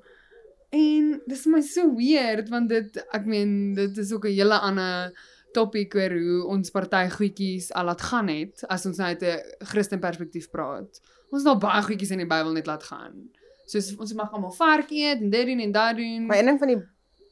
En 0.73 1.21
dis 1.26 1.45
my 1.45 1.62
so 1.62 1.93
weird 1.95 2.49
want 2.49 2.69
dit 2.69 2.97
ek 3.12 3.26
meen 3.26 3.73
dit 3.73 3.97
is 3.97 4.12
ook 4.13 4.26
'n 4.26 4.36
hele 4.38 4.60
ander 4.60 5.13
topik 5.54 5.95
oor 5.95 6.13
hoe 6.17 6.45
ons 6.56 6.71
party 6.73 7.10
goedjies 7.10 7.71
al 7.78 7.86
laat 7.86 8.02
gaan 8.02 8.28
het 8.28 8.63
as 8.73 8.86
ons 8.86 8.97
nou 8.97 9.08
uit 9.08 9.21
'n 9.21 9.65
Christen 9.71 9.99
perspektief 9.99 10.49
praat. 10.49 11.02
Ons 11.30 11.43
het 11.43 11.52
al 11.52 11.58
baie 11.58 11.82
goedjies 11.82 12.12
in 12.12 12.23
die 12.23 12.28
Bybel 12.28 12.54
net 12.54 12.67
laat 12.67 12.84
gaan. 12.84 13.30
Soos 13.65 13.95
ons 13.97 14.13
mag 14.13 14.32
almal 14.34 14.52
vark 14.52 14.91
eet 14.91 15.21
en 15.21 15.30
dit 15.30 15.45
doen 15.45 15.60
en 15.60 15.71
dat 15.71 15.97
doen. 15.97 16.26
Maar 16.26 16.38
een 16.38 16.45
ding 16.45 16.60
van 16.60 16.67
die 16.67 16.82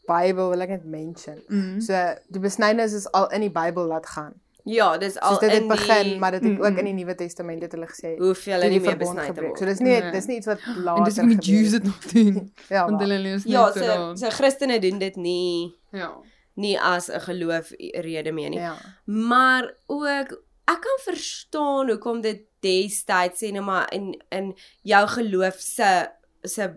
Bybel 0.06 0.50
wil 0.50 0.62
ek 0.62 0.70
net 0.70 0.86
mention. 0.86 1.42
mm. 1.48 1.82
So 1.82 1.94
die 2.28 2.40
besnydenis 2.40 2.94
is 2.94 3.12
al 3.12 3.28
in 3.32 3.42
die 3.42 3.52
Bybel 3.52 3.86
laat 3.86 4.06
gaan. 4.06 4.34
Ja, 4.64 4.98
dis 4.98 5.16
al 5.20 5.30
Soos 5.32 5.40
dit 5.40 5.52
in 5.54 5.56
het 5.58 5.68
begin, 5.68 6.04
die, 6.04 6.20
maar 6.20 6.32
dit 6.32 6.44
het 6.44 6.52
Mm, 6.52 6.62
ook 6.62 6.72
mm. 6.72 6.78
in 6.78 6.86
die 6.86 6.94
Nuwe 6.94 7.16
Testament 7.16 7.62
het 7.62 7.72
hulle 7.72 7.88
gesê 7.90 8.12
hoeveel 8.18 8.54
hulle 8.54 8.70
die 8.70 8.80
nie 8.80 8.88
meer 8.88 8.98
besny 8.98 9.32
te 9.34 9.42
word. 9.42 9.58
So 9.58 9.66
dis 9.66 9.80
nie 9.80 9.90
Nee. 10.02 10.12
dis 10.12 10.26
nie 10.28 10.36
iets 10.38 10.46
wat 10.46 10.60
en 10.68 10.84
later 10.84 11.04
dis 11.06 11.20
ook 11.20 11.30
die 11.42 11.52
Jews 11.52 11.72
dit 11.72 11.84
nog 11.84 12.00
doen. 12.14 12.52
Ja, 12.70 12.86
Want 12.86 13.02
hulle 13.02 13.18
lees 13.20 13.44
net 13.46 13.54
Ja, 13.54 13.72
so 13.72 13.80
so 13.80 14.16
so 14.16 14.30
Christene 14.30 14.80
doen 14.80 15.00
dit 15.00 15.16
nie 15.16 15.74
Ja. 15.92 16.12
nie 16.56 16.78
as 16.80 17.10
'n 17.10 17.20
geloof 17.20 17.72
rede 17.80 18.32
meer 18.32 18.50
nie. 18.50 18.60
ja. 18.60 18.76
Maar 19.06 19.74
ook 19.88 20.30
ek 20.68 20.82
kan 20.82 21.00
verstaan 21.14 21.90
hoekom 21.90 22.22
dit 22.22 22.42
destyds 22.62 23.42
sê 23.44 23.52
net 23.52 23.64
maar 23.66 23.90
in 23.94 24.14
in 24.30 24.54
jou 24.84 25.08
geloof 25.08 25.56
se 25.58 26.08
se 26.44 26.70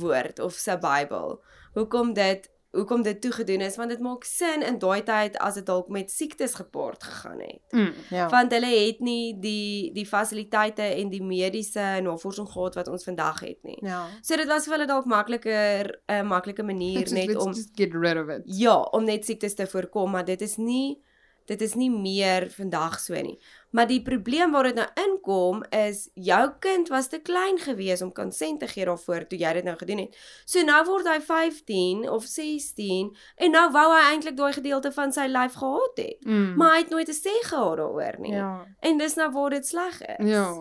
woord 0.00 0.38
of 0.40 0.52
se 0.54 0.76
Bybel. 0.78 1.40
Hoekom 1.74 2.12
dit 2.14 2.50
hoekom 2.70 3.02
dit 3.02 3.20
toegedoen 3.20 3.60
is 3.60 3.76
want 3.76 3.90
dit 3.90 4.00
maak 4.00 4.24
sin 4.24 4.62
in 4.62 4.78
daai 4.78 5.02
tyd 5.02 5.38
as 5.42 5.56
dit 5.58 5.66
dalk 5.66 5.88
met 5.88 6.10
siektes 6.10 6.54
gepaard 6.54 7.02
gegaan 7.02 7.40
het. 7.40 7.62
Mm. 7.70 7.92
Ja. 8.10 8.28
Want 8.30 8.52
hulle 8.52 8.70
het 8.70 9.00
nie 9.00 9.34
die 9.40 9.92
die 9.92 10.06
fasiliteite 10.06 10.82
en 10.82 11.10
die 11.10 11.22
mediese 11.22 11.98
navorsing 12.02 12.48
gehad 12.48 12.78
wat 12.78 12.88
ons 12.88 13.04
vandag 13.04 13.40
het 13.40 13.58
nie. 13.62 13.78
Ja. 13.82 14.06
So 14.22 14.36
dit 14.36 14.48
was 14.48 14.68
vir 14.68 14.78
hulle 14.78 14.86
dalk 14.86 15.10
makliker 15.10 15.90
'n 16.06 16.26
maklike 16.26 16.62
manier 16.62 16.98
Net 17.10 17.12
net 17.26 17.36
om 17.36 17.52
just 17.52 17.74
get 17.74 17.94
rid 17.94 18.16
of 18.16 18.28
it. 18.28 18.42
ja, 18.44 18.80
om 18.80 19.04
net 19.04 19.24
siektes 19.24 19.54
te 19.54 19.66
voorkom, 19.66 20.10
maar 20.10 20.24
dit 20.24 20.40
is 20.40 20.56
nie 20.56 21.02
dit 21.50 21.62
is 21.66 21.74
nie 21.74 21.90
meer 21.90 22.46
vandag 22.54 23.00
so 23.02 23.18
nie. 23.18 23.38
Maar 23.74 23.88
die 23.90 24.02
probleem 24.02 24.52
waar 24.54 24.68
dit 24.68 24.78
nou 24.78 24.86
inkom 25.02 25.62
is 25.74 26.08
jou 26.14 26.42
kind 26.62 26.90
was 26.90 27.08
te 27.10 27.18
klein 27.22 27.58
gewees 27.58 28.02
om 28.02 28.12
konsent 28.14 28.62
te 28.62 28.68
gee 28.70 28.86
daarvoor 28.86 29.26
toe 29.30 29.38
jy 29.38 29.52
dit 29.58 29.66
nou 29.66 29.76
gedoen 29.78 30.04
het. 30.04 30.18
So 30.46 30.62
nou 30.66 30.78
word 30.86 31.08
hy 31.10 31.18
15 31.26 32.04
of 32.10 32.26
16 32.30 33.10
en 33.36 33.54
nou 33.54 33.66
wou 33.74 33.86
hy 33.94 34.04
eintlik 34.12 34.38
daai 34.38 34.52
gedeelte 34.58 34.92
van 34.94 35.14
sy 35.14 35.26
lyf 35.30 35.58
gehad 35.58 36.04
het. 36.04 36.22
Mm. 36.26 36.54
Maar 36.60 36.76
hy 36.76 36.84
het 36.84 36.94
nooit 36.94 37.10
'n 37.10 37.18
sê 37.18 37.34
gehad 37.48 37.76
daaroor 37.82 38.20
nie. 38.20 38.34
Ja. 38.34 38.66
En 38.80 38.98
dis 38.98 39.14
nou 39.14 39.30
waar 39.32 39.50
dit 39.50 39.66
sleg 39.66 40.02
is. 40.18 40.28
Ja. 40.30 40.54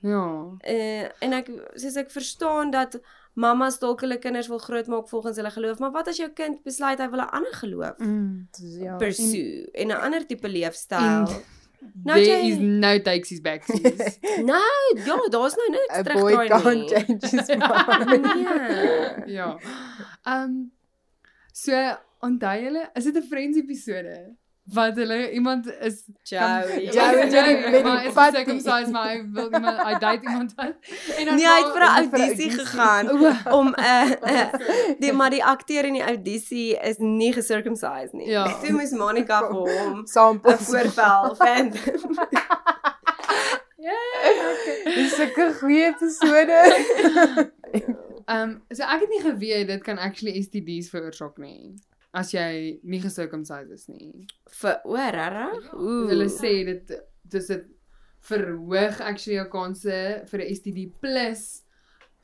Ja. 0.00 0.24
Uh, 0.68 1.04
en 1.18 1.32
ek 1.32 1.48
soos 1.74 1.96
ek 1.96 2.10
verstaan 2.10 2.70
dat 2.70 3.00
mammas 3.34 3.78
dalk 3.78 4.00
hulle 4.00 4.18
kinders 4.18 4.48
wil 4.48 4.58
grootmaak 4.58 5.08
volgens 5.08 5.36
hulle 5.36 5.50
geloof, 5.50 5.78
maar 5.78 5.90
wat 5.92 6.08
as 6.08 6.16
jou 6.16 6.28
kind 6.32 6.62
besluit 6.62 6.98
hy 6.98 7.08
wil 7.10 7.20
'n 7.20 7.30
ander 7.30 7.52
geloof 7.54 7.98
Mm. 7.98 8.48
Ja. 8.58 8.96
pursue 8.96 9.68
en 9.72 9.86
'n 9.88 10.00
ander 10.00 10.26
tipe 10.26 10.48
leefstyl? 10.48 11.26
Nou 12.04 12.16
There 12.22 12.42
jy- 12.42 12.48
is 12.52 12.58
no 12.58 12.98
takesies 12.98 13.40
backsies. 13.40 14.18
Nou, 14.50 14.96
ja, 15.04 15.16
daar's 15.28 15.54
nou 15.56 15.68
niks 15.70 15.94
A 15.98 16.02
terug 16.02 16.20
boy 16.20 16.32
daai 16.48 16.48
can't 16.48 16.80
nie. 16.80 16.88
change 16.88 17.20
his 17.20 17.48
mind. 17.48 18.22
Nee. 18.34 19.34
ja. 19.36 19.58
Ehm 20.24 20.42
um, 20.44 20.72
so 21.52 21.72
onthou 22.20 22.56
julle, 22.62 22.88
is 22.94 23.04
dit 23.04 23.16
'n 23.16 23.22
Friends 23.28 23.56
episode? 23.58 24.34
Wat 24.64 24.96
hulle 24.96 25.30
iemand 25.32 25.66
is 25.80 26.04
Joey. 26.22 26.84
Joey. 26.84 27.30
Joey 27.30 27.82
maar 27.82 28.06
is 28.06 28.12
patty. 28.12 28.36
circumcised 28.36 28.90
maar 28.92 29.08
hy 29.08 29.24
wil 29.32 29.52
iemand 29.52 29.82
hy 29.82 29.98
date 29.98 30.22
iemand 30.22 30.54
wat 30.54 30.72
en 31.18 31.24
dan 31.24 31.34
Nee, 31.34 31.46
hy 31.46 31.58
het 31.58 31.72
vir 31.72 31.84
'n 31.84 31.96
audisie 32.00 32.50
gegaan 32.50 33.10
om 33.58 33.68
'n 33.68 34.16
uh, 34.24 34.52
die 34.98 35.12
maar 35.12 35.30
die 35.30 35.44
akteur 35.44 35.84
in 35.84 35.92
die 35.92 36.02
audisie 36.02 36.78
is 36.80 36.96
nie 36.98 37.32
gecircumcised 37.32 38.12
nie. 38.12 38.28
Ja. 38.28 38.48
Toe 38.60 38.72
moes 38.72 38.90
Monica 38.90 39.38
vir 39.38 39.52
hom 39.52 40.00
'n 40.00 40.58
voorval 40.58 41.36
vind. 41.36 41.72
Dis 44.96 45.18
'n 45.20 45.54
goeie 45.60 45.92
episode. 45.92 46.58
Ehm 48.24 48.40
um, 48.40 48.62
so 48.68 48.82
ek 48.82 49.00
het 49.00 49.10
nie 49.10 49.20
geweet 49.20 49.66
dit 49.66 49.82
kan 49.82 49.98
actually 49.98 50.42
STDs 50.42 50.88
veroorsaak 50.88 51.36
nie 51.36 51.76
as 52.14 52.30
jy 52.34 52.78
nie 52.82 53.00
gecircumcised 53.02 53.70
is 53.74 53.88
nie. 53.88 54.26
vir 54.60 54.80
o, 54.84 54.94
regtig? 54.96 55.70
Ooh. 55.74 56.06
Hulle 56.08 56.28
sê 56.30 56.52
dit 56.68 56.92
dis 57.30 57.46
dit 57.50 57.64
verhoog 58.24 59.00
actually 59.04 59.36
jou 59.36 59.48
kanse 59.52 59.96
vir 60.30 60.40
'n 60.40 60.54
STD 60.54 60.86
plus 61.00 61.62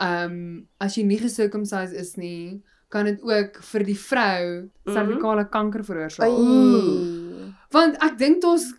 ehm 0.01 0.31
um, 0.33 0.69
as 0.81 0.95
jy 0.97 1.03
nie 1.05 1.19
gecircumcised 1.21 1.93
is 1.95 2.17
nie, 2.17 2.63
kan 2.89 3.05
dit 3.05 3.21
ook 3.23 3.59
vir 3.63 3.83
die 3.85 3.95
vrou 3.99 4.45
Mhm. 4.87 4.95
servikale 4.95 5.45
kanker 5.51 5.85
veroorsaak. 5.85 6.29
Oei. 6.29 7.53
Want 7.73 7.97
ek 8.03 8.17
dink 8.19 8.41
daar's 8.43 8.73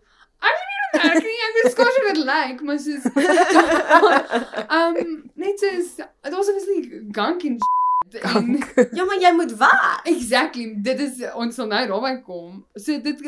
ek 0.94 1.02
weet 1.02 1.24
nie 1.24 1.62
dit 1.62 1.72
ek 1.72 1.78
weet 1.78 1.96
hoe 1.98 2.14
dit 2.14 2.24
lyk, 2.30 2.62
maar 2.62 2.78
soos 2.78 3.04
ehm 4.76 4.96
um, 5.02 5.30
net 5.34 5.58
soos 5.58 5.96
daar's 6.22 6.48
obviously 6.48 7.08
gunk 7.12 7.44
en 7.44 7.58
shit 7.58 7.79
en 8.14 8.58
Ja, 8.96 9.04
maar 9.04 9.20
jy 9.20 9.32
moet 9.36 9.52
wat? 9.58 10.00
Exactly, 10.04 10.74
dit 10.82 11.00
is 11.00 11.20
ons 11.34 11.54
sal 11.54 11.66
nou 11.66 11.86
daarby 11.86 12.22
kom. 12.22 12.64
So 12.74 13.00
dit 13.00 13.20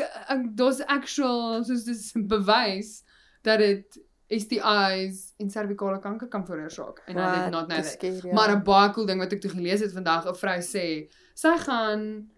daar's 0.55 0.81
actual 0.85 1.63
soos 1.63 1.83
dis 1.83 2.11
bewys 2.15 3.03
dat 3.43 3.59
dit 3.59 3.99
STIs 4.33 5.33
en 5.37 5.49
servikale 5.49 5.99
kanker 5.99 6.27
kan 6.27 6.45
veroorsaak 6.45 7.01
en 7.07 7.15
Wat? 7.15 7.33
did 7.35 7.51
not 7.51 7.85
scary, 7.85 8.19
ja. 8.23 8.33
Maar 8.33 8.55
'n 8.55 8.63
baie 8.63 8.91
cool 8.93 9.05
ding 9.05 9.19
wat 9.19 9.31
ek 9.33 9.41
toe 9.41 9.51
gelees 9.51 9.79
het 9.81 9.91
vandag, 9.93 10.25
'n 10.27 10.35
vrou 10.35 10.59
sê 10.61 11.07
sy 11.35 11.57
gaan 11.57 12.29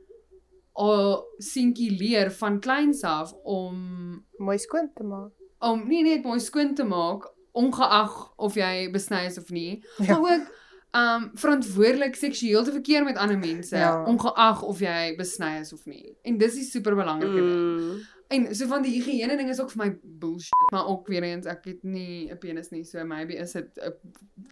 al 0.74 1.24
seentjie 1.40 1.92
leer 1.98 2.32
van 2.32 2.60
kleins 2.60 3.04
af 3.04 3.34
om 3.44 4.26
mooi 4.38 4.58
skoon 4.58 4.90
te 4.96 5.04
maak. 5.04 5.32
om 5.60 5.88
nie 5.88 6.04
net 6.04 6.24
mooi 6.24 6.40
skoon 6.40 6.76
te 6.76 6.84
maak 6.84 7.24
ongeag 7.54 8.34
of 8.38 8.56
jy 8.56 8.90
besny 8.92 9.26
is 9.26 9.38
of 9.38 9.50
nie, 9.50 9.84
Ja. 10.00 10.20
maar 10.20 10.32
ook 10.40 10.48
um 10.96 11.32
verantwoordelik 11.36 12.16
seksueel 12.16 12.64
te 12.64 12.72
verkeer 12.72 13.04
met 13.04 13.18
ander 13.18 13.38
mense 13.38 13.76
Ja. 13.78 14.04
ongeag 14.08 14.62
of 14.64 14.80
jy 14.80 15.16
besny 15.18 15.60
is 15.60 15.74
of 15.74 15.86
nie. 15.86 16.16
En 16.24 16.38
dis 16.38 16.54
die 16.54 16.64
super 16.64 16.96
belangrike 16.96 17.36
ding. 17.36 17.56
Mm. 17.56 18.00
En 18.28 18.56
so 18.56 18.66
van 18.68 18.82
die 18.82 18.92
higiëne 18.96 19.36
ding 19.38 19.50
is 19.50 19.60
ook 19.62 19.70
vir 19.72 19.86
my 19.86 19.98
bullshit, 20.04 20.72
maar 20.72 20.88
ook 20.88 21.08
weer 21.08 21.24
eens 21.24 21.46
ek 21.46 21.66
het 21.66 21.84
nie 21.84 22.32
'n 22.32 22.38
penis 22.38 22.70
nie, 22.72 22.84
so 22.84 23.04
maybe 23.06 23.36
is 23.36 23.52
dit 23.52 23.68
'n 23.78 23.94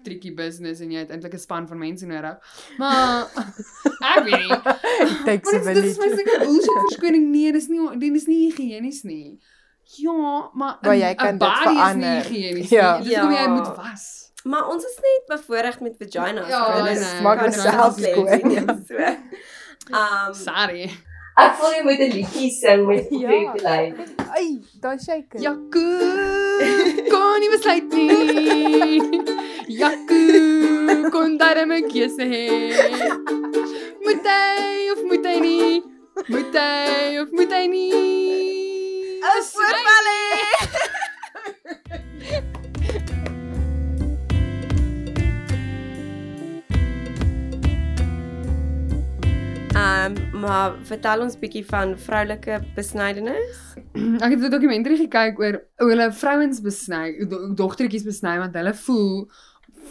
tricky 0.04 0.34
business 0.34 0.80
en 0.82 0.91
jy 0.91 1.00
het 1.00 1.10
eintlik 1.10 1.34
'n 1.34 1.39
span 1.39 1.68
van 1.68 1.78
mense 1.80 2.06
nodig. 2.06 2.38
Maar 2.78 3.28
ek 4.18 4.24
weet 4.24 4.48
nie. 4.48 4.62
Dit 5.26 5.48
is 5.48 5.54
my 5.66 5.74
village. 5.74 5.94
sulke 5.94 6.39
bullshit 6.39 6.80
verskoning 6.89 7.30
nie, 7.32 7.52
dis 7.52 7.68
nie 7.68 7.98
dit 7.98 8.16
is 8.16 8.28
nie 8.28 8.52
higienis 8.52 9.04
nie. 9.04 9.39
Ja, 9.98 10.50
maar 10.54 10.78
jy 10.84 11.16
'n 11.18 11.38
body 11.38 11.76
is 11.89 11.96
nie 11.96 12.22
higiënies 12.22 12.70
Ja. 12.70 12.98
nie. 13.00 13.08
Dis 13.10 13.18
hoe 13.18 13.32
jy 13.32 13.41
Ja. 13.41 13.48
moet 13.56 13.76
was. 13.76 14.22
Maar 14.44 14.68
ons 14.68 14.84
is 14.84 14.98
net 15.00 15.26
bevoorreg 15.28 15.80
met 15.80 15.96
vaginas. 16.00 16.48
Ja, 16.52 16.62
hulle 16.76 16.94
nee, 17.00 17.22
maak 17.24 17.41
nie 17.46 17.56
self 17.56 18.00
skoon. 18.00 18.52
Ja, 18.52 18.66
so. 18.88 18.98
Um 19.91 20.34
Sorry. 20.36 20.89
ek 21.44 21.56
voel 21.60 21.72
jy 21.74 21.84
moet 21.88 22.02
'n 22.06 22.12
liedjie 22.14 22.50
sing 22.52 22.84
met 22.88 23.08
Ja. 23.10 23.30
Drake 23.56 24.06
Ai, 24.36 24.62
daai 24.82 24.98
shaker. 25.00 25.39
Jaku, 25.41 25.88
kon 27.14 27.39
nie 27.39 27.50
besluit 27.54 27.89
nie. 27.94 29.02
Jaku, 29.82 30.22
kon 31.16 31.38
darem 31.38 31.72
'n 31.72 31.89
keuse 31.89 32.28
hê. 32.34 32.46
Moet 34.04 34.28
hy 34.28 34.91
of 34.94 35.04
moet 35.10 35.26
hy 35.26 35.39
nie? 35.39 35.84
Moet 36.28 36.56
hy 36.56 37.18
of 37.24 37.32
moet 37.32 37.52
hy 37.52 37.66
nie? 37.68 38.24
voorval 39.54 40.08
Um 49.74 50.13
maar 50.38 50.76
vertel 50.86 51.24
ons 51.26 51.38
bietjie 51.39 51.63
van 51.65 51.95
vroulike 51.97 52.59
besnydenis. 52.76 53.61
Ek 54.21 54.36
het 54.36 54.43
'n 54.43 54.51
dokumentary 54.53 54.97
gekyk 54.99 55.39
oor 55.39 55.55
hoe 55.82 55.89
hulle 55.89 56.11
vrouens 56.13 56.61
besny, 56.61 57.17
dogtertjies 57.57 58.05
besny 58.05 58.38
want 58.38 58.53
hulle 58.53 58.74
voel 58.74 59.30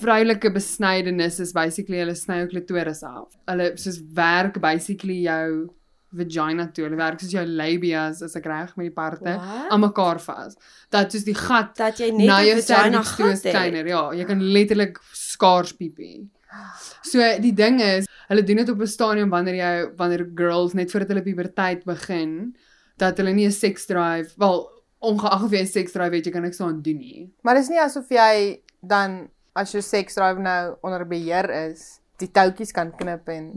vroulike 0.02 0.50
besnydenis 0.52 1.40
is 1.40 1.52
basically 1.52 1.98
hulle 1.98 2.14
sny 2.14 2.42
jou 2.42 2.48
klitoris 2.54 3.02
af. 3.02 3.30
Hulle 3.50 3.72
soos 3.76 3.98
werk 4.14 4.60
basically 4.60 5.22
jou 5.26 5.70
vagina 6.12 6.68
toe. 6.70 6.84
Hulle 6.86 6.96
werk 7.00 7.20
soos 7.20 7.32
jou 7.32 7.44
labias 7.46 8.22
as 8.22 8.36
ek 8.36 8.46
reg 8.46 8.76
met 8.76 8.86
die 8.86 8.94
parte 8.94 9.34
aan 9.34 9.80
mekaar 9.80 10.20
vas. 10.20 10.54
Dat 10.90 11.10
soos 11.10 11.24
die 11.24 11.34
gat 11.34 11.74
Dat 11.76 11.98
jy 11.98 12.12
net 12.12 12.26
na 12.28 12.38
jou 12.46 12.60
vagina 12.60 13.02
gat 13.02 13.42
kleiner. 13.42 13.86
Ja, 13.86 14.04
jy 14.12 14.24
kan 14.28 14.42
letterlik 14.42 15.00
skaars 15.12 15.72
piepie. 15.72 16.28
So 17.12 17.18
die 17.40 17.52
ding 17.52 17.80
is, 17.80 18.06
hulle 18.28 18.42
doen 18.42 18.62
dit 18.62 18.68
op 18.70 18.80
'n 18.80 18.86
stadium 18.86 19.30
wanneer 19.30 19.54
jy 19.54 19.72
wanneer 19.96 20.30
girls 20.34 20.72
net 20.72 20.90
voordat 20.90 21.08
hulle 21.08 21.22
puberteit 21.22 21.84
begin, 21.84 22.56
dat 22.96 23.16
hulle 23.16 23.32
nie 23.32 23.46
'n 23.46 23.52
sex 23.52 23.86
drive, 23.86 24.32
wel 24.36 24.70
ongeag 24.98 25.44
of 25.44 25.50
jy 25.50 25.60
'n 25.60 25.66
sex 25.66 25.92
drive 25.92 26.14
het, 26.14 26.24
jy 26.24 26.32
kan 26.32 26.42
niks 26.42 26.60
aan 26.60 26.82
doen 26.82 26.98
nie. 26.98 27.32
Maar 27.42 27.54
dis 27.54 27.68
nie 27.68 27.80
asof 27.80 28.08
jy 28.08 28.62
dan 28.80 29.28
as 29.52 29.72
jou 29.72 29.82
sex 29.82 30.14
drive 30.14 30.40
nou 30.40 30.76
onder 30.82 31.06
beheer 31.06 31.50
is, 31.68 32.00
die 32.16 32.30
toutjies 32.30 32.72
kan 32.72 32.92
knip 32.96 33.28
en 33.28 33.50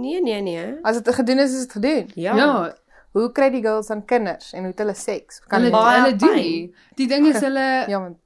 Nee, 0.00 0.20
nee, 0.22 0.40
nee. 0.42 0.74
as 0.82 1.02
dit 1.02 1.14
gedoen 1.14 1.38
is, 1.38 1.52
is 1.52 1.66
dit 1.66 1.72
gedoen. 1.72 2.10
Ja. 2.14 2.36
ja 2.36 2.74
Hoe 3.16 3.30
kry 3.32 3.48
die 3.50 3.62
girls 3.62 3.86
dan 3.88 4.04
kinders 4.04 4.52
en 4.52 4.66
hoe 4.66 4.74
het 4.74 4.78
hulle 4.82 4.94
seks? 4.94 5.38
Kan 5.48 5.62
hulle 5.62 5.76
hulle 5.76 6.16
doen 6.20 6.34
nie. 6.36 6.74
Die 6.96 7.06
ding 7.08 7.26
is 7.26 7.40
hulle 7.46 7.84
Ja, 7.88 8.00
want 8.00 8.18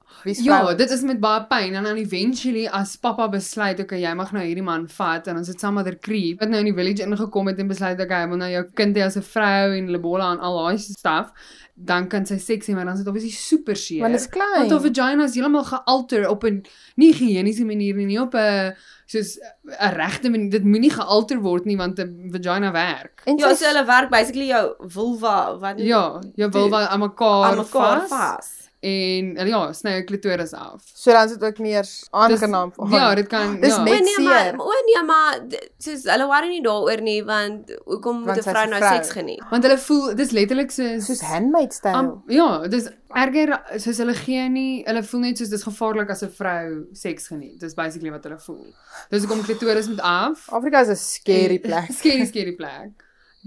Ja, 0.43 0.73
dit 0.73 0.91
is 0.91 1.01
met 1.01 1.19
baie 1.19 1.45
pyn 1.49 1.73
en 1.75 1.83
dan 1.83 1.97
eventually 1.97 2.67
as 2.67 2.95
pappa 2.95 3.27
besluit 3.29 3.79
okay, 3.79 4.01
jy 4.01 4.13
mag 4.13 4.31
nou 4.31 4.43
hierdie 4.43 4.63
man 4.63 4.87
vat 4.87 5.27
en 5.27 5.37
ons 5.37 5.47
het 5.47 5.59
saam 5.59 5.73
met 5.73 5.87
'n 5.87 5.97
creep 5.99 6.39
wat 6.39 6.49
nou 6.49 6.59
in 6.59 6.65
die 6.65 6.75
village 6.77 7.03
ingekom 7.03 7.47
het 7.47 7.59
en 7.59 7.67
besluit 7.67 7.99
okay, 7.99 8.21
hy 8.23 8.29
wil 8.29 8.37
nou 8.37 8.51
jou 8.51 8.63
kind 8.75 8.95
hê 8.95 9.01
as 9.05 9.17
'n 9.17 9.21
vrou 9.21 9.73
en 9.77 9.91
lebola 9.91 10.31
en 10.31 10.39
al 10.39 10.57
daai 10.63 10.77
stuff, 10.77 11.31
dan 11.75 12.07
kan 12.07 12.25
sy 12.25 12.37
seks 12.37 12.67
hê, 12.67 12.75
maar 12.75 12.85
dan 12.85 12.93
is 12.93 12.99
dit 12.99 13.07
obviously 13.07 13.31
super 13.31 13.75
seer. 13.75 14.01
Want 14.01 14.13
dit 14.13 14.21
is 14.21 14.29
klein. 14.29 14.67
Want 14.67 14.71
haar 14.71 14.81
vagina 14.81 15.23
is 15.23 15.35
heeltemal 15.35 15.63
gealter 15.63 16.29
op 16.29 16.43
'n 16.43 16.63
nie 16.95 17.13
higiëniese 17.13 17.65
manier 17.65 17.95
nie, 17.95 18.05
nie 18.05 18.21
op 18.21 18.35
'n 18.35 18.75
soos 19.07 19.39
'n 19.65 19.93
regte 19.95 20.29
manier. 20.29 20.49
Dit 20.49 20.63
moenie 20.63 20.91
gealter 20.91 21.39
word 21.41 21.65
nie 21.65 21.77
want 21.77 21.99
'n 21.99 22.29
vagina 22.31 22.71
werk. 22.71 23.21
En 23.25 23.37
Ja, 23.37 23.53
so 23.55 23.65
hulle 23.65 23.85
werk 23.85 24.09
basically 24.09 24.47
jou 24.47 24.75
vulva 24.79 25.57
wat 25.57 25.79
Ja, 25.79 26.21
wil 26.35 26.69
wel 26.69 26.79
aan 26.79 26.99
mekaar, 26.99 27.51
aan 27.51 27.57
mekaar 27.57 28.07
vas, 28.07 28.09
vas. 28.09 28.60
En 28.83 29.47
ja, 29.47 29.59
sny 29.77 29.91
jou 29.91 30.03
klitoris 30.09 30.53
af. 30.57 30.81
so 30.93 31.11
dan 31.11 31.25
is 31.27 31.33
dit 31.35 31.43
ook 31.43 31.59
meer 31.59 31.85
aangenaam 32.11 32.71
vir 32.73 32.89
Ja, 32.95 33.15
dit 33.15 33.27
kan 33.29 33.59
Dis 33.61 33.75
ja. 33.75 33.83
net- 33.83 33.93
O 33.93 34.03
nee, 34.03 34.25
maar 34.25 34.39
seer. 34.43 34.59
o 34.59 34.71
nee, 34.85 35.03
maar 35.05 35.39
soos 35.77 36.03
hulle 36.03 36.25
worry 36.25 36.47
nie 36.49 36.61
daaroor 36.63 37.01
nie 37.01 37.21
want 37.23 37.69
hoekom 37.85 38.15
moet 38.23 38.25
Want 38.25 38.37
'n 38.39 38.49
vrou 38.49 38.67
nou 38.69 38.81
seks 38.81 39.11
geniet? 39.11 39.43
Want 39.51 39.63
hulle 39.63 39.77
voel 39.77 40.15
dis 40.15 40.31
letterlik 40.31 40.71
soos 40.71 41.05
soos 41.05 41.21
handmade 41.21 41.73
style. 41.73 41.93
Am, 41.95 42.23
ja, 42.27 42.67
dis 42.67 42.89
erger 43.13 43.61
soos 43.77 43.97
hulle 43.97 44.13
gee 44.13 44.49
nie, 44.49 44.83
hulle 44.85 45.03
voel 45.03 45.19
net 45.19 45.37
soos 45.37 45.49
dis 45.49 45.63
gevaarlik 45.63 46.09
as 46.09 46.23
'n 46.23 46.29
vrou 46.29 46.87
seks 46.93 47.27
geniet. 47.27 47.59
Dis 47.59 47.73
basically 47.73 48.09
wat 48.11 48.23
hulle 48.23 48.39
voel. 48.39 48.65
Dis 49.11 49.23
hoekom 49.25 49.43
klitoris 49.43 49.87
moet 49.87 50.01
af. 50.01 50.47
Afrika 50.49 50.81
is 50.81 50.89
'n 50.89 50.95
scary 50.95 51.59
plek. 51.59 51.91
scary 51.99 52.25
scary 52.25 52.55
plek. 52.55 52.89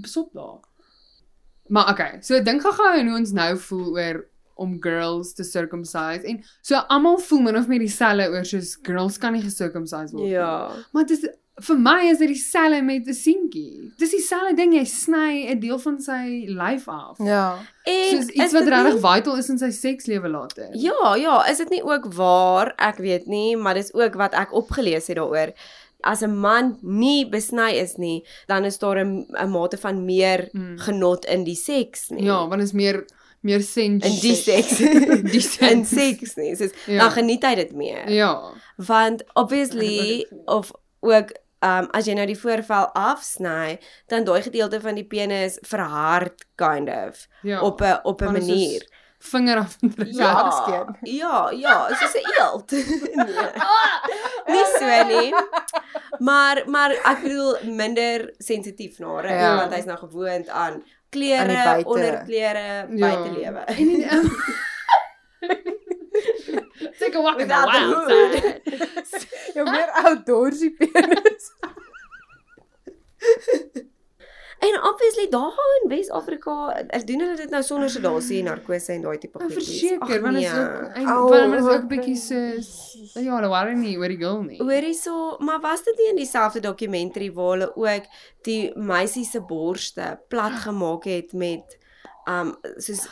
Besop 0.00 0.30
daar. 0.32 0.60
Maar 1.66 1.90
okay, 1.90 2.18
so 2.20 2.42
dink 2.42 2.60
gou-gou 2.62 3.02
hoe 3.08 3.18
ons 3.18 3.32
nou 3.32 3.56
voel 3.58 3.90
oor 3.98 4.24
om 4.56 4.76
girls 4.82 5.32
te 5.34 5.42
circumcise 5.44 6.22
en 6.24 6.42
so 6.62 6.74
almal 6.88 7.18
voel 7.18 7.40
min 7.42 7.56
of 7.56 7.66
meer 7.68 7.78
dieselfde 7.78 8.28
oor 8.30 8.44
soos 8.44 8.76
girls 8.82 9.18
kan 9.18 9.32
nie 9.32 9.42
gecircumcise 9.42 10.12
word 10.12 10.22
nie. 10.24 10.30
Ja. 10.30 10.70
Maar 10.92 11.06
dis 11.06 11.24
vir 11.62 11.76
my 11.78 12.08
is 12.10 12.18
dit 12.18 12.28
dieselfde 12.28 12.82
met 12.82 13.06
'n 13.06 13.14
seentjie. 13.14 13.92
Dis 13.98 14.10
dieselfde 14.10 14.56
ding 14.56 14.74
jy 14.74 14.84
sny 14.84 15.46
'n 15.50 15.60
deel 15.60 15.78
van 15.78 16.00
sy 16.00 16.46
lyf 16.48 16.88
af. 16.88 17.18
Ja. 17.18 17.58
En 17.86 18.10
Soos 18.10 18.24
is 18.26 18.30
iets 18.30 18.52
wat 18.52 18.66
regtig 18.68 19.00
vital 19.00 19.36
is 19.38 19.48
in 19.48 19.58
sy 19.58 19.70
sekslewe 19.70 20.28
later. 20.28 20.68
Ja, 20.72 21.14
ja, 21.14 21.46
is 21.46 21.58
dit 21.58 21.68
nie 21.70 21.82
ook 21.82 22.12
waar? 22.14 22.74
Ek 22.78 22.96
weet 22.98 23.26
nie, 23.26 23.56
maar 23.56 23.74
dis 23.74 23.94
ook 23.94 24.14
wat 24.14 24.32
ek 24.34 24.52
opgelees 24.52 25.06
het 25.06 25.16
daaroor. 25.16 25.52
As 26.00 26.22
'n 26.22 26.36
man 26.36 26.78
nie 26.82 27.24
besny 27.30 27.70
is 27.80 27.96
nie, 27.96 28.24
dan 28.46 28.64
is 28.64 28.78
daar 28.78 28.98
'n 29.04 29.26
'n 29.30 29.50
mate 29.50 29.76
van 29.78 30.04
meer 30.04 30.48
Mm. 30.52 30.78
genot 30.78 31.24
in 31.24 31.44
die 31.44 31.54
seks 31.54 32.10
nie. 32.10 32.24
Ja, 32.24 32.48
want 32.48 32.62
is 32.62 32.72
meer 32.72 33.04
meer 33.44 33.60
sens 33.62 34.04
in 34.08 34.16
die 34.20 34.34
seks. 34.34 34.76
die 35.34 35.44
in 35.44 35.84
sens. 35.84 35.88
seks 35.92 36.34
nie. 36.40 36.54
Soos 36.56 36.72
Ja. 36.86 36.98
dan 37.04 37.10
geniet 37.18 37.44
hy 37.44 37.54
dit 37.60 37.72
meer. 37.76 38.08
Ja. 38.10 38.32
Want 38.76 39.22
obviously 39.34 40.26
of 40.44 40.70
ook 41.00 41.30
um 41.64 41.88
as 41.96 42.04
jy 42.08 42.14
nou 42.16 42.26
die 42.28 42.38
voorvel 42.40 42.88
afsny, 42.92 43.78
dan 44.12 44.24
daai 44.24 44.42
gedeelte 44.44 44.80
van 44.80 44.94
die 44.98 45.04
penis 45.08 45.58
verhard 45.62 46.44
kind 46.60 46.88
of 46.88 47.26
Ja. 47.42 47.60
op 47.60 47.80
'n 47.80 48.00
op 48.02 48.20
'n 48.22 48.32
manier. 48.32 48.84
Vinger 49.24 49.56
af. 49.58 49.76
Ja, 50.12 50.30
afskeer. 50.32 50.98
Ja, 51.02 51.50
ja, 51.50 51.88
soos 51.96 52.12
'n 52.14 52.26
eeld. 52.40 52.70
nee. 53.16 53.52
nie 54.46 54.64
so 54.78 55.04
nie. 55.08 55.34
Maar 56.18 56.62
maar 56.66 56.90
ek 56.90 57.22
bedoel 57.22 57.56
minder 57.74 58.34
sensitief 58.38 58.98
na 58.98 59.06
haar, 59.14 59.28
Ja. 59.28 59.56
want 59.56 59.72
hy's 59.74 59.84
nou 59.84 59.98
gewoond 59.98 60.48
Aan 60.48 60.82
klere, 61.14 61.48
die 61.48 61.62
buite. 61.62 61.88
onderklere, 61.94 62.66
buitelewe. 62.90 63.64
En 63.74 63.92
die 63.94 64.04
um, 64.18 64.30
Take 66.98 67.14
a 67.16 67.22
walk 67.22 67.40
in 67.40 67.48
the 67.48 67.54
wild 67.54 68.08
side. 68.08 68.60
Jou 69.54 69.64
meer 69.70 69.90
outdoorsy 70.04 70.70
penis. 70.78 71.50
En 74.64 74.76
obviously 74.88 75.26
daar 75.28 75.58
in 75.82 75.88
Wes-Afrika, 75.90 76.54
ek 76.96 77.02
doen 77.06 77.20
hulle 77.20 77.36
dit 77.36 77.50
nou 77.52 77.60
sonder 77.66 77.90
sedasie 77.92 78.38
en 78.40 78.44
narkose 78.48 78.92
en 78.94 79.02
daai 79.04 79.18
tipe 79.20 79.38
Nou 79.38 79.50
goedjies. 79.50 79.80
verseker, 79.80 80.22
want 80.22 80.36
dit 80.38 80.44
is 80.44 80.52
ook 80.54 81.28
want 81.30 81.52
dit 81.52 81.60
is 81.60 81.66
ook 81.74 81.82
'n 81.82 81.88
bietjie 81.92 82.16
soos 82.16 82.70
ja, 83.14 83.34
hulle 83.36 83.48
worry 83.52 83.74
nie 83.74 83.96
oor 83.98 84.08
die 84.08 84.16
girl 84.16 84.42
nie. 84.42 84.58
Hoorie 84.62 84.94
so, 84.94 85.36
maar 85.40 85.60
was 85.60 85.82
dit 85.84 85.96
nie 85.98 86.08
in 86.10 86.16
dieselfde 86.16 86.60
dokumentary 86.60 87.32
waar 87.32 87.50
hulle 87.58 87.72
ook 87.76 88.04
die 88.42 88.72
meisie 88.76 89.24
se 89.24 89.40
borste 89.40 90.18
plat 90.28 90.52
gemaak 90.52 91.04
het 91.04 91.32
met 91.32 91.78
um 92.28 92.54
soos 92.78 93.06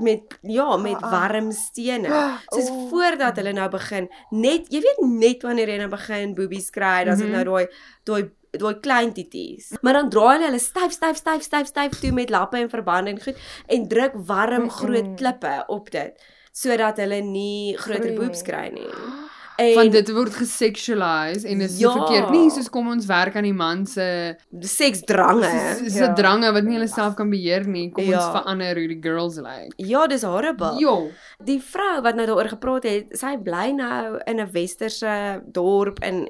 met 0.00 0.22
ja, 0.42 0.76
met 0.76 0.94
Ah, 0.96 1.02
ah. 1.02 1.10
warm 1.10 1.52
stene. 1.52 2.08
Soos 2.48 2.70
Oh. 2.70 2.88
voordat 2.88 3.36
hulle 3.36 3.52
nou 3.52 3.68
begin, 3.70 4.08
net 4.30 4.66
jy 4.72 4.80
weet 4.80 5.00
net 5.00 5.42
wanneer 5.42 5.68
jy 5.68 5.76
nou 5.76 5.88
begin 5.90 6.34
boobies 6.34 6.70
kry, 6.70 7.04
dan 7.04 7.12
is 7.14 7.18
dit 7.18 7.28
Mhm. 7.28 7.34
nou 7.36 7.44
daai 7.44 7.66
daai 8.04 8.30
daai 8.50 8.80
klein 8.80 9.12
titties. 9.12 9.72
Maar 9.82 9.92
dan 9.92 10.10
draai 10.10 10.36
hulle 10.36 10.46
hulle 10.46 10.58
styf 10.58 10.92
styf 10.92 11.16
styf 11.16 11.42
styf 11.42 11.66
styf 11.66 12.00
toe 12.00 12.12
met 12.12 12.30
lappe 12.30 12.56
en 12.58 12.68
verbande 12.70 13.10
en 13.10 13.20
goed 13.20 13.36
en 13.68 13.88
druk 13.88 14.12
warm 14.14 14.70
groot 14.70 15.16
klippe 15.16 15.64
op 15.68 15.90
dit 15.90 16.12
sodat 16.52 16.96
hulle 16.98 17.20
nie 17.22 17.76
groter 17.76 18.14
boobs 18.18 18.42
kry 18.42 18.70
nie. 18.74 18.88
En 19.60 19.74
Want 19.76 19.92
dit 19.92 20.08
word 20.12 20.32
gesexualize 20.34 21.46
en 21.46 21.60
is 21.60 21.74
so 21.78 21.82
Ja. 21.82 21.92
verkeerd. 21.92 22.30
Nie 22.30 22.50
soos 22.50 22.70
kom 22.70 22.88
ons 22.88 23.04
werk 23.06 23.36
aan 23.36 23.42
die 23.44 23.52
man 23.52 23.84
se 23.86 24.34
seksdrange. 24.60 25.50
se 25.76 25.90
se 25.90 25.98
Ja. 25.98 26.14
drange 26.14 26.50
wat 26.52 26.64
nie 26.64 26.76
hulle 26.78 26.88
self 26.88 27.14
kan 27.14 27.30
beheer 27.30 27.66
nie. 27.66 27.90
Kom 27.90 28.04
ons 28.04 28.12
Ja. 28.14 28.32
verander 28.32 28.74
hoe 28.74 28.88
die 28.88 29.00
girls 29.02 29.36
lyk. 29.36 29.72
Ja, 29.76 30.06
dis 30.06 30.22
horrible. 30.22 30.78
Jo. 30.78 31.10
Die 31.44 31.60
vrou 31.60 32.00
wat 32.02 32.14
nou 32.14 32.26
daaroor 32.26 32.48
gepraat 32.48 32.84
het, 32.84 33.06
sy 33.18 33.36
bly 33.36 33.70
nou 33.72 34.18
in 34.26 34.40
'n 34.40 34.50
westerse 34.52 35.42
dorp 35.52 35.98
in 36.02 36.28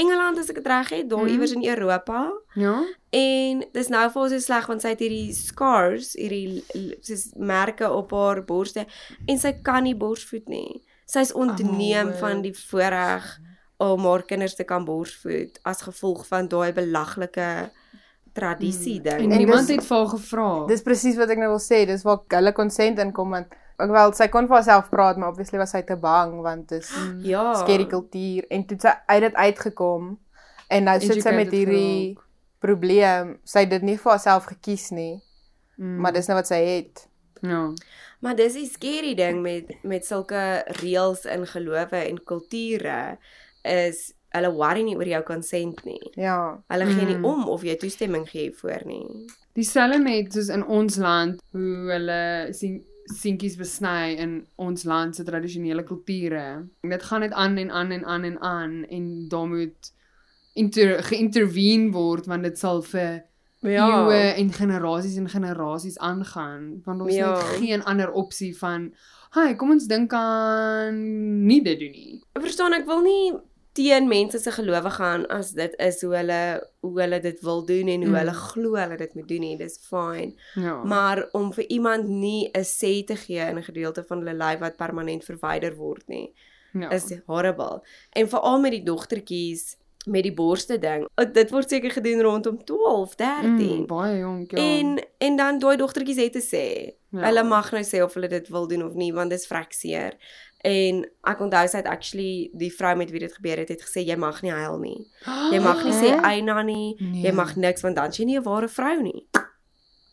Engeland 0.00 0.38
as 0.38 0.48
ek 0.50 0.56
dit 0.60 0.66
reg 0.66 0.88
het, 0.94 1.08
daar 1.10 1.24
Mhm. 1.24 1.28
iewers 1.34 1.52
in 1.52 1.64
Europa. 1.68 2.32
Ja. 2.54 2.76
En 3.12 3.64
dis 3.72 3.88
nou 3.88 4.04
vir 4.10 4.20
haar 4.20 4.30
so 4.30 4.38
sleg 4.38 4.66
want 4.66 4.80
sy 4.82 4.88
het 4.94 4.98
hierdie 5.02 5.32
scars, 5.34 6.12
hierdie 6.16 6.62
soos 7.00 7.30
merke 7.36 7.90
op 7.90 8.10
haar 8.16 8.42
borste 8.44 8.86
en 9.26 9.38
sy 9.38 9.52
kan 9.62 9.82
nie 9.82 9.94
borsvoed 9.96 10.48
nie. 10.48 10.82
Sy's 11.06 11.32
ontneem 11.34 12.08
Oh, 12.08 12.18
van 12.20 12.42
die 12.42 12.54
voorreg 12.54 13.38
om 13.78 14.04
haar 14.04 14.22
kinders 14.22 14.54
te 14.54 14.64
kan 14.64 14.84
borsvoed 14.84 15.58
as 15.64 15.82
gevolg 15.82 16.26
van 16.28 16.48
daai 16.48 16.72
belaglike 16.72 17.70
tradisie 18.32 18.96
En, 18.96 19.02
ding. 19.02 19.32
En 19.32 19.38
niemand 19.38 19.66
dis- 19.66 19.76
het 19.76 19.86
vir 19.86 19.96
haar 19.96 20.06
gevra. 20.08 20.66
Dis 20.66 20.82
presies 20.82 21.16
wat 21.16 21.30
ek 21.30 21.38
nou 21.38 21.48
wil 21.50 21.58
sê, 21.62 21.84
dis 21.86 22.02
waar 22.06 22.20
hulle 22.28 22.52
consent 22.52 22.98
inkom 22.98 23.30
want 23.30 23.46
ek 23.84 23.90
wel 23.90 24.12
sy 24.12 24.28
kon 24.28 24.46
vir 24.48 24.56
haarself 24.56 24.88
praat, 24.90 25.16
maar 25.16 25.28
obviously 25.32 25.58
was 25.58 25.70
sy 25.70 25.82
te 25.82 25.96
bang 25.96 26.40
want 26.42 26.68
dis 26.68 26.90
Ja. 27.32 27.54
skerry 27.54 27.86
kultuur 27.86 28.44
en 28.50 28.64
toe 28.66 28.76
het 28.76 28.82
sy 28.82 28.94
uit 29.14 29.20
dit 29.22 29.34
uitgekom 29.34 30.18
en 30.70 30.84
nou 30.84 31.00
sit 31.00 31.22
sy 31.22 31.32
met 31.34 31.50
hierdie 31.50 32.16
probleem. 32.60 33.38
Sy 33.44 33.64
het 33.64 33.70
dit 33.70 33.82
nie 33.88 33.96
vir 33.98 34.12
haarself 34.12 34.44
gekies 34.52 34.90
nie, 34.94 35.20
Mm. 35.80 35.96
maar 36.04 36.12
dis 36.12 36.26
nou 36.28 36.36
wat 36.36 36.46
sy 36.46 36.58
het. 36.64 37.06
ja. 37.42 37.70
Maar 38.20 38.34
dis 38.36 38.52
die 38.52 38.66
scary 38.68 39.14
ding 39.16 39.38
met 39.42 39.70
met 39.82 40.04
sulke 40.04 40.60
reëls 40.82 41.22
in 41.24 41.46
gelowe 41.48 41.96
en 41.96 42.18
kulture 42.24 43.16
is 43.64 44.12
hulle 44.34 44.50
worry 44.52 44.82
nie 44.84 44.96
oor 44.96 45.08
jou 45.08 45.22
consent 45.24 45.80
nie. 45.86 46.10
Ja. 46.20 46.58
Hulle 46.68 46.84
gee 46.86 47.06
nie 47.06 47.16
Mm. 47.16 47.24
om 47.24 47.48
of 47.48 47.62
jy 47.64 47.76
toestemming 47.76 48.28
gee 48.28 48.52
voor 48.60 48.82
nie. 48.84 49.26
Dieselfde 49.54 49.98
met 50.02 50.32
soos 50.32 50.48
in 50.48 50.66
ons 50.66 50.96
land 50.96 51.40
hoe 51.52 51.90
hulle 51.90 52.48
sien 52.52 52.84
seentjies 53.14 53.56
besny 53.58 54.14
in 54.18 54.46
ons 54.56 54.84
land 54.84 55.16
se 55.16 55.24
tradisionele 55.24 55.82
kulture. 55.84 56.66
Dit 56.82 57.02
gaan 57.02 57.20
net 57.20 57.32
aan 57.32 57.56
en 57.58 57.70
aan 57.70 57.90
en 57.92 58.04
aan 58.04 58.24
en 58.24 58.38
aan 58.40 58.84
en 58.88 59.28
daar 59.28 59.48
moet 59.48 59.92
inter 60.54 61.02
geïntervene 61.02 61.90
word 61.94 62.26
want 62.26 62.42
dit 62.42 62.58
sal 62.58 62.82
vir 62.82 63.22
ja. 63.62 63.86
eeue 63.86 64.34
en 64.40 64.52
generasies 64.52 65.16
en 65.16 65.28
generasies 65.28 65.98
aangaan 65.98 66.80
want 66.84 67.00
ons 67.02 67.14
Ja. 67.14 67.36
het 67.36 67.58
geen 67.62 67.82
ander 67.84 68.12
opsie 68.12 68.56
van 68.58 68.92
Hi, 69.34 69.54
kom 69.54 69.70
ons 69.70 69.86
dink 69.86 70.12
aan 70.12 70.96
nie 71.46 71.60
dit 71.62 71.78
doen 71.78 71.90
nie. 71.94 72.16
Verstaan 72.34 72.72
ek 72.74 72.86
wil 72.86 73.00
nie 73.04 73.32
teen 73.80 74.08
mense 74.08 74.38
se 74.38 74.50
gelowe 74.52 74.90
gaan 74.90 75.26
as 75.32 75.52
dit 75.56 75.74
is 75.78 76.02
hoe 76.04 76.14
hulle 76.16 76.40
hoe 76.84 77.00
hulle 77.00 77.20
dit 77.20 77.40
wil 77.46 77.64
doen 77.66 77.88
en 77.88 78.00
hoe 78.04 78.10
Mm. 78.10 78.14
hulle 78.20 78.34
glo 78.34 78.74
hulle 78.76 78.96
dit 78.96 79.14
moet 79.14 79.28
doen 79.28 79.40
nie. 79.40 79.56
Dis 79.56 79.78
fyn. 79.88 80.34
Ja. 80.54 80.74
Maar 80.84 81.28
om 81.32 81.52
vir 81.52 81.64
iemand 81.68 82.08
nie 82.08 82.50
'n 82.54 82.64
sê 82.64 83.04
te 83.06 83.16
gee 83.16 83.40
in 83.50 83.56
'n 83.58 83.62
gedeelte 83.62 84.04
van 84.08 84.18
hulle 84.18 84.34
lyf 84.36 84.58
wat 84.60 84.76
permanent 84.76 85.24
verwyder 85.24 85.74
word 85.76 86.02
nie. 86.08 86.32
ja. 86.72 86.90
is 86.90 87.12
horrible. 87.26 87.82
En 88.12 88.28
veral 88.28 88.60
met 88.60 88.70
die 88.70 88.82
dogtertjies 88.84 89.76
met 90.06 90.22
die 90.22 90.32
borste 90.34 90.78
ding. 90.78 91.06
Uh, 91.20 91.26
Dit 91.32 91.50
word 91.50 91.68
seker 91.68 91.90
gedoen 91.90 92.20
rondom 92.22 92.64
12, 92.64 93.14
13. 93.14 93.50
mm, 93.80 93.86
baie 93.86 94.18
jonk 94.18 94.50
ja. 94.50 94.58
En 94.58 94.98
en 95.18 95.36
dan 95.36 95.58
daai 95.58 95.76
dogtertjies 95.76 96.16
het 96.16 96.32
te 96.32 96.40
sê. 96.42 96.64
Ja. 97.10 97.26
Hulle 97.26 97.42
mag 97.44 97.70
nou 97.72 97.82
sê 97.84 98.02
of 98.02 98.14
hulle 98.14 98.28
dit 98.28 98.48
wil 98.48 98.66
doen 98.68 98.84
of 98.86 98.94
nie 98.94 99.12
want 99.12 99.30
dit 99.30 99.38
is 99.40 99.46
vrek 99.46 99.72
seer. 99.72 100.16
En 100.62 101.04
ek 101.24 101.40
onthou 101.40 101.68
sy 101.68 101.76
het 101.76 101.86
actually 101.88 102.50
die 102.52 102.70
vrou 102.72 102.96
met 102.96 103.10
wie 103.10 103.20
dit 103.20 103.32
gebeur 103.32 103.56
het 103.56 103.68
het 103.68 103.82
gesê 103.82 104.04
jy 104.06 104.16
mag 104.16 104.42
nie 104.42 104.52
huil 104.52 104.78
nie. 104.78 105.06
Jy 105.52 105.60
mag 105.60 105.84
nie 105.84 105.92
sê 105.92 106.14
eina 106.32 106.62
nie. 106.62 106.96
Nee. 107.00 107.22
Jy 107.24 107.32
mag 107.32 107.56
niks 107.56 107.82
want 107.82 107.96
dan 107.96 108.08
is 108.08 108.16
jy 108.16 108.24
nie 108.24 108.38
'n 108.38 108.42
ware 108.44 108.68
vrou 108.68 109.02
nie. 109.02 109.26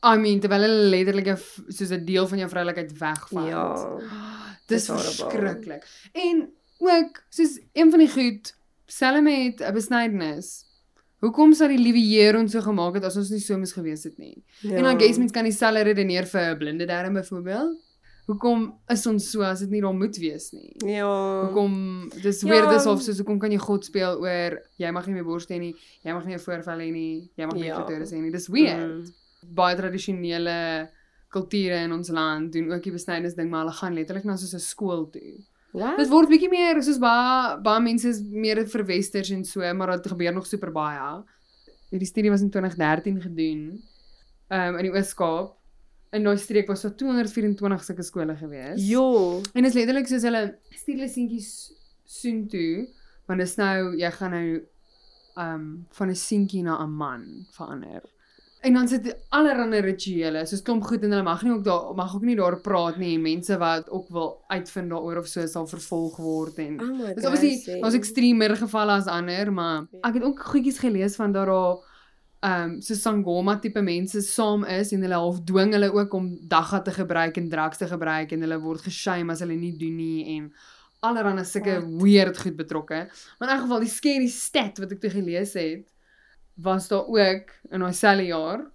I 0.03 0.17
mean 0.17 0.39
terwyl 0.39 0.61
hulle 0.61 0.89
letterlik 0.89 1.27
soos 1.69 1.91
'n 1.91 2.05
deel 2.05 2.27
van 2.27 2.37
jou 2.39 2.49
vroulikheid 2.49 2.91
wegvat. 2.97 3.47
Ja. 3.47 3.97
Dis 4.67 4.85
verskriklik. 4.89 5.83
En 6.13 6.49
ook 6.79 7.23
soos 7.29 7.59
een 7.73 7.89
van 7.91 7.99
die 7.99 8.09
goed, 8.11 8.53
selfs 8.87 9.21
met 9.21 9.61
'n 9.61 9.73
besnydenis. 9.73 10.65
Hoekom 11.19 11.53
sou 11.53 11.67
die 11.67 11.79
liewe 11.81 11.99
Here 11.99 12.37
ons 12.37 12.51
so 12.51 12.61
gemaak 12.61 12.95
het 12.95 13.03
as 13.03 13.17
ons 13.17 13.29
nie 13.31 13.39
so 13.39 13.57
moes 13.57 13.73
gewees 13.73 14.03
het 14.03 14.17
nie? 14.17 14.43
Ja. 14.61 14.75
En 14.77 14.83
dan 14.83 14.99
guess 14.99 15.17
mens 15.17 15.31
kan 15.31 15.43
dieselfde 15.43 15.81
redeneer 15.83 16.25
vir 16.25 16.53
'n 16.53 16.57
blinde 16.57 16.85
darm 16.85 17.13
byvoorbeeld. 17.13 17.77
Hoekom 18.27 18.73
is 18.89 19.05
ons 19.07 19.31
so 19.31 19.41
as 19.41 19.59
dit 19.59 19.69
nie 19.69 19.81
daar 19.81 19.93
moet 19.95 20.17
wees 20.17 20.51
nie? 20.51 20.73
Ja. 20.85 21.45
Hoekom 21.47 22.09
dis 22.21 22.41
Ja. 22.41 22.49
weer 22.49 22.69
dis 22.69 22.85
of 22.85 23.01
soos 23.01 23.17
hoekom 23.17 23.39
kan 23.39 23.51
jy 23.51 23.57
God 23.57 23.85
speel 23.85 24.19
oor 24.19 24.61
jy 24.77 24.91
mag 24.91 25.05
nie 25.07 25.13
meer 25.13 25.23
borste 25.23 25.53
hê 25.53 25.59
nie, 25.59 25.75
jy 26.03 26.13
mag 26.13 26.25
nie 26.25 26.33
'n 26.35 26.39
voorval 26.39 26.79
hê 26.79 26.91
nie, 26.91 27.31
jy 27.37 27.45
mag 27.45 27.53
nie 27.55 27.65
Ja. 27.65 27.83
klitoris 27.83 28.11
hê 28.11 28.21
nie. 28.21 28.31
Dis 28.31 28.47
weird. 28.47 28.89
Mm. 28.89 29.13
Baie 29.53 29.75
tradisionele 29.75 30.89
kulture 31.29 31.83
in 31.83 31.91
ons 31.91 32.09
land 32.09 32.51
doen 32.53 32.71
ook 32.71 32.83
die 32.83 32.91
besnydenis 32.91 33.35
ding, 33.35 33.49
maar 33.49 33.65
hulle 33.65 33.73
gaan 33.73 33.93
letterlik 33.95 34.23
na 34.25 34.35
soos 34.35 34.53
'n 34.53 34.59
skool 34.59 35.09
toe. 35.09 35.43
Wat? 35.71 35.97
Dit 35.97 36.09
word 36.09 36.29
bietjie 36.31 36.49
meer 36.49 36.79
soos 36.83 36.99
baie 37.01 37.57
baie 37.63 37.81
mense 37.83 38.07
is 38.09 38.21
meer 38.21 38.63
verwesters 38.67 39.31
en 39.31 39.43
so, 39.45 39.61
maar 39.73 39.91
dit 39.97 40.07
gebeur 40.13 40.33
nog 40.33 40.47
super 40.47 40.71
baie. 40.71 41.23
Hierdie 41.91 42.07
studie 42.07 42.31
was 42.31 42.41
in 42.41 42.49
2013 42.51 43.21
gedoen. 43.21 43.61
Um 44.49 44.77
in 44.79 44.87
die 44.87 44.93
Oos-Kaap. 44.93 45.53
In 46.15 46.23
daai 46.23 46.37
streek 46.39 46.69
was 46.71 46.81
daar 46.85 46.95
224 46.95 47.83
sulke 47.83 48.03
skole 48.03 48.35
gewees. 48.39 48.79
Jo. 48.87 49.41
En 49.53 49.63
dit 49.63 49.71
is 49.71 49.75
letterlik 49.75 50.07
soos 50.07 50.23
hulle 50.23 50.43
stuur 50.71 50.95
hulle 50.95 51.09
seentjies 51.11 51.49
soontoe, 52.07 52.87
want 53.27 53.43
dit 53.43 53.49
is 53.49 53.57
nou 53.59 53.95
jy 53.99 54.11
gaan 54.15 54.31
nou 54.31 54.47
um 55.37 55.65
van 55.99 56.09
'n 56.09 56.15
seentjie 56.15 56.63
na 56.63 56.79
'n 56.83 56.89
man 56.91 57.45
verander. 57.51 58.01
En 58.67 58.73
dan 58.75 58.87
sit 58.91 59.05
allerlei 59.31 59.79
rituele, 59.85 60.41
soos 60.47 60.61
klomp 60.65 60.83
goed 60.83 61.05
en 61.07 61.13
hulle 61.15 61.23
mag 61.23 61.43
nie 61.45 61.53
ook 61.53 61.63
daar 61.63 61.93
mag 61.95 62.15
ook 62.17 62.25
nie 62.27 62.35
daar 62.35 62.57
praat 62.59 62.97
nie. 62.99 63.15
Mense 63.21 63.55
wat 63.61 63.87
ook 63.89 64.09
wil 64.11 64.29
uitvind 64.51 64.91
daaroor 64.91 65.21
of 65.21 65.29
so 65.31 65.45
sal 65.47 65.69
vervolg 65.71 66.17
word 66.19 66.59
en 66.59 66.81
Oh 66.83 67.05
Dis 67.05 67.23
god. 67.23 67.29
obviously 67.31 67.79
daar's 67.79 67.95
ekstremer 67.95 68.55
gevalle 68.59 68.97
as 68.99 69.07
ander, 69.07 69.53
maar 69.53 69.87
ek 70.03 70.19
het 70.19 70.27
ook 70.27 70.43
goedjies 70.51 70.81
gelees 70.83 71.15
van 71.15 71.31
dat 71.31 71.47
daar 71.47 71.77
ehm 72.39 72.63
um, 72.71 72.81
so 72.81 72.93
sangoma 72.93 73.57
tipe 73.59 73.81
mense 73.81 74.21
saam 74.21 74.65
is 74.65 74.91
en 74.93 75.01
hulle 75.01 75.15
half 75.23 75.39
dwing 75.47 75.71
hulle 75.73 75.89
ook 75.93 76.13
om 76.13 76.27
dagga 76.47 76.81
te 76.81 76.91
gebruik 76.91 77.37
en 77.37 77.49
drugs 77.49 77.77
te 77.77 77.87
gebruik 77.87 78.31
en 78.31 78.41
hulle 78.45 78.59
word 78.61 78.81
geshame 78.81 79.31
as 79.31 79.39
hulle 79.39 79.55
nie 79.55 79.73
doen 79.77 79.95
nie 79.95 80.35
en 80.35 80.51
allerlei 81.07 81.45
sulke 81.45 81.79
weird 82.03 82.37
goed 82.37 82.55
betrokke. 82.57 83.07
Maar 83.39 83.49
in 83.49 83.55
elk 83.55 83.63
geval 83.65 83.79
die 83.79 83.89
scary 83.95 84.27
stat 84.27 84.77
wat 84.77 84.91
ek 84.91 85.01
toe 85.01 85.09
gelees 85.09 85.53
het 85.53 85.85
was 86.61 86.87
daar 86.87 87.07
ook 87.07 87.53
in 87.69 87.79
daai 87.79 87.93
selfe 87.93 88.25
jaar 88.25 88.65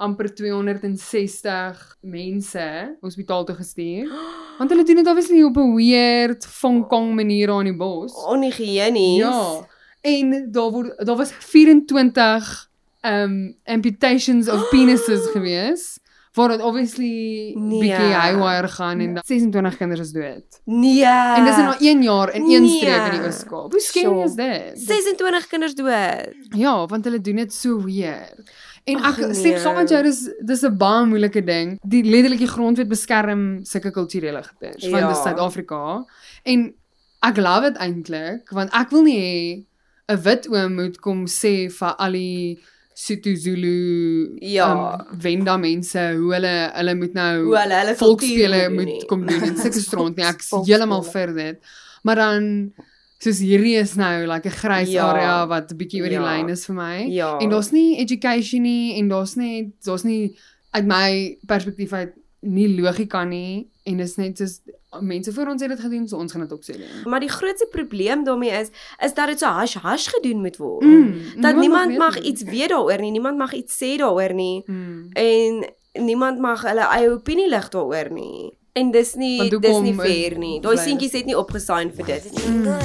amper 0.00 0.34
260 0.34 1.96
mense 2.00 2.96
hospitaal 3.00 3.44
toe 3.44 3.56
gestuur. 3.56 4.08
Want 4.58 4.70
hulle 4.70 4.84
doen 4.84 5.02
dit 5.02 5.06
obviously 5.06 5.42
op 5.42 5.56
'n 5.56 5.74
weird 5.74 6.46
Kong 6.88 7.14
manier 7.14 7.46
daar 7.46 7.58
in 7.58 7.64
die 7.64 7.76
bos. 7.76 8.14
Onhygiënies. 8.24 9.18
Ja. 9.18 9.68
En 10.00 10.48
daar 10.52 10.70
word 10.70 11.06
daar 11.06 11.16
was 11.16 11.32
24 11.32 12.70
um 13.00 13.56
amputations 13.64 14.48
of 14.48 14.68
penises 14.68 15.26
gewees. 15.32 15.98
Waar 16.32 16.48
dit 16.48 16.60
obviously 16.62 17.54
Nee. 17.58 17.80
bietjie 17.80 18.14
haywire 18.14 18.68
gaan 18.68 19.00
en 19.00 19.14
dan 19.14 19.22
26 19.26 19.76
kinders 19.76 20.00
is 20.00 20.12
dood. 20.12 20.60
Nee. 20.64 21.04
En 21.04 21.44
dis 21.44 21.56
in 21.58 21.64
na 21.64 21.76
1 21.80 22.02
jaar 22.02 22.34
in 22.34 22.42
een 22.42 22.62
Nee. 22.62 22.76
streek 22.76 23.12
in 23.12 23.18
die 23.18 23.26
Oos-Kaap. 23.26 23.72
Hoe 23.72 23.80
scary 23.80 24.06
Sjoe. 24.06 24.24
is 24.24 24.34
dit? 24.34 24.78
26 24.86 25.46
kinders 25.46 25.74
dood. 25.74 26.34
Ja, 26.56 26.86
want 26.86 27.04
hulle 27.04 27.20
doen 27.20 27.36
dit 27.36 27.52
so 27.52 27.82
weird. 27.84 28.50
En 28.84 28.96
ek 29.04 29.16
nee. 29.16 29.34
sê 29.34 29.58
saam 29.60 29.74
met 29.76 29.88
jou 29.90 30.02
dis 30.02 30.30
dis 30.40 30.62
'n 30.62 30.76
baie 30.76 31.06
moeilike 31.06 31.42
ding. 31.44 31.78
Die 31.82 32.04
letterlik 32.04 32.38
die 32.38 32.48
grondwet 32.48 32.88
beskerm 32.88 33.60
sulke 33.64 33.90
kulturele 33.90 34.42
goeders 34.42 34.86
van 34.88 34.98
Ja. 35.00 35.08
dis 35.08 35.22
Suid-Afrika. 35.22 36.04
En 36.44 36.74
ek 37.22 37.36
love 37.36 37.60
dit 37.72 37.76
eintlik 37.76 38.50
want 38.50 38.72
ek 38.72 38.90
wil 38.90 39.02
nie 39.02 39.18
hê 39.18 39.66
'n 40.14 40.22
wit 40.22 40.48
oom 40.48 40.74
moet 40.74 40.98
kom 41.00 41.26
sê 41.26 41.70
vir 41.72 41.94
al 41.98 42.12
die 42.12 42.58
Sotho 43.00 43.32
Zulu 43.34 44.36
Ja. 44.44 44.66
um, 45.10 45.18
Venda 45.20 45.56
mense 45.56 45.98
hoe 46.18 46.32
hulle 46.34 46.54
hulle 46.74 46.94
moet 47.00 47.14
nou 47.16 47.44
Hoe 47.46 47.56
hulle 47.62 47.78
hulle 47.80 47.94
volksspele 47.96 48.58
moet 48.74 48.84
nie. 48.90 49.04
kom 49.08 49.26
doen 49.26 49.42
en 49.42 49.56
sulke 49.56 49.80
stront 49.88 50.16
nie. 50.16 50.24
Ek 50.26 50.40
is 50.44 50.48
Volksspele. 50.52 50.66
heeltemal 50.76 51.02
vir 51.12 51.32
dit. 51.38 51.58
Maar 52.04 52.16
dan 52.16 52.72
soos 53.20 53.38
hierdie 53.44 53.76
is 53.80 53.94
nou 54.00 54.26
like 54.26 54.48
'n 54.48 54.52
grys 54.62 54.90
Ja. 54.92 55.08
area 55.12 55.46
wat 55.48 55.72
'n 55.72 55.76
bietjie 55.76 56.02
oor 56.02 56.08
die 56.12 56.20
Ja. 56.20 56.28
lyn 56.36 56.48
is 56.50 56.66
vir 56.66 56.74
my. 56.76 57.06
Ja. 57.08 57.38
En 57.40 57.48
daar's 57.50 57.70
nie 57.72 57.98
education 58.00 58.62
nie 58.62 58.98
en 58.98 59.08
daar's 59.08 59.34
net 59.36 59.72
daar's 59.84 60.04
nie 60.04 60.36
uit 60.72 60.86
my 60.86 61.36
perspektief 61.46 61.92
uit 61.92 62.12
nie 62.42 62.68
logika 62.80 63.24
nie 63.24 63.68
en 63.86 63.96
dis 63.96 64.16
net 64.16 64.36
soos 64.38 64.60
mense 65.00 65.32
voor 65.32 65.46
ons 65.46 65.60
het 65.62 65.70
dit 65.70 65.80
gedoen, 65.80 66.08
so 66.08 66.16
ons 66.16 66.32
gaan 66.32 66.40
dit 66.40 66.52
ook 66.52 66.64
sê 66.66 66.74
doen. 66.76 67.10
Maar 67.10 67.20
die 67.20 67.28
grootste 67.28 67.66
probleem 67.70 68.24
daarmee 68.24 68.50
is 68.50 68.68
is 69.04 69.14
dat 69.14 69.26
dit 69.28 69.38
so 69.38 69.46
hash 69.46 69.74
hash 69.74 70.08
gedoen 70.08 70.40
moet 70.40 70.56
word. 70.56 70.84
Mm, 70.84 71.14
dat 71.40 71.56
niemand 71.56 71.96
mag 71.98 72.14
nie. 72.20 72.30
iets 72.32 72.42
weet 72.42 72.68
daaroor 72.68 72.98
nie, 73.00 73.10
niemand 73.10 73.38
mag 73.38 73.52
iets 73.52 73.76
sê 73.82 73.96
daaroor 73.98 74.34
nie 74.34 74.62
Mm. 74.66 75.08
en 75.12 75.64
niemand 76.04 76.38
mag 76.40 76.62
hulle 76.62 76.86
eie 76.96 77.10
opinie 77.10 77.48
lig 77.48 77.68
daaroor 77.68 78.10
nie. 78.10 78.58
En 78.72 78.90
dis 78.90 79.14
nie 79.14 79.50
dis 79.58 79.78
nie 79.80 79.94
fair 79.94 80.38
nie. 80.38 80.60
Daai 80.60 80.76
seentjies 80.78 81.12
het 81.12 81.26
nie 81.26 81.36
opgesign 81.38 81.90
vir 81.94 82.06
dit 82.06 82.32
nie. 82.32 82.48
Mm. 82.48 82.78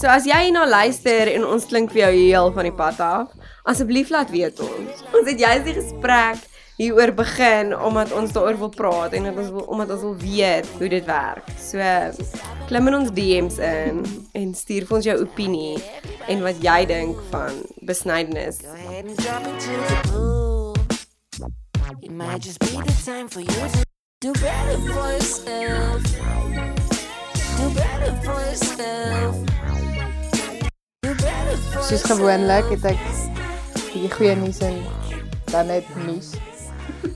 So 0.00 0.06
as 0.08 0.24
jy 0.24 0.36
hierna 0.46 0.64
luister 0.68 1.28
en 1.34 1.44
ons 1.44 1.66
klink 1.68 1.90
vir 1.92 2.06
jou 2.06 2.12
heel 2.16 2.52
van 2.56 2.64
die 2.64 2.72
pad 2.72 3.00
af, 3.04 3.32
asseblief 3.68 4.08
laat 4.10 4.30
weet 4.32 4.60
ons. 4.64 5.02
Ons 5.12 5.28
het 5.28 5.38
juist 5.42 5.64
die 5.66 5.74
gesprek 5.76 6.46
hieroor 6.80 7.12
begin 7.12 7.74
omdat 7.76 8.12
ons 8.12 8.32
daaroor 8.32 8.58
wil 8.58 8.72
praat 8.72 9.12
en 9.12 9.26
dat 9.28 9.36
ons 9.36 9.50
wil 9.52 9.66
omdat 9.68 9.90
ons 9.90 10.00
wil 10.00 10.16
weet 10.16 10.68
hoe 10.78 10.88
dit 10.88 11.04
werk. 11.04 11.44
So 11.60 11.76
klim 12.70 12.88
in 12.88 12.94
ons 12.94 13.10
DM's 13.12 13.58
in 13.60 14.00
en 14.32 14.54
stuur 14.56 14.86
vir 14.88 14.96
ons 14.96 15.08
jou 15.10 15.16
opinie 15.20 15.76
en 16.32 16.40
wat 16.46 16.62
jy 16.64 16.78
dink 16.88 17.20
van 17.34 17.60
besnydenis. 17.84 18.62
Go 18.64 18.72
ahead 18.72 19.04
and 19.04 19.16
drop 19.20 19.44
into 19.44 19.76
the 19.76 19.98
pool. 20.08 20.74
It 22.00 22.12
might 22.12 22.40
just 22.40 22.60
be 22.60 22.72
the 22.72 22.96
time 23.04 23.28
for 23.28 23.40
you 23.40 23.68
to 23.68 23.84
do 24.20 24.32
better 24.40 24.78
for 24.88 25.08
yourself. 25.12 26.00
Do 27.58 27.66
better 27.76 28.12
for 28.24 28.40
yourself. 28.48 29.36
Do 31.02 31.14
better 31.14 31.56
for 31.74 31.82
Soos 31.90 32.06
gewoonlik 32.08 32.72
het 32.72 32.84
ek 32.94 33.04
die 33.92 34.08
goeie 34.14 34.36
nuus 34.38 34.62
en 34.64 34.80
dan 35.50 35.68
net 35.74 35.84
nuus. 36.06 36.32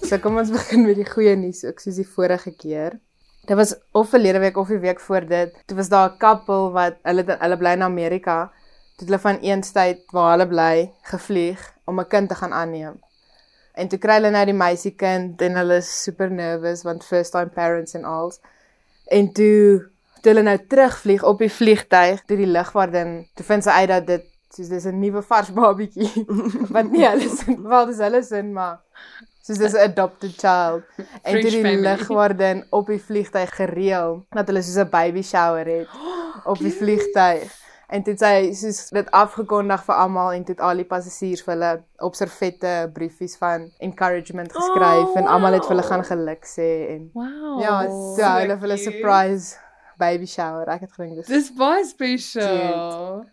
So 0.04 0.18
kom 0.18 0.36
ons 0.36 0.50
begin 0.58 0.84
met 0.86 0.96
die 0.96 1.08
goeie 1.08 1.36
nuus, 1.36 1.64
ook 1.64 1.80
soos 1.80 1.96
die 1.96 2.08
vorige 2.08 2.52
keer. 2.56 2.98
Dit 3.44 3.56
was 3.56 3.74
of 3.92 4.08
verlede 4.08 4.40
week 4.40 4.56
of 4.56 4.68
die 4.68 4.78
week 4.78 5.00
voor 5.00 5.26
dit. 5.28 5.54
Toe 5.66 5.76
was 5.76 5.88
daar 5.88 6.10
'n 6.10 6.18
koppel 6.18 6.72
wat 6.72 6.96
hulle 7.02 7.24
hulle 7.26 7.56
bly 7.56 7.72
in 7.76 7.82
Amerika. 7.82 8.52
Toe 8.96 9.06
hulle 9.06 9.18
van 9.18 9.38
een 9.42 9.60
tyd 9.60 10.04
waar 10.12 10.30
hulle 10.30 10.48
bly 10.48 10.92
gevlieg 11.02 11.60
om 11.84 12.00
'n 12.00 12.08
kind 12.08 12.28
te 12.28 12.34
gaan 12.34 12.52
aanneem. 12.52 13.00
En 13.74 13.88
toe 13.88 13.98
kry 13.98 14.14
hulle 14.20 14.30
nou 14.30 14.44
die 14.44 14.54
meisiekind 14.54 15.42
en 15.42 15.56
hulle 15.56 15.76
is 15.76 16.02
super 16.02 16.30
nervous 16.30 16.82
want 16.82 17.04
first 17.04 17.32
time 17.32 17.50
parents 17.50 17.94
en 17.94 18.04
al. 18.04 18.32
En 19.06 19.32
toe 19.32 19.90
toe 20.22 20.32
hulle 20.32 20.42
nou 20.42 20.58
terugvlieg 20.66 21.22
op 21.22 21.38
die 21.38 21.52
vliegtyg, 21.52 22.22
toe 22.24 22.36
die 22.36 22.48
lugwagdin, 22.48 23.26
toe 23.34 23.44
vind 23.44 23.66
sy 23.66 23.70
uit 23.70 23.88
dat 23.88 24.06
dit 24.06 24.24
soos 24.54 24.68
dis 24.68 24.86
'n 24.86 24.98
nuwe 25.00 25.22
vars 25.22 25.52
babietjie. 25.52 26.24
Want 26.74 26.90
nie 26.92 27.04
hulle 27.04 27.28
sin, 27.28 27.62
wel 27.68 27.86
dis 27.86 27.98
hulle 27.98 28.22
sin, 28.22 28.52
maar 28.52 28.80
soos 29.44 29.58
dis 29.60 29.74
'n 29.76 29.82
adopted 29.90 30.32
child. 30.40 30.82
En 31.28 31.40
toe 31.40 31.50
die 31.50 31.76
lugwagdin 31.84 32.64
op 32.70 32.86
die 32.88 33.00
vliegtyg 33.00 33.50
gereël 33.56 34.24
dat 34.32 34.46
hulle 34.48 34.62
soos 34.62 34.80
'n 34.84 34.90
baby 34.90 35.22
shower 35.22 35.66
het 35.66 35.88
op 36.52 36.58
die 36.58 36.72
vliegtyg. 36.72 37.52
En 37.94 38.02
toe 38.02 38.14
sy 38.16 38.52
soos 38.56 38.88
dit 38.90 39.10
afgekondig 39.12 39.82
vir 39.84 39.94
almal 39.94 40.32
en 40.32 40.44
toe 40.44 40.54
het 40.54 40.62
al 40.64 40.76
die 40.80 40.86
passasiers 40.88 41.42
vir 41.44 41.52
hulle 41.54 41.72
op 42.00 42.14
servette 42.16 42.90
briefies 42.94 43.36
van 43.36 43.68
encouragement 43.78 44.50
geskryf 44.52 45.12
Oh, 45.12 45.18
en 45.20 45.26
almal 45.28 45.52
het 45.52 45.66
vir 45.68 45.76
hulle 45.76 45.86
gaan 45.90 46.04
geluk 46.04 46.44
sê 46.48 46.70
en 46.96 47.10
Wow. 47.14 47.60
ja, 47.62 47.82
so 47.84 48.14
so 48.16 48.22
hulle 48.40 48.56
vir 48.58 48.66
hulle 48.68 48.78
cute. 48.80 48.90
surprise 48.90 49.56
baby 49.98 50.26
shower. 50.26 50.66
Ek 50.68 50.80
het 50.80 50.92
gedink 50.92 51.16
dis 51.16 51.26
Dis 51.26 51.50
baie 51.54 51.84
special. 51.84 53.24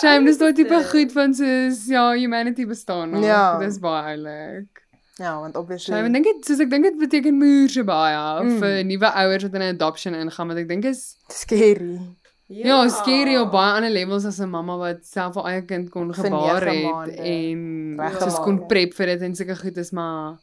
Shame, 0.00 0.24
dis 0.26 0.38
daai 0.40 0.52
tipe 0.56 0.78
goed 0.90 1.12
van 1.12 1.34
soos 1.34 1.86
ja, 1.88 2.10
humanity 2.16 2.66
bestaan 2.66 3.10
nog. 3.10 3.24
Ja. 3.24 3.58
Dis 3.58 3.78
baie 3.78 4.16
oulik. 4.16 4.83
Ja, 5.18 5.40
want 5.40 5.56
obviously 5.56 5.94
Shame, 5.94 6.06
ek 6.06 6.12
dink 6.12 6.24
dit 6.24 6.44
soos 6.46 6.60
ek 6.60 6.70
dink 6.70 6.84
dit 6.84 6.98
beteken 6.98 7.34
moerse 7.38 7.84
baie 7.84 8.42
Mm. 8.44 8.58
vir 8.60 8.84
nuwe 8.84 9.10
ouers 9.22 9.42
wat 9.42 9.54
in 9.54 9.62
'n 9.62 9.74
adoption 9.74 10.14
ingaan, 10.14 10.46
want 10.48 10.58
ek 10.58 10.68
dink 10.68 10.84
is 10.84 11.16
scary. 11.28 12.00
ja, 12.48 12.88
scary 12.88 13.36
op 13.36 13.50
baie 13.52 13.72
ander 13.76 13.90
levels 13.90 14.24
as 14.24 14.38
'n 14.40 14.50
mamma 14.50 14.76
wat 14.76 15.04
self 15.06 15.34
haar 15.34 15.46
eie 15.52 15.62
kind 15.62 15.90
kon 15.90 16.12
gebaar 16.14 16.64
het 16.66 16.82
maande 16.84 17.16
en 17.16 17.96
soos 18.20 18.38
kon 18.40 18.58
het. 18.58 18.68
prep 18.68 18.94
vir 18.94 19.06
dit 19.06 19.22
en 19.22 19.34
sulke 19.34 19.56
goed 19.56 19.76
is 19.76 19.90
maar 19.92 20.38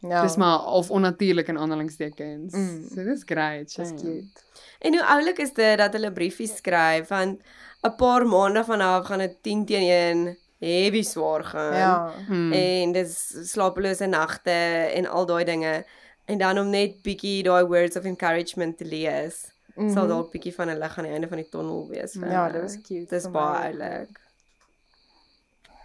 Ja. 0.00 0.22
dis 0.22 0.36
maar 0.36 0.64
of 0.66 0.90
onnatuurlik 0.90 1.48
in 1.48 1.58
aanhalingstekens. 1.58 2.52
Mm. 2.54 2.84
So 2.94 3.02
dis 3.04 3.22
great. 3.26 3.66
dis 3.66 3.88
shame. 3.88 3.96
cute. 4.00 4.42
En 4.80 4.92
hoe 4.94 5.04
oulik 5.04 5.38
is 5.38 5.52
dit 5.52 5.78
dat 5.78 5.92
hulle 5.92 6.12
briefies 6.12 6.56
skryf 6.56 7.08
want 7.08 7.40
'n 7.82 7.94
paar 7.96 8.26
maande 8.26 8.64
vanaf 8.64 9.06
gaan 9.06 9.18
dit 9.18 9.36
10 9.42 9.64
teenoor 9.66 9.90
1 9.90 10.36
heavy 10.58 11.02
swaar 11.02 11.44
gaan. 11.44 11.74
Ja. 11.76 12.12
Mm. 12.28 12.52
En 12.52 12.92
dis 12.92 13.34
slapelose 13.52 14.06
nagte 14.06 14.50
en 14.94 15.06
al 15.06 15.26
daai 15.26 15.44
dinge. 15.44 15.84
En 16.24 16.38
dan 16.38 16.58
om 16.58 16.70
net 16.70 17.02
bietjie 17.02 17.42
daai 17.42 17.64
words 17.64 17.96
of 17.96 18.04
encouragement 18.04 18.78
te 18.78 18.84
lees. 18.84 19.52
Mm 19.74 19.86
-hmm. 19.86 19.92
Sal 19.92 20.02
Mhm. 20.04 20.08
dalk 20.12 20.30
bietjie 20.30 20.54
van 20.54 20.68
'n 20.68 20.78
lig 20.78 20.98
aan 20.98 21.04
die 21.04 21.12
einde 21.12 21.28
van 21.28 21.36
die 21.36 21.48
tonnel 21.48 21.88
wees. 21.88 22.12
vir 22.12 22.30
Ja, 22.30 22.48
dit 22.50 22.60
was 22.62 22.80
cute. 22.80 23.06
Dis 23.08 23.30
baie 23.30 23.72
oulik. 23.72 24.20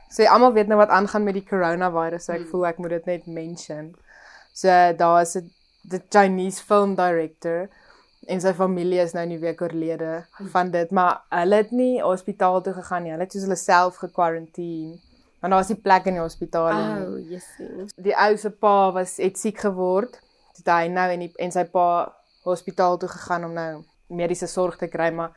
So 0.09 0.23
almal 0.25 0.53
weet 0.53 0.67
nou 0.67 0.77
wat 0.77 0.89
aangaan 0.89 1.23
met 1.23 1.33
die 1.33 1.43
coronavirus, 1.45 2.25
so 2.25 2.33
ek 2.33 2.39
Mm. 2.39 2.47
voel 2.49 2.67
ek 2.67 2.77
moet 2.77 2.89
dit 2.89 3.05
net 3.05 3.25
mention. 3.25 3.95
So 4.53 4.67
daar 4.97 5.21
is 5.21 5.35
'n 5.35 5.51
die 5.89 6.01
Chinese 6.09 6.63
film 6.63 6.95
director 6.95 7.69
en 8.27 8.41
sy 8.41 8.53
familie 8.57 9.01
is 9.03 9.13
nou 9.15 9.23
in 9.27 9.35
die 9.35 9.41
week 9.41 9.61
oorlede 9.61 10.23
van 10.53 10.71
dit, 10.71 10.91
maar 10.91 11.23
hulle 11.33 11.61
het 11.63 11.71
nie 11.75 12.01
hospitaal 12.01 12.61
toe 12.63 12.73
gegaan 12.73 13.03
nie. 13.03 13.13
Hulle 13.13 13.25
het 13.25 13.35
soos 13.35 13.47
hulle 13.47 13.59
self 13.59 13.99
gekwarantine. 14.03 14.99
Want 15.43 15.51
daar 15.51 15.59
was 15.59 15.71
nie 15.73 15.81
plek 15.83 16.05
in 16.07 16.15
die 16.19 16.23
hospitaal 16.23 16.69
nie. 16.71 16.91
Oh, 17.03 17.15
jessie. 17.29 17.87
die 17.99 18.15
ou 18.15 18.35
se 18.39 18.49
pa 18.49 18.91
was 18.95 19.17
het 19.19 19.39
siek 19.39 19.59
geword. 19.59 20.15
Het 20.55 20.69
hy 20.71 20.87
nou 20.93 21.07
en 21.11 21.25
die, 21.25 21.31
en 21.43 21.51
sy 21.51 21.65
pa 21.67 21.87
hospitaal 22.47 22.97
toe 23.01 23.09
gegaan 23.11 23.49
om 23.49 23.57
nou 23.57 23.71
mediese 24.13 24.47
sorg 24.47 24.77
te 24.79 24.87
kry, 24.87 25.09
maar 25.11 25.33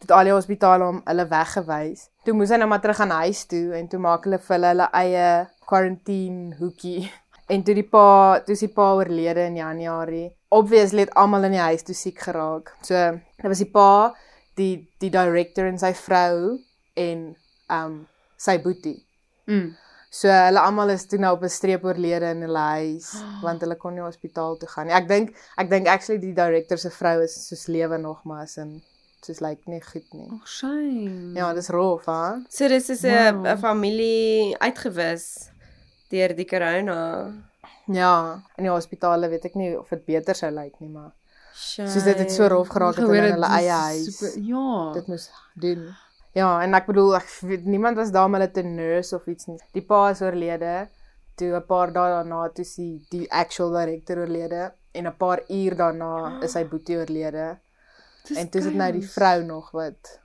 toe 0.00 0.08
het 0.08 0.14
al 0.16 0.30
die 0.30 0.32
hospitale 0.32 0.88
hom 0.88 1.02
hulle 1.04 1.26
weggewys. 1.28 2.06
Toe 2.24 2.34
moes 2.36 2.52
hy 2.52 2.60
nou 2.62 2.70
maar 2.70 2.80
terug 2.80 3.00
gaan 3.02 3.12
huis 3.20 3.44
toe 3.50 3.74
en 3.76 3.88
toe 3.92 4.00
maak 4.00 4.24
hulle 4.24 4.40
vir 4.40 4.56
hulle 4.56 4.72
hulle 4.72 4.88
eie 5.02 5.26
quarantine 5.68 6.56
hoekie. 6.60 7.02
En 7.50 7.64
toe 7.66 7.74
die 7.74 7.82
pa, 7.82 8.38
toe 8.46 8.54
is 8.54 8.60
die 8.62 8.70
pa 8.70 8.92
oorlede 8.94 9.42
in 9.50 9.56
Januarie. 9.58 10.28
Obviously 10.50 11.00
het 11.06 11.14
almal 11.14 11.44
in 11.44 11.52
die 11.52 11.60
huis 11.62 11.82
toe 11.86 11.94
siek 11.94 12.18
geraak. 12.18 12.72
So, 12.82 12.94
dit 13.38 13.46
was 13.48 13.58
die 13.62 13.70
pa, 13.70 14.14
die 14.58 14.88
die 15.00 15.10
director 15.10 15.66
en 15.70 15.78
sy 15.78 15.92
vrou 15.94 16.58
en 16.96 17.36
um 17.70 18.06
sy 18.36 18.58
boetie. 18.58 18.98
Mm. 19.46 19.76
So 20.10 20.26
hulle 20.28 20.58
almal 20.58 20.90
is 20.90 21.04
toe 21.06 21.20
nou 21.22 21.36
op 21.36 21.42
'n 21.46 21.48
streep 21.48 21.84
oorlede 21.86 22.32
in 22.34 22.42
hulle 22.42 22.58
huis 22.74 23.12
want 23.46 23.60
hulle 23.62 23.76
kon 23.78 23.94
nie 23.94 24.02
hospitaal 24.02 24.56
toe 24.58 24.68
gaan 24.68 24.86
nie. 24.88 24.94
Ek 24.94 25.06
dink 25.08 25.36
ek 25.56 25.70
dink 25.70 25.86
actually 25.86 26.18
die 26.20 26.34
director 26.34 26.78
se 26.78 26.90
vrou 26.90 27.20
is 27.22 27.36
soos 27.48 27.66
lewe 27.68 27.98
nog 27.98 28.24
maar 28.24 28.42
as 28.42 28.56
in 28.58 28.82
soos 29.22 29.38
lyk 29.40 29.58
like, 29.60 29.70
nie 29.70 29.80
goed 29.80 30.12
nie. 30.14 30.28
Oh, 30.32 30.40
shame. 30.46 31.34
Ja, 31.36 31.52
dis 31.54 31.68
rof, 31.68 32.06
hè? 32.06 32.40
So 32.48 32.68
dis 32.68 32.88
is 32.90 33.04
'n 33.04 33.36
Wow. 33.36 33.46
'n 33.46 33.58
familie 33.58 34.56
uitgewis 34.58 35.50
deur 36.10 36.34
die 36.34 36.46
corona. 36.46 37.32
Ja, 37.94 38.42
in 38.56 38.64
die 38.64 38.70
hospitale 38.72 39.28
weet 39.28 39.44
ek 39.44 39.54
nie 39.54 39.78
of 39.78 39.88
dit 39.88 40.04
beter 40.06 40.34
sou 40.34 40.50
lyk 40.50 40.80
nie, 40.80 40.88
maar 40.88 41.10
soos 41.88 42.04
dit 42.04 42.18
het 42.18 42.30
so 42.32 42.46
rof 42.48 42.68
geraak 42.68 42.94
het 42.96 43.04
in 43.04 43.32
hulle 43.32 43.46
eie 43.58 43.70
huis. 43.70 44.04
super- 44.18 44.42
Ja. 44.42 44.92
Dit 44.94 45.06
moes 45.08 45.30
doen. 45.54 45.94
Ja, 46.32 46.62
en 46.62 46.74
ek 46.74 46.86
bedoel 46.86 47.16
ek 47.16 47.28
weet 47.42 47.64
niemand 47.64 47.96
was 47.96 48.10
daar 48.12 48.24
om 48.26 48.34
hulle 48.34 48.50
te 48.50 48.62
nurse 48.62 49.16
of 49.16 49.26
iets 49.26 49.46
nie. 49.46 49.58
Die 49.72 49.82
pa 49.82 50.10
is 50.10 50.20
oorlede. 50.22 50.88
Toe 51.36 51.56
'n 51.56 51.66
paar 51.66 51.92
dae 51.92 52.08
daarna 52.10 52.48
toe 52.48 52.64
is 52.64 52.74
die, 52.74 53.06
actual 53.32 53.70
director 53.72 54.18
oorlede 54.18 54.72
en 54.92 55.06
'n 55.06 55.16
paar 55.16 55.40
uur 55.48 55.74
daarna 55.76 56.40
is 56.42 56.52
sy 56.52 56.64
boetie 56.64 56.96
oorlede. 56.96 57.58
Dis 58.28 58.36
En 58.36 58.48
toe 58.48 58.60
is 58.60 58.66
dit 58.66 58.74
nou 58.76 58.92
die 58.92 59.08
vrou 59.08 59.42
nog 59.42 59.70
wat 59.72 60.20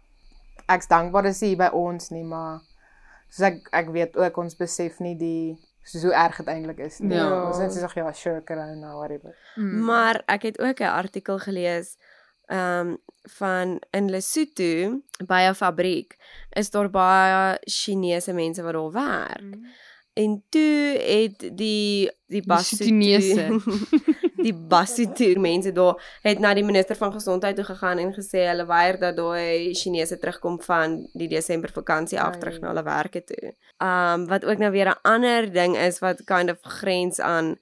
ek's 0.67 0.87
dankbaar 0.87 1.23
dis 1.23 1.39
hier 1.39 1.57
by 1.57 1.69
ons 1.73 2.09
nie, 2.11 2.23
maar 2.23 2.59
soos 3.29 3.45
ek 3.47 3.67
ek 3.73 3.89
weet 3.89 4.17
ook 4.17 4.37
ons 4.37 4.55
besef 4.55 4.99
nie 4.99 5.15
die 5.17 5.57
soos 5.85 6.03
hoe 6.07 6.13
erg 6.17 6.37
dit 6.41 6.49
eintlik 6.49 6.81
is 6.87 6.99
nie. 6.99 7.15
Ja. 7.17 7.29
Ons 7.45 7.61
net 7.61 7.73
sê 7.73 7.85
ja, 7.99 8.11
sure 8.13 8.43
corona 8.43 8.95
whatever. 8.97 9.35
Mm. 9.55 9.83
Maar 9.85 10.21
ek 10.25 10.49
het 10.49 10.59
ook 10.59 10.79
'n 10.81 10.97
artikel 10.97 11.39
gelees 11.39 11.97
ehm 12.45 12.87
um, 12.87 12.97
van 13.37 13.79
in 13.91 14.09
Lesotho 14.09 15.01
by 15.25 15.41
'n 15.49 15.55
fabriek 15.55 16.17
is 16.49 16.69
daar 16.69 16.89
baie 16.89 17.57
Chinese 17.63 18.33
mense 18.33 18.61
wat 18.61 18.73
daar 18.73 18.91
werk. 18.91 19.57
En 20.15 20.43
toe 20.49 20.95
het 21.03 21.41
die 21.57 22.09
die 22.31 22.43
Soetonese. 22.63 23.59
die 24.45 24.53
Basotho 24.53 25.39
mense 25.47 25.71
daar 25.75 25.99
het 26.23 26.39
na 26.39 26.53
die 26.55 26.63
minister 26.63 26.95
van 26.95 27.11
gesondheid 27.13 27.55
toe 27.55 27.65
gegaan 27.67 27.99
en 27.99 28.13
gesê 28.15 28.45
hulle 28.47 28.65
weier 28.69 28.99
dat 29.01 29.17
daai 29.19 29.73
Chinese 29.75 30.17
terugkom 30.17 30.55
van 30.61 31.01
die 31.13 31.27
Desember 31.27 31.69
vakansie 31.73 32.19
af 32.21 32.37
terug 32.39 32.61
na 32.61 32.71
hulle 32.71 32.83
werke 32.87 33.23
toe. 33.23 33.53
Um 33.83 34.27
wat 34.31 34.45
ook 34.45 34.57
nou 34.63 34.71
weer 34.71 34.89
'n 34.95 35.01
ander 35.03 35.51
ding 35.51 35.75
is 35.77 35.99
wat 35.99 36.23
kind 36.23 36.49
of 36.51 36.57
grens 36.61 37.19
aan 37.19 37.55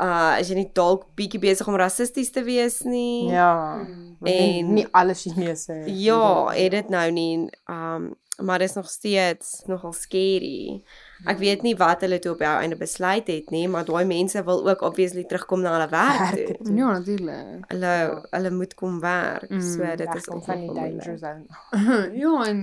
uh 0.00 0.38
as 0.38 0.48
jy 0.48 0.54
nie 0.54 0.70
dalk 0.74 1.04
bietjie 1.14 1.38
besig 1.40 1.68
om 1.68 1.76
rassisties 1.76 2.30
te 2.30 2.42
wees 2.42 2.80
nie. 2.82 3.28
Ja. 3.30 3.82
Nie, 4.20 4.58
En- 4.58 4.74
nie 4.74 4.86
alle 4.90 5.14
Chinese. 5.14 5.82
Ja, 5.86 6.48
het 6.50 6.70
dit 6.70 6.88
nou 6.88 7.10
nie 7.10 7.50
um 7.70 8.14
maar 8.36 8.58
dit 8.58 8.68
is 8.68 8.74
nog 8.74 8.88
steeds 8.88 9.62
nogal 9.66 9.92
scary. 9.92 10.82
Ek 11.24 11.38
weet 11.38 11.62
nie 11.62 11.76
wat 11.78 12.02
hulle 12.04 12.18
toe 12.18 12.32
op 12.32 12.42
die 12.42 12.48
einde 12.48 12.76
besluit 12.76 13.26
het 13.30 13.50
nie, 13.54 13.68
maar 13.68 13.86
daai 13.86 14.04
mense 14.04 14.42
wil 14.44 14.68
ook 14.68 14.82
obviously 14.82 15.24
terugkom 15.24 15.62
na 15.64 15.72
hulle 15.76 15.88
werk 15.88 16.34
Werk 16.34 16.56
toe. 16.56 16.74
Ja, 16.74 16.90
natuurlik. 16.98 17.64
Hulle 17.70 17.92
hulle 18.30 18.50
moet 18.50 18.74
kom 18.74 19.00
werk. 19.00 19.48
Mm, 19.50 19.62
so 19.62 19.96
dit 19.96 20.14
is 20.14 20.28
nog 20.32 20.44
van 20.44 20.60
die 20.60 20.74
danger 20.74 21.18
zone. 21.18 21.46
ja, 22.24 22.34
en 22.44 22.62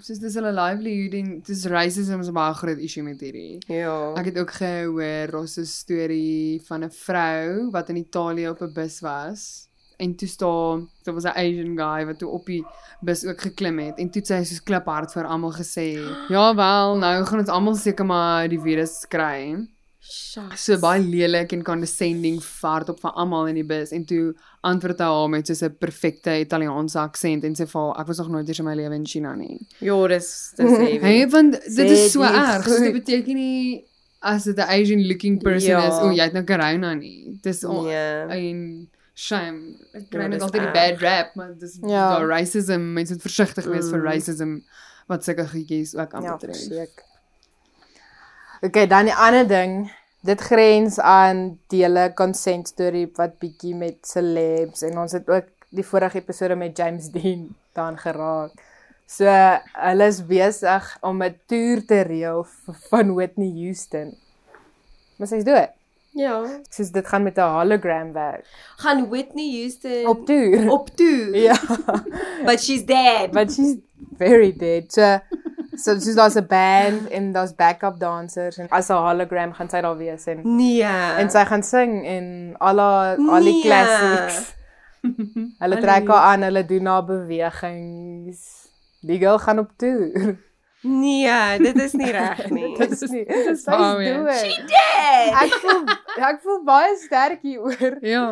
soos 0.00 0.18
dis 0.18 0.34
hulle 0.34 0.52
livelihood 0.52 1.18
en 1.22 1.32
dis 1.46 1.64
racism 1.70 2.20
is 2.20 2.28
'n 2.28 2.36
baie 2.36 2.54
groot 2.54 2.78
issue 2.78 3.02
met 3.02 3.20
hierdie. 3.20 3.58
Ja. 3.66 4.12
Ek 4.18 4.32
het 4.32 4.38
ook 4.38 4.50
gehoor 4.50 5.30
daar's 5.30 5.58
'n 5.58 5.64
storie 5.66 6.62
van 6.66 6.84
'n 6.84 6.90
vrou 6.90 7.70
wat 7.70 7.88
in 7.88 7.96
Italië 7.96 8.48
op 8.48 8.60
'n 8.60 8.72
bus 8.72 9.00
was 9.00 9.70
en 10.04 10.14
toe 10.18 10.28
staan 10.28 10.88
daar 11.04 11.14
was 11.14 11.24
'n 11.24 11.36
Asian 11.42 11.76
guy 11.78 12.06
wat 12.06 12.18
toe 12.18 12.28
op 12.38 12.46
die 12.46 12.64
bus 13.00 13.24
ook 13.26 13.40
geklim 13.40 13.78
het 13.78 13.98
en 13.98 14.10
toe 14.10 14.22
sy 14.24 14.42
soos 14.44 14.62
kliphard 14.62 15.12
vir 15.12 15.24
almal 15.26 15.52
gesê 15.52 15.88
ja 16.28 16.54
wel 16.54 16.96
nou 16.98 17.24
gaan 17.24 17.38
ons 17.38 17.48
almal 17.48 17.74
seker 17.74 18.04
maar 18.06 18.48
die 18.48 18.60
virus 18.60 19.04
kry 19.08 19.66
Shucks. 20.04 20.64
so 20.64 20.78
baie 20.82 21.00
lelik 21.02 21.52
en 21.52 21.62
condescending 21.62 22.40
vaart 22.42 22.88
op 22.88 22.98
van 23.00 23.12
almal 23.14 23.46
in 23.46 23.54
die 23.54 23.64
bus 23.64 23.92
en 23.92 24.04
toe 24.04 24.34
antwoord 24.62 24.98
hy 24.98 25.04
haar 25.06 25.28
met 25.30 25.46
so 25.46 25.66
'n 25.66 25.76
perfekte 25.78 26.40
Italiaanse 26.40 26.98
aksent 26.98 27.44
en 27.44 27.54
sê 27.54 27.66
vir 27.70 27.80
haar 27.80 28.00
ek 28.00 28.06
was 28.06 28.18
nog 28.18 28.28
nooit 28.28 28.48
eers 28.48 28.58
in 28.58 28.64
my 28.64 28.74
lewe 28.74 28.94
in 28.94 29.06
China 29.06 29.34
nie. 29.34 29.60
Ja, 29.78 30.06
dis 30.08 30.52
dis 30.56 30.70
heavy. 30.84 30.98
Hey, 30.98 31.28
want 31.28 31.52
dit 31.52 31.62
Sê 31.78 31.84
is 31.90 32.12
so 32.12 32.22
erg. 32.22 32.64
So 32.68 32.78
dit 32.82 32.92
beteken 32.92 33.34
nie 33.34 33.84
as 34.20 34.44
dit 34.44 34.56
'n 34.58 34.60
Asian 34.68 35.06
looking 35.06 35.40
person 35.42 35.70
Ja. 35.70 35.86
is, 35.88 35.94
o, 36.02 36.10
jy 36.10 36.22
het 36.24 36.32
nou 36.32 36.44
corona 36.44 36.94
nie. 36.94 37.38
Dis 37.42 37.64
on, 37.64 37.86
Ja. 37.86 38.26
en 38.28 38.88
shame. 39.14 39.76
Ek 39.94 40.10
kry 40.10 40.20
Ja, 40.22 40.28
net 40.28 40.38
dis 40.40 40.42
altyd 40.42 40.62
die 40.62 40.72
bad 40.72 41.00
rap, 41.02 41.34
maar 41.34 41.54
dis 41.58 41.78
Ja. 41.82 41.88
ja, 42.18 42.24
racism. 42.26 42.80
Mense 42.94 43.12
moet 43.12 43.22
versigtig 43.22 43.64
wees 43.64 43.88
vir 43.90 43.98
Mm. 43.98 44.04
racism 44.04 44.58
wat 45.08 45.24
sulke 45.24 45.46
goedjies 45.48 45.94
ook 45.94 46.12
Ja, 46.12 46.18
aanbetref. 46.18 46.56
verseker. 46.56 47.04
Okay, 48.62 48.86
dan 48.86 49.04
die 49.10 49.14
ander 49.14 49.46
ding, 49.48 49.90
dit 50.22 50.40
grens 50.40 51.00
aan 51.00 51.58
die 51.72 51.82
hele 51.82 52.12
consent 52.14 52.68
storie 52.68 53.08
wat 53.18 53.38
bietjie 53.42 53.74
met 53.74 53.98
celebs 54.06 54.82
en 54.86 54.98
ons 55.02 55.12
het 55.12 55.28
ook 55.28 55.48
die 55.74 55.82
vorige 55.84 56.18
episode 56.20 56.54
met 56.56 56.76
James 56.78 57.08
Dean 57.10 57.48
daan 57.76 57.98
geraak. 57.98 58.52
So 59.06 59.26
hulle 59.26 60.06
is 60.06 60.22
besig 60.26 60.96
om 61.02 61.22
'n 61.22 61.34
toer 61.46 61.82
te 61.86 62.00
reël 62.02 62.46
van 62.90 63.14
Whitney 63.14 63.50
Houston. 63.64 64.14
Maar 65.18 65.28
sy's 65.28 65.44
dood. 65.44 65.68
Ja. 66.14 66.44
Soos 66.68 66.90
dit 66.90 67.06
gaan 67.08 67.22
met 67.22 67.36
'n 67.36 67.40
hologram 67.40 68.12
werk. 68.12 68.46
Gaan 68.76 69.08
Whitney 69.08 69.50
Houston 69.58 70.06
Op 70.06 70.26
toer. 70.26 70.70
op 70.70 70.88
toe. 70.96 71.30
Ja. 71.48 71.56
But 72.46 72.60
she's 72.62 72.84
dead. 72.84 73.30
But 73.30 73.52
she's 73.52 73.76
very 74.18 74.52
dead. 74.56 74.92
So 74.92 75.18
so 75.76 75.98
soos 75.98 76.14
daar's 76.14 76.34
'n 76.36 76.46
band 76.46 77.08
en 77.08 77.32
daar's 77.32 77.54
backup 77.54 77.98
dancers 77.98 78.58
en 78.58 78.68
as 78.68 78.88
'n 78.88 78.92
hologram 78.94 79.52
gaan 79.52 79.68
sy 79.70 79.80
daar 79.80 79.96
wees 79.96 80.26
en 80.26 80.40
nee. 80.56 80.82
en 80.82 81.30
sy 81.30 81.44
gaan 81.44 81.62
sing 81.62 82.06
en 82.06 82.54
al 82.58 82.78
haar 82.78 83.16
al 83.16 83.42
die 83.42 83.52
Nee. 83.52 83.62
classics. 83.62 84.54
Hulle 85.62 85.78
trek 85.80 86.06
haar 86.08 86.22
aan, 86.32 86.42
hulle 86.42 86.64
doen 86.64 86.86
haar 86.86 87.04
bewegings. 87.04 88.68
Die 89.00 89.18
girl 89.18 89.38
gaan 89.38 89.58
op 89.58 89.70
toer. 89.76 90.36
Nee, 90.82 91.58
dit 91.62 91.76
is 91.78 91.92
nie 91.94 92.10
reg 92.10 92.50
nie. 92.50 92.72
Dit 92.78 92.90
is 92.96 93.04
nie. 93.10 93.24
Dit 93.28 93.46
is 93.52 93.62
baie 93.64 94.14
dood. 94.14 94.66
dead. 94.66 95.36
Ek 95.44 95.54
voel 95.62 95.84
ek 96.32 96.40
voel 96.42 96.60
baie 96.66 96.96
sterk 96.98 97.42
hieroor. 97.46 97.98
Ja. 98.02 98.26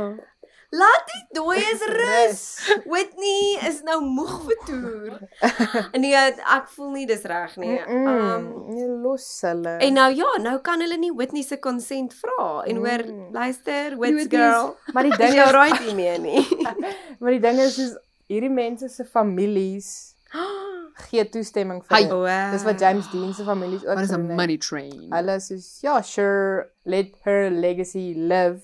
Laat 0.71 1.09
die 1.11 1.23
dooies 1.35 1.81
rus. 1.91 2.43
Whitney 2.87 3.57
is 3.67 3.81
nou 3.83 3.97
moeg 4.07 4.35
vir 4.47 4.59
toer. 4.69 5.17
Nee, 6.03 6.15
ek 6.15 6.69
voel 6.77 6.93
nie 6.95 7.07
dis 7.11 7.25
reg 7.27 7.57
nie. 7.59 7.79
Um 7.91 8.45
nee, 8.71 8.87
los 9.03 9.27
hulle. 9.47 9.77
en 9.83 9.95
nou 9.99 10.09
ja, 10.15 10.29
nou 10.43 10.57
kan 10.63 10.83
hulle 10.83 10.99
nie 11.03 11.11
Whitney 11.15 11.43
se 11.47 11.59
consent 11.59 12.15
vra 12.21 12.63
en 12.71 12.77
hoor 12.83 13.03
Mm. 13.07 13.33
luister, 13.35 13.97
Whit's 13.99 14.25
Whitney's- 14.25 14.31
girl. 14.31 14.77
maar 14.95 15.03
die 15.11 15.17
ding 15.23 15.35
jy 15.35 15.47
is, 15.49 15.53
right 15.59 15.79
hiermee 15.87 16.19
nie? 16.19 16.47
maar 17.21 17.31
die 17.35 17.43
ding 17.43 17.59
is 17.67 17.79
is 17.79 17.97
hierdie 18.31 18.51
mense 18.55 18.89
se 18.89 19.05
families 19.05 20.15
gee 21.01 21.25
toestemming 21.29 21.83
vir 21.85 21.97
dit. 21.97 22.11
Wow. 22.11 22.53
Dis 22.53 22.63
wat 22.65 22.81
James 22.81 23.11
Dean 23.11 23.35
se 23.35 23.45
families 23.45 23.85
ook 23.87 23.95
Maar 23.95 24.07
dis 24.07 24.11
'n 24.11 24.21
doen, 24.21 24.29
hè. 24.29 24.35
money 24.35 24.59
train. 24.59 25.07
Hulle 25.11 25.39
sê 25.41 25.57
ja, 25.81 26.03
sure, 26.03 26.69
let 26.85 27.15
her 27.23 27.51
legacy 27.51 28.15
live. 28.17 28.61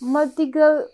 Maar 0.00 0.26
die 0.36 0.50
girl 0.52 0.88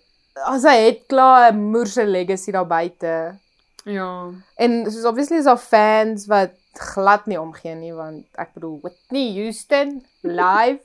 as 0.45 0.63
hy 0.63 0.77
het 0.87 1.07
klaar 1.07 1.53
'n 1.53 1.71
moerse 1.71 2.07
legacy 2.07 2.51
daar 2.51 2.67
buite. 2.67 3.39
Ja. 3.85 4.31
En 4.57 4.91
soos 4.91 5.05
obviously 5.05 5.37
is 5.39 5.45
daar 5.45 5.59
fans 5.59 6.27
wat 6.27 6.51
glad 6.73 7.27
nie 7.27 7.41
omgee 7.41 7.75
nie 7.75 7.93
want 7.95 8.27
ek 8.35 8.53
bedoel 8.55 8.81
Whitney 8.83 9.33
Houston 9.33 10.05
live. 10.23 10.83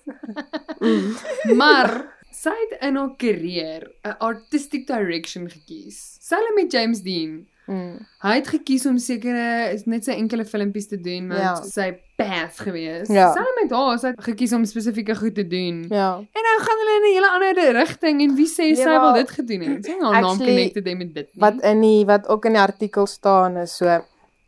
Maar 1.61 2.19
sy 2.31 2.53
het 2.69 2.81
in 2.81 2.95
haar 2.95 3.15
karier 3.17 3.91
'n 4.03 4.15
artistic 4.19 4.87
direction 4.87 5.49
gekies. 5.49 6.17
Het 6.29 6.51
met 6.55 6.71
James 6.71 7.01
Dean. 7.01 7.47
Mm. 7.71 7.97
Hy 8.21 8.33
het 8.35 8.47
gekies 8.51 8.85
om 8.85 8.97
sekere 8.99 9.71
is 9.73 9.85
net 9.87 10.03
sy 10.03 10.11
enkele 10.19 10.43
filmpies 10.45 10.87
te 10.91 10.97
doen 10.99 11.29
want 11.31 11.39
Ja. 11.41 11.53
sy 11.63 11.85
path 12.19 12.59
gewees. 12.65 13.07
Ja. 13.07 13.29
Het 13.33 13.55
met 13.61 13.71
haar 13.71 13.99
sy 13.99 14.07
het 14.11 14.23
gekies 14.23 14.53
om 14.53 14.65
spesifieke 14.65 15.15
goed 15.15 15.35
te 15.35 15.47
doen. 15.47 15.85
Ja. 15.89 16.09
En 16.19 16.43
nou 16.47 16.57
gaan 16.65 16.77
hulle 16.81 16.95
in 16.99 17.05
'n 17.07 17.13
hele 17.15 17.29
ander 17.31 17.71
rigting 17.79 18.21
en 18.21 18.35
wie 18.35 18.47
sê 18.49 18.57
Nee, 18.67 18.75
sy 18.75 18.83
maar- 18.85 19.01
wil 19.01 19.13
dit 19.13 19.31
gedoen 19.31 19.61
het? 19.61 19.85
Sy 19.85 19.91
het 19.91 20.01
haar 20.01 20.21
naam 20.21 20.37
connected 20.37 20.97
met 20.97 21.13
dit. 21.13 21.29
Nie. 21.33 21.41
Wat 21.41 21.61
in 21.63 21.81
die 21.81 22.05
wat 22.05 22.27
ook 22.27 22.45
in 22.45 22.51
die 22.53 22.61
artikel 22.61 23.05
staan 23.07 23.57
is 23.57 23.75
so 23.77 23.85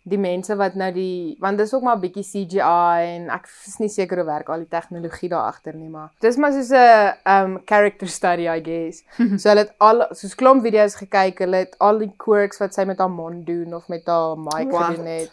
die 0.05 0.17
mense 0.19 0.55
wat 0.59 0.73
nou 0.75 0.91
die 0.91 1.35
want 1.39 1.57
dis 1.57 1.73
ook 1.73 1.81
maar 1.83 1.95
'n 1.95 2.01
bietjie 2.01 2.23
CGI 2.23 3.03
en 3.15 3.29
ek 3.29 3.45
is 3.67 3.77
nie 3.79 3.87
seker 3.89 4.17
hoe 4.17 4.25
werk 4.25 4.49
al 4.49 4.57
die 4.59 4.67
tegnologie 4.69 5.29
daar 5.29 5.47
agter 5.47 5.73
nie 5.75 5.87
maar 5.89 6.09
dis 6.19 6.35
maar 6.37 6.51
soos 6.51 6.71
'n 6.71 7.13
um 7.25 7.61
character 7.65 8.07
study 8.07 8.47
I 8.47 8.59
guess. 8.63 9.03
so 9.41 9.49
hulle 9.49 9.61
het 9.63 9.73
al 9.79 10.07
soos 10.11 10.35
klomp 10.35 10.61
video's 10.63 10.95
gekyk, 10.95 11.39
hulle 11.39 11.55
het 11.57 11.75
al 11.79 11.97
die 11.99 12.11
quirks 12.17 12.57
wat 12.59 12.73
sy 12.73 12.83
met 12.85 12.97
haar 12.99 13.09
mond 13.11 13.45
doen 13.45 13.73
of 13.73 13.87
met 13.87 14.05
haar 14.05 14.37
mic 14.37 14.67
gedoen 14.75 15.05
het. 15.05 15.31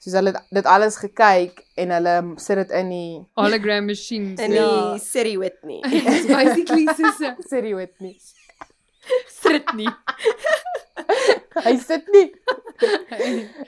Soos 0.00 0.12
hulle 0.14 0.30
het 0.32 0.42
dit 0.50 0.66
alles 0.66 0.96
gekyk 0.96 1.64
en 1.76 1.90
hulle 1.90 2.32
sit 2.36 2.56
dit 2.56 2.70
in 2.70 2.88
die 2.88 3.26
hologram 3.34 3.86
machines. 3.86 4.40
in 4.40 4.52
Ja. 4.52 4.92
die 4.92 5.00
City 5.00 5.36
Whitney. 5.38 5.80
It's 5.82 6.26
basically 6.38 6.86
soos 6.96 7.18
'n 7.20 7.36
Siri 7.48 7.74
Whitney. 7.74 8.16
sit 9.42 9.74
nie. 9.74 9.88
Hy 11.66 11.76
sit 11.78 12.06
nie. 12.14 12.28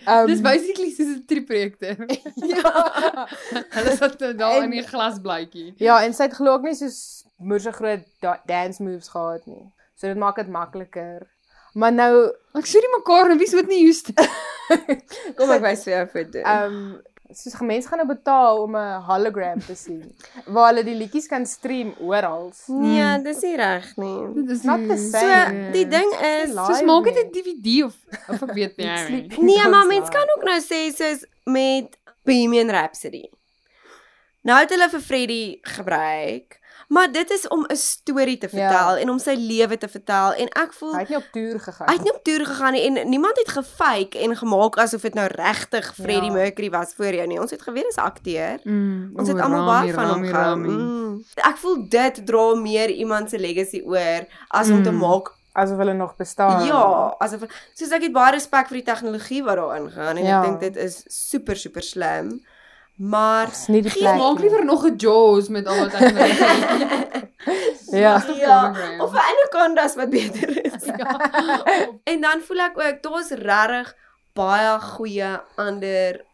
Um, 0.07 0.27
Dis 0.31 0.41
basically 0.41 0.91
soos 0.95 1.09
'n 1.17 1.25
trieprojekte. 1.27 1.97
ja. 2.55 3.27
Hulle 3.75 3.97
sit 3.99 4.21
nou 4.23 4.35
daar 4.39 4.57
En- 4.61 4.69
in 4.69 4.71
die 4.77 4.85
glasblaadjie. 4.87 5.75
Ja, 5.83 5.97
en 6.05 6.15
sy 6.15 6.29
het 6.29 6.37
glo 6.39 6.53
ook 6.55 6.63
nie 6.69 6.75
so 6.79 6.87
moerse 7.43 7.73
groot 7.73 8.05
da- 8.23 8.41
dance 8.47 8.83
moves 8.83 9.09
gehad 9.11 9.47
nie. 9.51 9.65
So 9.99 10.07
dit 10.07 10.17
maak 10.17 10.37
dit 10.37 10.49
makliker. 10.49 11.27
Maar 11.75 11.93
nou, 11.93 12.15
Ek 12.55 12.67
sê 12.71 12.79
nie 12.83 12.95
mekaar 12.97 13.31
en 13.31 13.39
wie's 13.39 13.53
wat 13.55 13.67
nie 13.67 13.83
Houston. 13.85 14.15
Kom 15.39 15.51
ek 15.51 15.63
wys 15.67 15.85
vir 15.85 15.93
jou 15.97 16.03
'n 16.07 16.09
foto. 16.15 16.39
ehm 16.39 16.65
um, 16.75 17.03
soos 17.35 17.61
mense 17.61 17.89
gaan 17.89 17.99
nou 17.99 18.09
betaal 18.09 18.63
om 18.63 18.77
'n 18.77 19.01
hologram 19.09 19.61
te 19.61 19.75
sien 19.75 20.15
waar 20.53 20.69
hulle 20.73 20.85
die 20.85 20.95
liedjies 20.95 21.27
kan 21.27 21.47
stream 21.47 21.95
oral. 21.99 22.53
Nee, 22.67 23.23
dis 23.23 23.41
nie 23.43 23.57
reg 23.57 23.97
nie. 23.97 24.35
Dit 24.35 24.51
is 24.51 24.63
Not 24.63 24.87
the 24.89 24.95
nie- 24.95 25.11
So, 25.11 25.73
die 25.73 25.87
ding 25.89 26.13
is 26.21 26.53
Soos 26.55 26.83
maak 26.83 27.05
dit. 27.05 27.17
'n 27.27 27.31
DVD 27.33 27.85
of 27.85 27.95
of 28.29 28.43
ek 28.43 28.53
weet 28.55 28.77
nie. 28.77 28.87
Mean. 28.87 29.29
Nee, 29.45 29.57
maar 29.69 29.71
Dance 29.71 29.87
mens 29.89 30.09
live. 30.09 30.17
kan 30.19 30.27
ook 30.37 30.45
nou 30.45 30.61
sê 30.61 30.95
soos 30.95 31.25
met 31.45 31.99
Bohemian 32.25 32.71
Rhapsody. 32.71 33.29
Nou 34.43 34.59
het 34.61 34.71
hulle 34.71 34.89
vir 34.89 35.01
Freddie 35.01 35.59
gebruik, 35.63 36.60
maar 36.91 37.07
dit 37.13 37.31
is 37.31 37.49
om 37.49 37.65
'n 37.69 37.77
storie 37.77 38.39
te 38.39 38.49
Ja. 38.51 38.69
vertel 38.69 38.97
en 38.97 39.11
om 39.11 39.19
sy 39.19 39.35
lewe 39.39 39.79
te 39.79 39.89
vertel 39.89 40.33
en 40.35 40.49
ek 40.49 40.73
voel 40.73 40.93
Hy 40.93 40.99
het 41.01 41.09
nie 41.09 41.17
op 41.19 41.29
toer 41.33 41.61
gegaan. 41.61 41.87
Hy 41.89 41.95
het 41.95 42.03
nie 42.03 42.15
op 42.15 42.25
toer 42.25 42.47
gegaan 42.47 42.73
nie 42.73 42.83
en 42.87 43.09
niemand 43.09 43.37
het 43.39 43.49
gefake 43.49 44.19
en 44.19 44.37
gemaak 44.37 44.77
asof 44.79 45.01
dit 45.01 45.15
nou 45.15 45.29
regtig 45.35 45.95
Freddie 45.95 46.31
Ja. 46.31 46.37
Mercury 46.37 46.71
was 46.71 46.93
voor 46.97 47.15
jou 47.15 47.27
nie. 47.27 47.41
Ons 47.41 47.51
het 47.51 47.63
geweet 47.63 47.85
dis 47.85 47.97
'n 47.97 48.01
akteur. 48.01 48.59
Mm, 48.65 49.11
Ons 49.17 49.29
het 49.29 49.37
o, 49.37 49.41
almal 49.41 49.59
Rami, 49.67 49.81
baie 49.81 49.95
van 49.95 50.09
hom 50.09 50.25
gehou. 50.25 50.57
Mm. 50.57 51.25
Ek 51.35 51.57
voel 51.57 51.89
dit 51.89 52.27
dra 52.27 52.55
meer 52.55 52.91
iemand 52.91 53.31
se 53.31 53.39
legacy 53.39 53.83
oor 53.87 54.27
as 54.49 54.69
om 54.71 54.83
te 54.83 54.91
Mm. 54.91 54.99
maak 54.99 55.33
asof 55.53 55.77
hulle 55.77 55.93
nog 55.95 56.17
bestaan. 56.17 56.65
Ja, 56.67 57.15
asof 57.19 57.41
soos 57.75 57.91
ek 57.91 58.03
het 58.03 58.13
baie 58.13 58.33
respek 58.33 58.69
vir 58.69 58.77
die 58.83 58.93
tegnologie 58.95 59.43
wat 59.45 59.57
daarin 59.57 59.91
gaan 59.91 60.17
en 60.17 60.25
Ja. 60.25 60.43
ek 60.43 60.49
dink 60.49 60.61
dit 60.61 60.77
is 60.85 61.05
super 61.09 61.57
super 61.57 61.83
slim. 61.83 62.41
Maar 63.01 63.47
Dis 63.49 63.67
nie 63.73 63.81
die 63.83 63.93
plek. 63.93 64.17
Maak 64.19 64.39
nie. 64.39 64.49
liewer 64.49 64.65
nog 64.65 64.85
'n 64.85 64.95
Jaws 64.97 65.49
met 65.49 65.67
al 65.67 65.79
wat 65.79 65.91
tegnologie. 65.91 67.29
Ja. 67.91 68.15
Of 68.17 68.37
ja, 68.39 68.71
of 68.99 69.13
'n 69.13 69.17
anacondas 69.33 69.95
wat 69.95 70.11
beter 70.11 70.65
is. 70.65 70.85
Ja. 70.97 71.21
En 72.05 72.21
dan 72.21 72.41
voel 72.41 72.59
ek 72.59 72.79
ook 72.79 73.03
daar's 73.03 73.31
regtig 73.31 73.95
baie 74.33 74.79
goeie 74.81 75.41
ander 75.57 76.25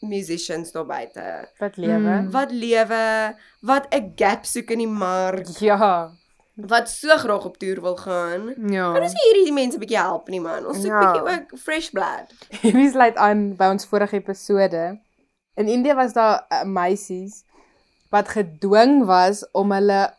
musicians 0.00 0.72
daar 0.72 0.86
buite 0.86 1.48
Wat 1.58 1.76
lewe. 1.76 1.98
Mm. 2.20 2.30
wat 2.30 2.50
lewe, 2.50 3.34
wat 3.60 3.86
'n 3.94 4.12
gap 4.16 4.44
soek 4.44 4.70
in 4.70 4.78
die 4.78 4.88
mark, 4.88 5.46
Ja. 5.58 6.10
wat 6.54 6.88
so 6.90 7.16
graag 7.16 7.44
op 7.44 7.58
toer 7.58 7.80
wil 7.80 7.96
gaan. 7.96 8.54
Ja. 8.66 8.92
Kan 8.92 9.02
ons 9.02 9.14
hierdie 9.22 9.52
mense 9.52 9.78
bietjie 9.78 9.98
help 9.98 10.28
nie 10.28 10.40
man. 10.40 10.66
Ons 10.66 10.76
soek 10.76 10.86
Ja. 10.86 11.12
bietjie 11.12 11.30
ook 11.40 11.58
fresh 11.58 11.88
blood. 11.90 12.26
Hierdie 12.62 12.90
sluit 12.90 13.16
aan 13.16 13.56
by 13.56 13.64
ons 13.64 13.84
vorige 13.86 14.16
episode. 14.16 14.98
In 15.54 15.68
Indië 15.68 15.94
was 15.94 16.12
daar 16.12 16.44
uh, 16.48 16.62
meisies 16.64 17.44
wat 18.10 18.28
gedwing 18.28 19.04
was 19.04 19.44
om 19.50 19.72
hulle 19.72 20.14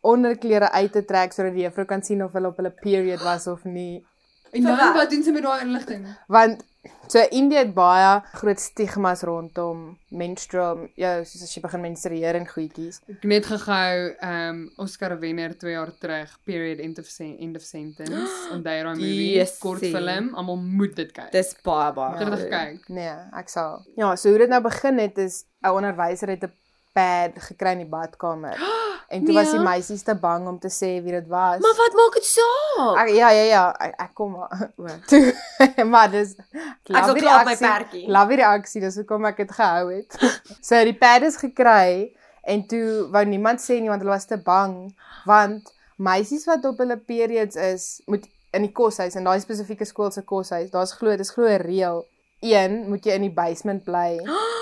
onderklere 0.00 0.70
uit 0.70 0.92
te 0.92 1.04
trek 1.04 1.32
sodat 1.32 1.54
die 1.54 1.66
juffrou 1.66 1.86
kan 1.86 2.02
sien 2.02 2.24
of 2.24 2.32
hulle 2.32 2.50
op 2.52 2.56
hulle 2.56 2.74
period 2.82 3.22
was 3.22 3.46
of 3.46 3.64
nie. 3.64 4.04
En 4.52 4.62
dan 4.62 4.76
wat? 4.76 4.94
wat 4.94 5.10
doen 5.10 5.22
sy 5.22 5.34
met 5.34 5.46
daai 5.46 5.60
inligting? 5.66 6.06
Want 6.26 6.62
so 7.08 7.22
Indië 7.30 7.62
het 7.62 7.74
baie 7.74 8.20
groot 8.32 8.60
stigmas 8.60 9.22
rondom 9.26 9.98
menstrual, 10.08 10.86
ja, 10.96 11.24
soos 11.24 11.42
as 11.46 11.54
jy 11.54 11.62
begin 11.64 11.82
menstrueer 11.84 12.38
en 12.38 12.46
goedjies. 12.48 13.00
Ek 13.06 13.16
het 13.16 13.24
net 13.30 13.48
gehou 13.50 13.96
um 14.30 14.60
Oscar 14.82 15.16
wenner 15.20 15.56
2 15.58 15.72
jaar 15.72 15.92
terug, 16.00 16.36
period 16.48 16.82
end 16.84 16.98
of 16.98 17.08
sen 17.10 17.36
end 17.38 17.56
of 17.56 17.62
sentence. 17.62 18.36
Onthou 18.54 18.62
daai 18.66 18.94
movie, 18.94 19.32
Jessie. 19.36 19.62
kort 19.62 19.84
film, 19.84 20.32
almal 20.34 20.60
moet 20.60 20.96
dit 20.96 21.12
kyk. 21.12 21.32
Dis 21.32 21.54
baie 21.66 21.92
baie. 21.96 22.20
Jy 22.20 22.30
dit 22.30 22.44
gekyk? 22.46 22.88
Nee, 22.88 23.16
ek 23.40 23.52
sal. 23.52 23.82
Ja, 23.96 24.14
so 24.16 24.32
hoe 24.32 24.44
dit 24.44 24.52
nou 24.52 24.62
begin 24.64 25.02
het 25.02 25.18
is 25.18 25.44
'n 25.62 25.74
onderwyser 25.74 26.28
het 26.34 26.44
'n 26.44 26.52
pad 26.96 27.36
gekry 27.50 27.74
in 27.76 27.84
die 27.84 27.92
badkamer. 27.92 28.56
En 29.08 29.22
toe 29.24 29.34
was 29.36 29.52
die 29.52 29.60
Nee. 29.60 29.66
meisies 29.68 30.00
te 30.02 30.14
bang 30.18 30.48
om 30.50 30.56
te 30.58 30.66
sê 30.66 30.88
wie 31.02 31.12
dit 31.14 31.26
was. 31.30 31.60
Maar 31.62 31.74
wat 31.78 31.92
maak 31.94 32.14
dit 32.18 32.24
saak? 32.26 32.96
Ek, 33.04 33.10
ja 33.14 33.28
ja 33.30 33.42
ja, 33.46 33.60
ek, 33.84 33.92
ek 34.02 34.14
kom 34.18 34.32
maar. 34.34 34.72
Toe 35.10 35.20
maar 35.92 36.10
dis 36.10 36.32
Ek 36.34 37.04
sal 37.04 37.14
die 37.14 37.22
klaar 37.22 37.44
my 37.46 37.54
perdjie. 37.60 38.02
Love 38.10 38.34
die 38.34 38.40
reaksie, 38.40 38.82
dis 38.82 38.96
hoekom 38.98 39.28
ek 39.30 39.36
dit 39.44 39.52
gehou 39.54 39.92
het. 39.92 40.18
so 40.68 40.80
die 40.88 40.96
pad 40.98 41.22
is 41.28 41.38
gekry 41.38 42.10
en 42.42 42.66
toe 42.66 43.06
wou 43.14 43.22
niemand 43.30 43.62
sê 43.62 43.78
nie 43.78 43.92
want 43.94 44.02
hulle 44.02 44.16
was 44.16 44.26
te 44.26 44.40
bang 44.42 44.74
want 45.30 45.70
meisies 46.02 46.44
wat 46.50 46.66
op 46.66 46.82
hulle 46.82 46.98
periods 46.98 47.54
is, 47.56 47.86
moet 48.10 48.26
in 48.58 48.66
die 48.66 48.72
koshuis 48.74 49.14
en 49.14 49.24
daai 49.30 49.38
spesifieke 49.40 49.86
skool 49.86 50.10
se 50.10 50.22
koshuis, 50.26 50.70
daar's 50.74 50.92
glo 50.98 51.14
dis 51.16 51.30
glo 51.30 51.46
'n 51.46 51.62
reël. 51.62 52.02
Een, 52.42 52.88
moet 52.90 53.04
jy 53.06 53.14
in 53.16 53.22
die 53.30 53.34
basement 53.34 53.84
bly. 53.86 54.18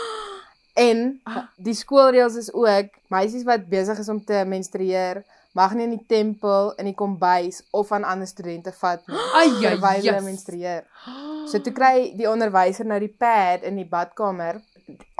En 0.74 1.20
die 1.56 1.74
skoolreëls 1.74 2.34
is 2.36 2.52
ook 2.52 2.86
meisies 3.08 3.44
wat 3.46 3.68
besig 3.70 3.98
is 3.98 4.08
om 4.08 4.24
te 4.24 4.42
menstrueer 4.46 5.22
mag 5.54 5.74
nie 5.74 5.84
in 5.86 5.90
die 5.94 6.06
tempel, 6.10 6.72
in 6.82 6.84
die 6.90 6.94
kombuis 6.98 7.60
of 7.70 7.92
aan 7.92 8.02
ander 8.04 8.26
studente 8.26 8.72
vat 8.72 9.04
nie 9.06 9.16
ja. 9.62 9.70
terwyl 9.70 10.00
hulle 10.02 10.20
menstrueer. 10.22 10.84
So 11.46 11.58
toe 11.60 11.72
kry 11.76 12.14
die 12.16 12.24
onderwyser 12.30 12.86
nou 12.88 12.98
die 12.98 13.12
pad 13.20 13.62
in 13.68 13.76
die 13.76 13.84
badkamer. 13.84 14.62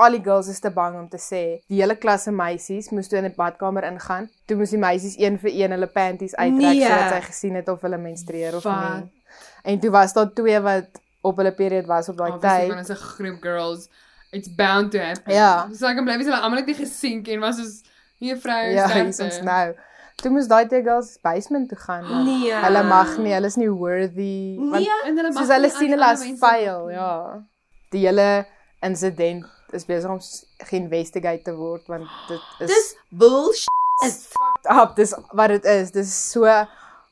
Al 0.00 0.10
die 0.16 0.22
girls 0.24 0.48
is 0.48 0.58
te 0.60 0.70
bang 0.72 0.96
om 0.96 1.08
te 1.08 1.18
sê. 1.20 1.60
Die 1.68 1.82
hele 1.82 1.94
klas 2.00 2.22
se 2.24 2.32
meisies 2.32 2.88
moes 2.90 3.08
toe 3.08 3.18
in 3.20 3.28
die 3.28 3.34
badkamer 3.36 3.84
ingaan. 3.84 4.30
Toe 4.48 4.56
moes 4.56 4.70
die 4.72 4.80
meisies 4.80 5.18
een 5.20 5.36
vir 5.38 5.50
een 5.52 5.70
hulle 5.76 5.86
panties 5.86 6.34
uittrek 6.34 6.60
Nee. 6.74 6.80
sodat 6.88 7.12
sy 7.12 7.20
gesien 7.28 7.54
het 7.60 7.68
of 7.68 7.80
hulle 7.84 7.98
menstrueer 8.00 8.56
of 8.56 8.64
Wat? 8.64 9.04
nie. 9.04 9.12
En 9.64 9.80
toe 9.80 9.90
was 9.90 10.12
daar 10.16 10.32
twee 10.32 10.60
wat 10.64 11.00
op 11.22 11.36
hulle 11.36 11.52
period 11.52 11.86
was 11.86 12.08
op 12.08 12.16
daai 12.16 12.32
Obviously, 12.32 12.58
tyd. 12.60 12.68
want 12.74 12.80
as 12.80 12.90
'n 12.96 13.04
groep 13.14 13.42
girls, 13.42 13.88
it's 14.34 14.50
bound 14.58 14.90
to 14.92 14.98
happen. 14.98 15.32
Ja. 15.34 15.68
So 15.72 15.86
ek 15.88 15.96
kan 15.98 16.04
bly 16.08 16.16
wees 16.20 16.26
hulle 16.30 16.40
almal 16.42 16.60
het 16.62 16.66
nie 16.70 16.76
gesien 16.78 17.22
en 17.34 17.40
was 17.44 17.56
soos 17.60 17.80
nee 18.20 18.36
vrou 18.36 18.60
Ja, 18.74 18.88
sterkte. 18.88 19.00
hier 19.00 19.08
is 19.14 19.20
ons 19.26 19.40
nou. 19.46 19.74
Toe 20.22 20.30
moes 20.30 20.46
daai 20.50 20.66
twee 20.70 20.82
girls 20.86 21.16
basement 21.22 21.68
toe 21.68 21.78
gaan. 21.78 22.04
want 22.08 22.28
Nee. 22.28 22.52
Hulle 22.64 22.82
mag 22.88 23.16
nie, 23.18 23.32
hulle 23.34 23.50
is 23.50 23.56
nie 23.60 23.70
worthy. 23.70 24.56
want 24.58 24.82
Nee. 24.84 25.00
En 25.08 25.16
hulle 25.18 25.32
mag 25.32 25.42
soos 25.42 25.52
hulle 25.56 25.70
sien 25.70 25.90
hulle 25.96 26.06
as 26.12 26.22
nie. 26.24 26.36
ja. 26.94 27.10
Die 27.94 28.06
hele 28.06 28.28
insident 28.82 29.44
is 29.74 29.84
besig 29.88 30.10
om 30.10 30.20
geïnvestigate 30.70 31.42
te 31.48 31.54
word 31.58 31.86
want 31.90 32.06
dit 32.28 32.40
is 32.60 32.70
Dis 32.70 32.94
bullshit. 33.10 33.70
Is 34.04 34.16
up, 34.70 34.96
dis 34.96 35.14
wat 35.32 35.48
dit 35.54 35.64
is. 35.70 35.90
Dis 35.94 36.10
so 36.32 36.44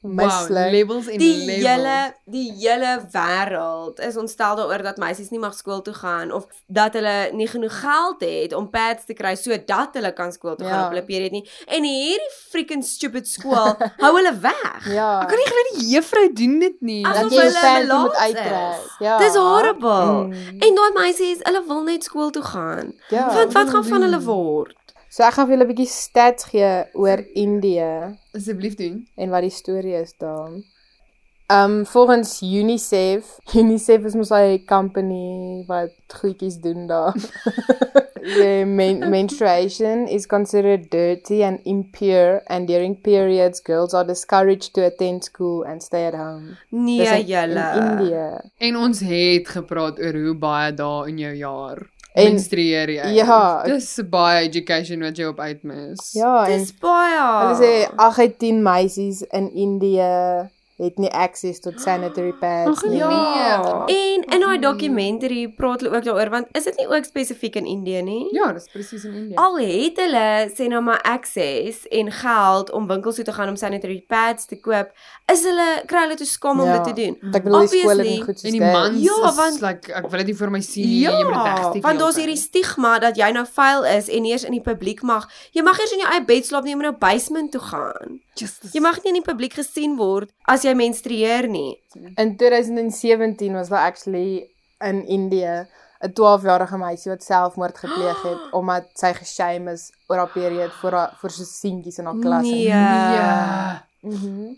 Wow, 0.03 0.15
mislik. 0.19 0.71
levels 0.73 1.07
en 1.07 1.19
die 1.19 1.45
levels. 1.47 1.67
hele 1.69 2.15
die 2.27 2.49
hele 2.59 2.93
wêreld 3.13 4.01
is 4.03 4.17
ontstel 4.17 4.57
daaroor 4.59 4.83
dat 4.83 4.97
meisies 4.99 5.31
nie 5.31 5.39
mag 5.39 5.55
skool 5.55 5.83
toe 5.83 5.95
gaan 5.95 6.33
of 6.35 6.47
dat 6.67 6.93
hulle 6.99 7.31
nie 7.33 7.47
genoeg 7.47 7.77
geld 7.81 8.21
het 8.27 8.53
om 8.59 8.67
pads 8.71 9.05
te 9.07 9.15
kry 9.15 9.35
sodat 9.39 9.95
hulle 9.95 10.13
kan 10.13 10.33
skool 10.33 10.57
toe 10.57 10.67
gaan 10.67 10.79
Ja. 10.79 10.85
op 10.89 10.91
hulle 10.97 11.05
period 11.07 11.31
nie. 11.31 11.45
En 11.67 11.85
hierdie 11.87 12.31
freaking 12.51 12.83
stupid 12.85 13.29
skool 13.29 13.77
hou 14.03 14.13
hulle 14.17 14.35
weg. 14.43 14.91
Ja. 14.91 15.21
Ek 15.23 15.29
kan 15.31 15.39
nie 15.39 15.51
glo 15.53 15.63
die 15.79 15.89
juffrou 15.95 16.27
doen 16.33 16.59
dit 16.59 16.81
nie. 16.81 17.05
Asof 17.07 17.23
dat 17.23 17.33
jy 17.33 17.47
jou 17.47 17.63
panty 17.63 18.03
moet 18.03 18.17
uittrek. 18.27 18.91
Ja. 18.99 19.19
Dis 19.23 19.35
horrible. 19.39 20.27
Mm. 20.27 20.59
En 20.67 20.75
daai 20.83 20.93
meisies, 20.99 21.39
hulle 21.47 21.63
wil 21.67 21.83
net 21.87 22.05
skool 22.05 22.31
toe 22.31 22.43
gaan. 22.43 22.93
Ja. 23.09 23.29
Want 23.35 23.53
wat 23.53 23.71
gaan 23.71 23.85
van 23.85 24.03
hulle 24.03 24.21
word? 24.21 24.77
So 25.13 25.21
ek 25.27 25.35
gaan 25.37 25.49
vir 25.49 25.59
julle 25.59 25.65
'n 25.67 25.71
bietjie 25.75 25.91
stats 25.93 26.47
gee 26.49 26.69
oor 26.97 27.21
Indië 27.37 28.17
Asseblief 28.35 28.77
doen. 28.79 29.03
en 29.17 29.29
wat 29.35 29.43
die 29.45 29.51
storie 29.53 29.99
is 30.01 30.15
daar. 30.17 30.55
Um 31.53 31.85
volgens 31.85 32.41
UNICEF, 32.41 33.37
UNICEF 33.61 34.07
is 34.09 34.15
mos 34.17 34.31
'n 34.33 34.65
company 34.67 35.65
wat 35.69 35.93
goedjies 36.09 36.57
doen 36.65 36.87
daar. 36.87 37.13
the 38.23 38.65
men 38.79 39.11
menstruation 39.11 40.09
is 40.09 40.27
considered 40.27 40.89
dirty 40.91 41.43
and 41.43 41.61
impure 41.65 42.41
and 42.47 42.67
during 42.67 42.97
periods 43.03 43.61
girls 43.61 43.93
are 43.93 44.07
discouraged 44.07 44.73
to 44.73 44.81
attend 44.87 45.25
school 45.25 45.63
and 45.65 45.83
stay 45.83 46.07
at 46.07 46.15
home. 46.15 46.57
Nee, 46.71 47.05
in- 47.21 47.27
julle. 47.27 48.41
In. 48.57 48.69
En 48.69 48.77
ons 48.77 49.01
het 49.01 49.49
gepraat 49.49 49.99
oor 49.99 50.15
hoe 50.15 50.35
baie 50.35 50.73
dae 50.73 51.09
in 51.09 51.19
jou 51.19 51.35
jaar 51.35 51.91
En- 52.15 52.33
menstrueer 52.33 52.91
jy. 52.91 53.07
Ja. 53.15 53.63
Dis 53.65 53.99
baie 54.11 54.43
education 54.49 55.01
wat 55.01 55.17
jy 55.17 55.25
op 55.31 55.41
uitmis. 55.41 56.11
Ja, 56.13 56.47
en 56.47 56.59
Dis 56.59 56.75
baie. 56.81 57.21
hulle 57.41 57.57
sê 57.61 57.95
8 57.97 58.19
uit 58.19 58.39
10 58.39 58.63
meisies 58.63 59.23
in 59.31 59.51
Indië 59.55 60.51
het 60.79 60.97
nie 60.99 61.11
access 61.12 61.61
tot 61.61 61.81
sanitary 61.81 62.33
pads 62.41 62.83
Ag, 62.83 62.89
nie. 62.91 62.99
ja. 62.99 63.85
En 63.87 64.23
in 64.35 64.41
daai 64.41 64.59
dokumentary 64.59 65.49
praat 65.57 65.81
hulle 65.81 65.97
ook 65.97 66.05
daaroor 66.05 66.31
want 66.31 66.47
is 66.53 66.64
dit 66.64 66.77
nie 66.77 66.87
ook 66.89 67.05
spesifiek 67.05 67.55
in 67.57 67.66
Indië 67.66 68.03
nie? 68.03 68.29
Ja, 68.35 68.53
dis 68.53 68.68
presies 68.73 69.05
in 69.05 69.14
India. 69.14 69.37
Al 69.43 69.59
het 69.59 69.97
hulle 70.01 70.25
sê 70.57 70.66
nou 70.73 70.83
maar 70.83 71.01
access 71.03 71.87
en 71.89 72.11
geld 72.12 72.70
om 72.73 72.87
winkels 72.87 73.14
toe 73.14 73.25
te 73.25 73.33
gaan 73.33 73.49
om 73.49 73.57
sanitary 73.57 74.05
pads 74.09 74.47
te 74.47 74.57
koop, 74.61 74.91
is 75.33 75.45
hulle 75.45 75.83
kry 75.87 76.01
hulle 76.07 76.16
te 76.16 76.25
skaam 76.27 76.61
om 76.61 76.66
Ja. 76.66 76.79
dit 76.83 76.95
te 76.95 77.03
doen. 77.03 77.33
Ek 77.35 77.43
bedoel 77.45 77.68
die 77.68 77.81
skole 77.85 78.03
nie 78.03 78.23
goed 78.23 78.39
soos 78.41 78.51
en 78.51 78.57
die 78.59 78.61
dit. 78.61 78.73
mans 78.73 79.03
Ja, 79.03 79.29
is 79.29 79.37
want- 79.37 79.61
like 79.61 79.93
ek 79.93 80.09
wil 80.11 80.18
dit 80.18 80.27
nie 80.27 80.37
vir 80.37 80.51
my 80.51 80.61
sien 80.61 80.89
nie. 80.89 81.01
jy 81.05 81.11
moet 81.25 81.35
dit 81.35 81.45
Ja, 81.45 81.55
wegsteek. 81.55 81.83
want 81.83 81.99
daar's 81.99 82.16
hierdie 82.16 82.37
stigma 82.37 82.99
dat 82.99 83.16
jy 83.16 83.31
nou 83.33 83.47
vuil 83.47 83.85
is 83.85 84.09
en 84.09 84.25
eers 84.25 84.45
in 84.45 84.53
die 84.53 84.61
publiek 84.61 85.03
mag. 85.03 85.29
Jy 85.53 85.62
mag 85.62 85.79
eers 85.79 85.93
in 85.93 85.99
jou 85.99 86.11
eie 86.12 86.25
bed 86.25 86.47
slaap 86.47 86.64
nie, 86.64 86.70
jy 86.73 86.77
moet 86.77 86.87
nou 86.91 86.99
basement 86.99 87.53
toe 87.53 87.61
gaan. 87.61 88.20
Tyd. 88.35 88.41
Just 88.41 88.74
Jy 88.74 88.80
mag 88.80 89.03
nie 89.05 89.09
in 89.12 89.22
die 89.22 89.33
publiek 89.33 89.53
gesien 89.55 89.97
word 89.97 90.30
as 90.49 90.62
jy 90.64 90.74
menstrueer 90.74 91.49
nie. 91.49 91.76
In 92.16 92.37
2017 92.37 93.53
was 93.55 93.68
daar 93.68 93.87
actually 93.91 94.49
in 94.80 95.07
Indië 95.07 95.66
'n 96.03 96.12
12-jarige 96.12 96.78
meisie 96.78 97.11
wat 97.12 97.22
selfmoord 97.22 97.78
gepleeg 97.78 98.22
het 98.22 98.53
omdat 98.59 98.89
sy 98.95 99.12
geshame 99.14 99.72
is 99.72 99.93
oor 100.09 100.16
haar 100.16 100.33
period 100.33 100.72
voor 100.80 100.93
haar 100.93 101.16
voor 101.20 101.30
so 101.30 101.45
seentjies 101.45 101.99
in 101.99 102.05
haar 102.05 102.18
klas. 102.20 102.43
Nee. 102.43 102.62
Ja. 102.66 103.87
Mhm. 104.01 104.55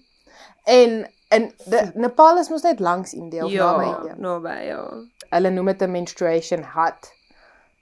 En 0.65 1.11
in 1.29 1.53
de, 1.65 1.91
Nepal 1.95 2.39
is 2.39 2.49
mos 2.49 2.63
net 2.63 2.81
langs 2.81 3.13
Indië 3.13 3.43
of 3.43 3.53
naby 3.53 3.85
Ja, 3.85 3.97
Indië. 3.99 4.15
naby 4.21 4.49
ja. 4.67 4.89
Hulle 5.31 5.51
noem 5.51 5.67
dit 5.67 5.83
'n 5.83 5.91
menstruation 5.91 6.63
hut. 6.75 7.13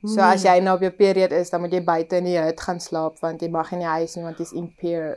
So 0.04 0.20
as 0.20 0.42
jy 0.42 0.58
nou 0.60 0.74
op 0.74 0.80
jou 0.82 0.90
period 0.90 1.30
is, 1.32 1.50
dan 1.50 1.60
moet 1.60 1.70
jy 1.72 1.80
buite 1.84 2.16
in 2.16 2.24
die 2.24 2.38
hut 2.38 2.60
gaan 2.60 2.80
slaap 2.80 3.20
want 3.22 3.40
jy 3.40 3.48
mag 3.48 3.70
nie 3.70 3.76
in 3.78 3.84
die 3.84 3.92
huis 3.92 4.16
nie 4.16 4.24
want 4.24 4.40
is 4.40 4.52
impure. 4.52 5.16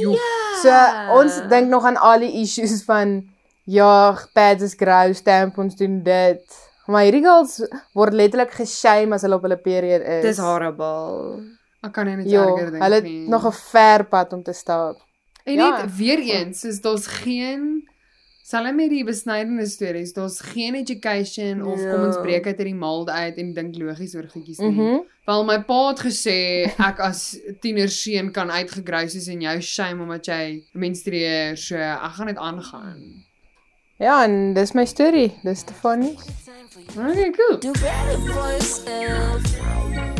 Ja. 0.00 0.14
So 0.62 1.18
ons 1.18 1.36
dink 1.50 1.68
nog 1.68 1.84
aan 1.84 1.96
al 2.00 2.18
die 2.24 2.40
issues 2.40 2.82
van 2.84 3.28
ja, 3.64 4.16
pads 4.34 4.62
is 4.62 4.74
gross, 4.74 5.20
tampons 5.22 5.76
doen 5.76 6.02
dit. 6.02 6.42
Maar 6.86 7.04
hierdie 7.04 7.22
girls 7.22 7.60
word 7.94 8.12
letterlik 8.14 8.50
geshame 8.56 9.14
as 9.14 9.22
hulle 9.22 9.36
op 9.36 9.42
hulle 9.46 9.56
period 9.60 10.00
is. 10.02 10.22
Dis 10.24 10.38
horrible. 10.42 11.42
Ek 11.84 11.92
kan 11.92 12.06
nie 12.06 12.16
net 12.16 12.30
Ja, 12.30 12.42
erger 12.46 12.70
dink 12.72 12.82
hulle 12.82 12.94
het 12.94 13.04
nie. 13.04 13.28
nog 13.28 13.44
'n 13.46 13.52
ver 13.52 14.04
pad 14.04 14.32
om 14.32 14.42
te 14.42 14.52
stap. 14.52 14.96
En 15.44 15.54
Ja. 15.54 15.82
net 15.82 15.96
weer 15.96 16.18
eens, 16.18 16.60
soos 16.60 16.80
daar's 16.80 17.06
geen 17.06 17.82
Selfs 18.52 18.74
met 18.76 18.90
die 18.92 19.04
besnydende 19.08 19.64
stories, 19.66 20.12
daar's 20.12 20.40
geen 20.52 20.74
education 20.76 21.62
of 21.64 21.80
kom 21.80 22.04
ons 22.04 22.18
Ja. 22.18 22.22
breek 22.22 22.46
uit 22.46 22.58
hierdie 22.60 22.76
mold 22.76 23.08
uit 23.08 23.38
en 23.40 23.54
dink 23.56 23.78
logies 23.80 24.14
oor 24.14 24.28
goedjies 24.28 24.58
nie. 24.60 24.70
Mhm. 24.70 24.98
Wel 25.24 25.44
my 25.44 25.58
pa 25.64 25.88
het 25.88 26.00
gesê 26.04 26.36
ek 26.78 27.00
as 27.00 27.38
tienerseun 27.62 28.32
kan 28.32 28.50
uitgegrys 28.50 29.14
is 29.14 29.28
en 29.28 29.40
jou 29.40 29.60
shame 29.60 30.02
omdat 30.02 30.26
jy 30.26 30.62
menstrueer, 30.74 31.56
so 31.56 31.76
ek 31.76 32.12
gaan 32.18 32.26
dit 32.26 32.36
aangaan. 32.36 33.24
Ja, 33.98 34.24
en 34.24 34.52
dis 34.54 34.72
my 34.74 34.84
storie. 34.84 35.32
Dis 35.44 35.58
Stefanie. 35.60 36.18
Okay, 36.96 37.30
cool. 37.30 37.58
Do 37.60 37.72
better 37.72 38.18
for 38.26 38.50
yourself. 38.50 40.11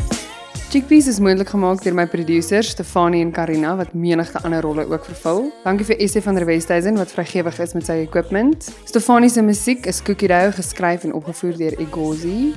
Chickpeas 0.72 1.04
is 1.06 1.18
moontlik 1.20 1.50
gemaak 1.52 1.82
deur 1.84 1.92
my 1.92 2.06
produsers 2.08 2.70
Stefanie 2.72 3.20
en 3.20 3.28
Karina 3.36 3.74
wat 3.76 3.90
menigte 3.92 4.40
ander 4.40 4.62
rolle 4.64 4.86
ook 4.88 5.04
vervul. 5.04 5.50
Dankie 5.66 5.84
vir 5.84 6.00
Essie 6.00 6.22
van 6.24 6.38
der 6.40 6.46
Westhuizen 6.48 6.96
wat 6.96 7.12
vrygewig 7.12 7.58
is 7.60 7.74
met 7.76 7.84
sy 7.90 7.98
equipment. 8.06 8.70
Stefanie 8.88 9.28
se 9.28 9.44
musiek 9.44 9.84
is 9.84 10.00
Cookie 10.00 10.32
Dough 10.32 10.56
geskryf 10.56 11.04
en 11.04 11.12
opgevoer 11.20 11.60
deur 11.60 11.76
Egozi. 11.76 12.54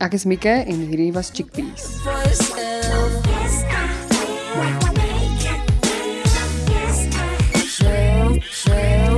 Ek 0.00 0.16
is 0.16 0.24
Mika 0.24 0.62
en 0.64 0.86
hierdie 0.88 1.12
was 1.12 1.28
Chickpeas. 1.36 2.00
Yes, 8.40 9.09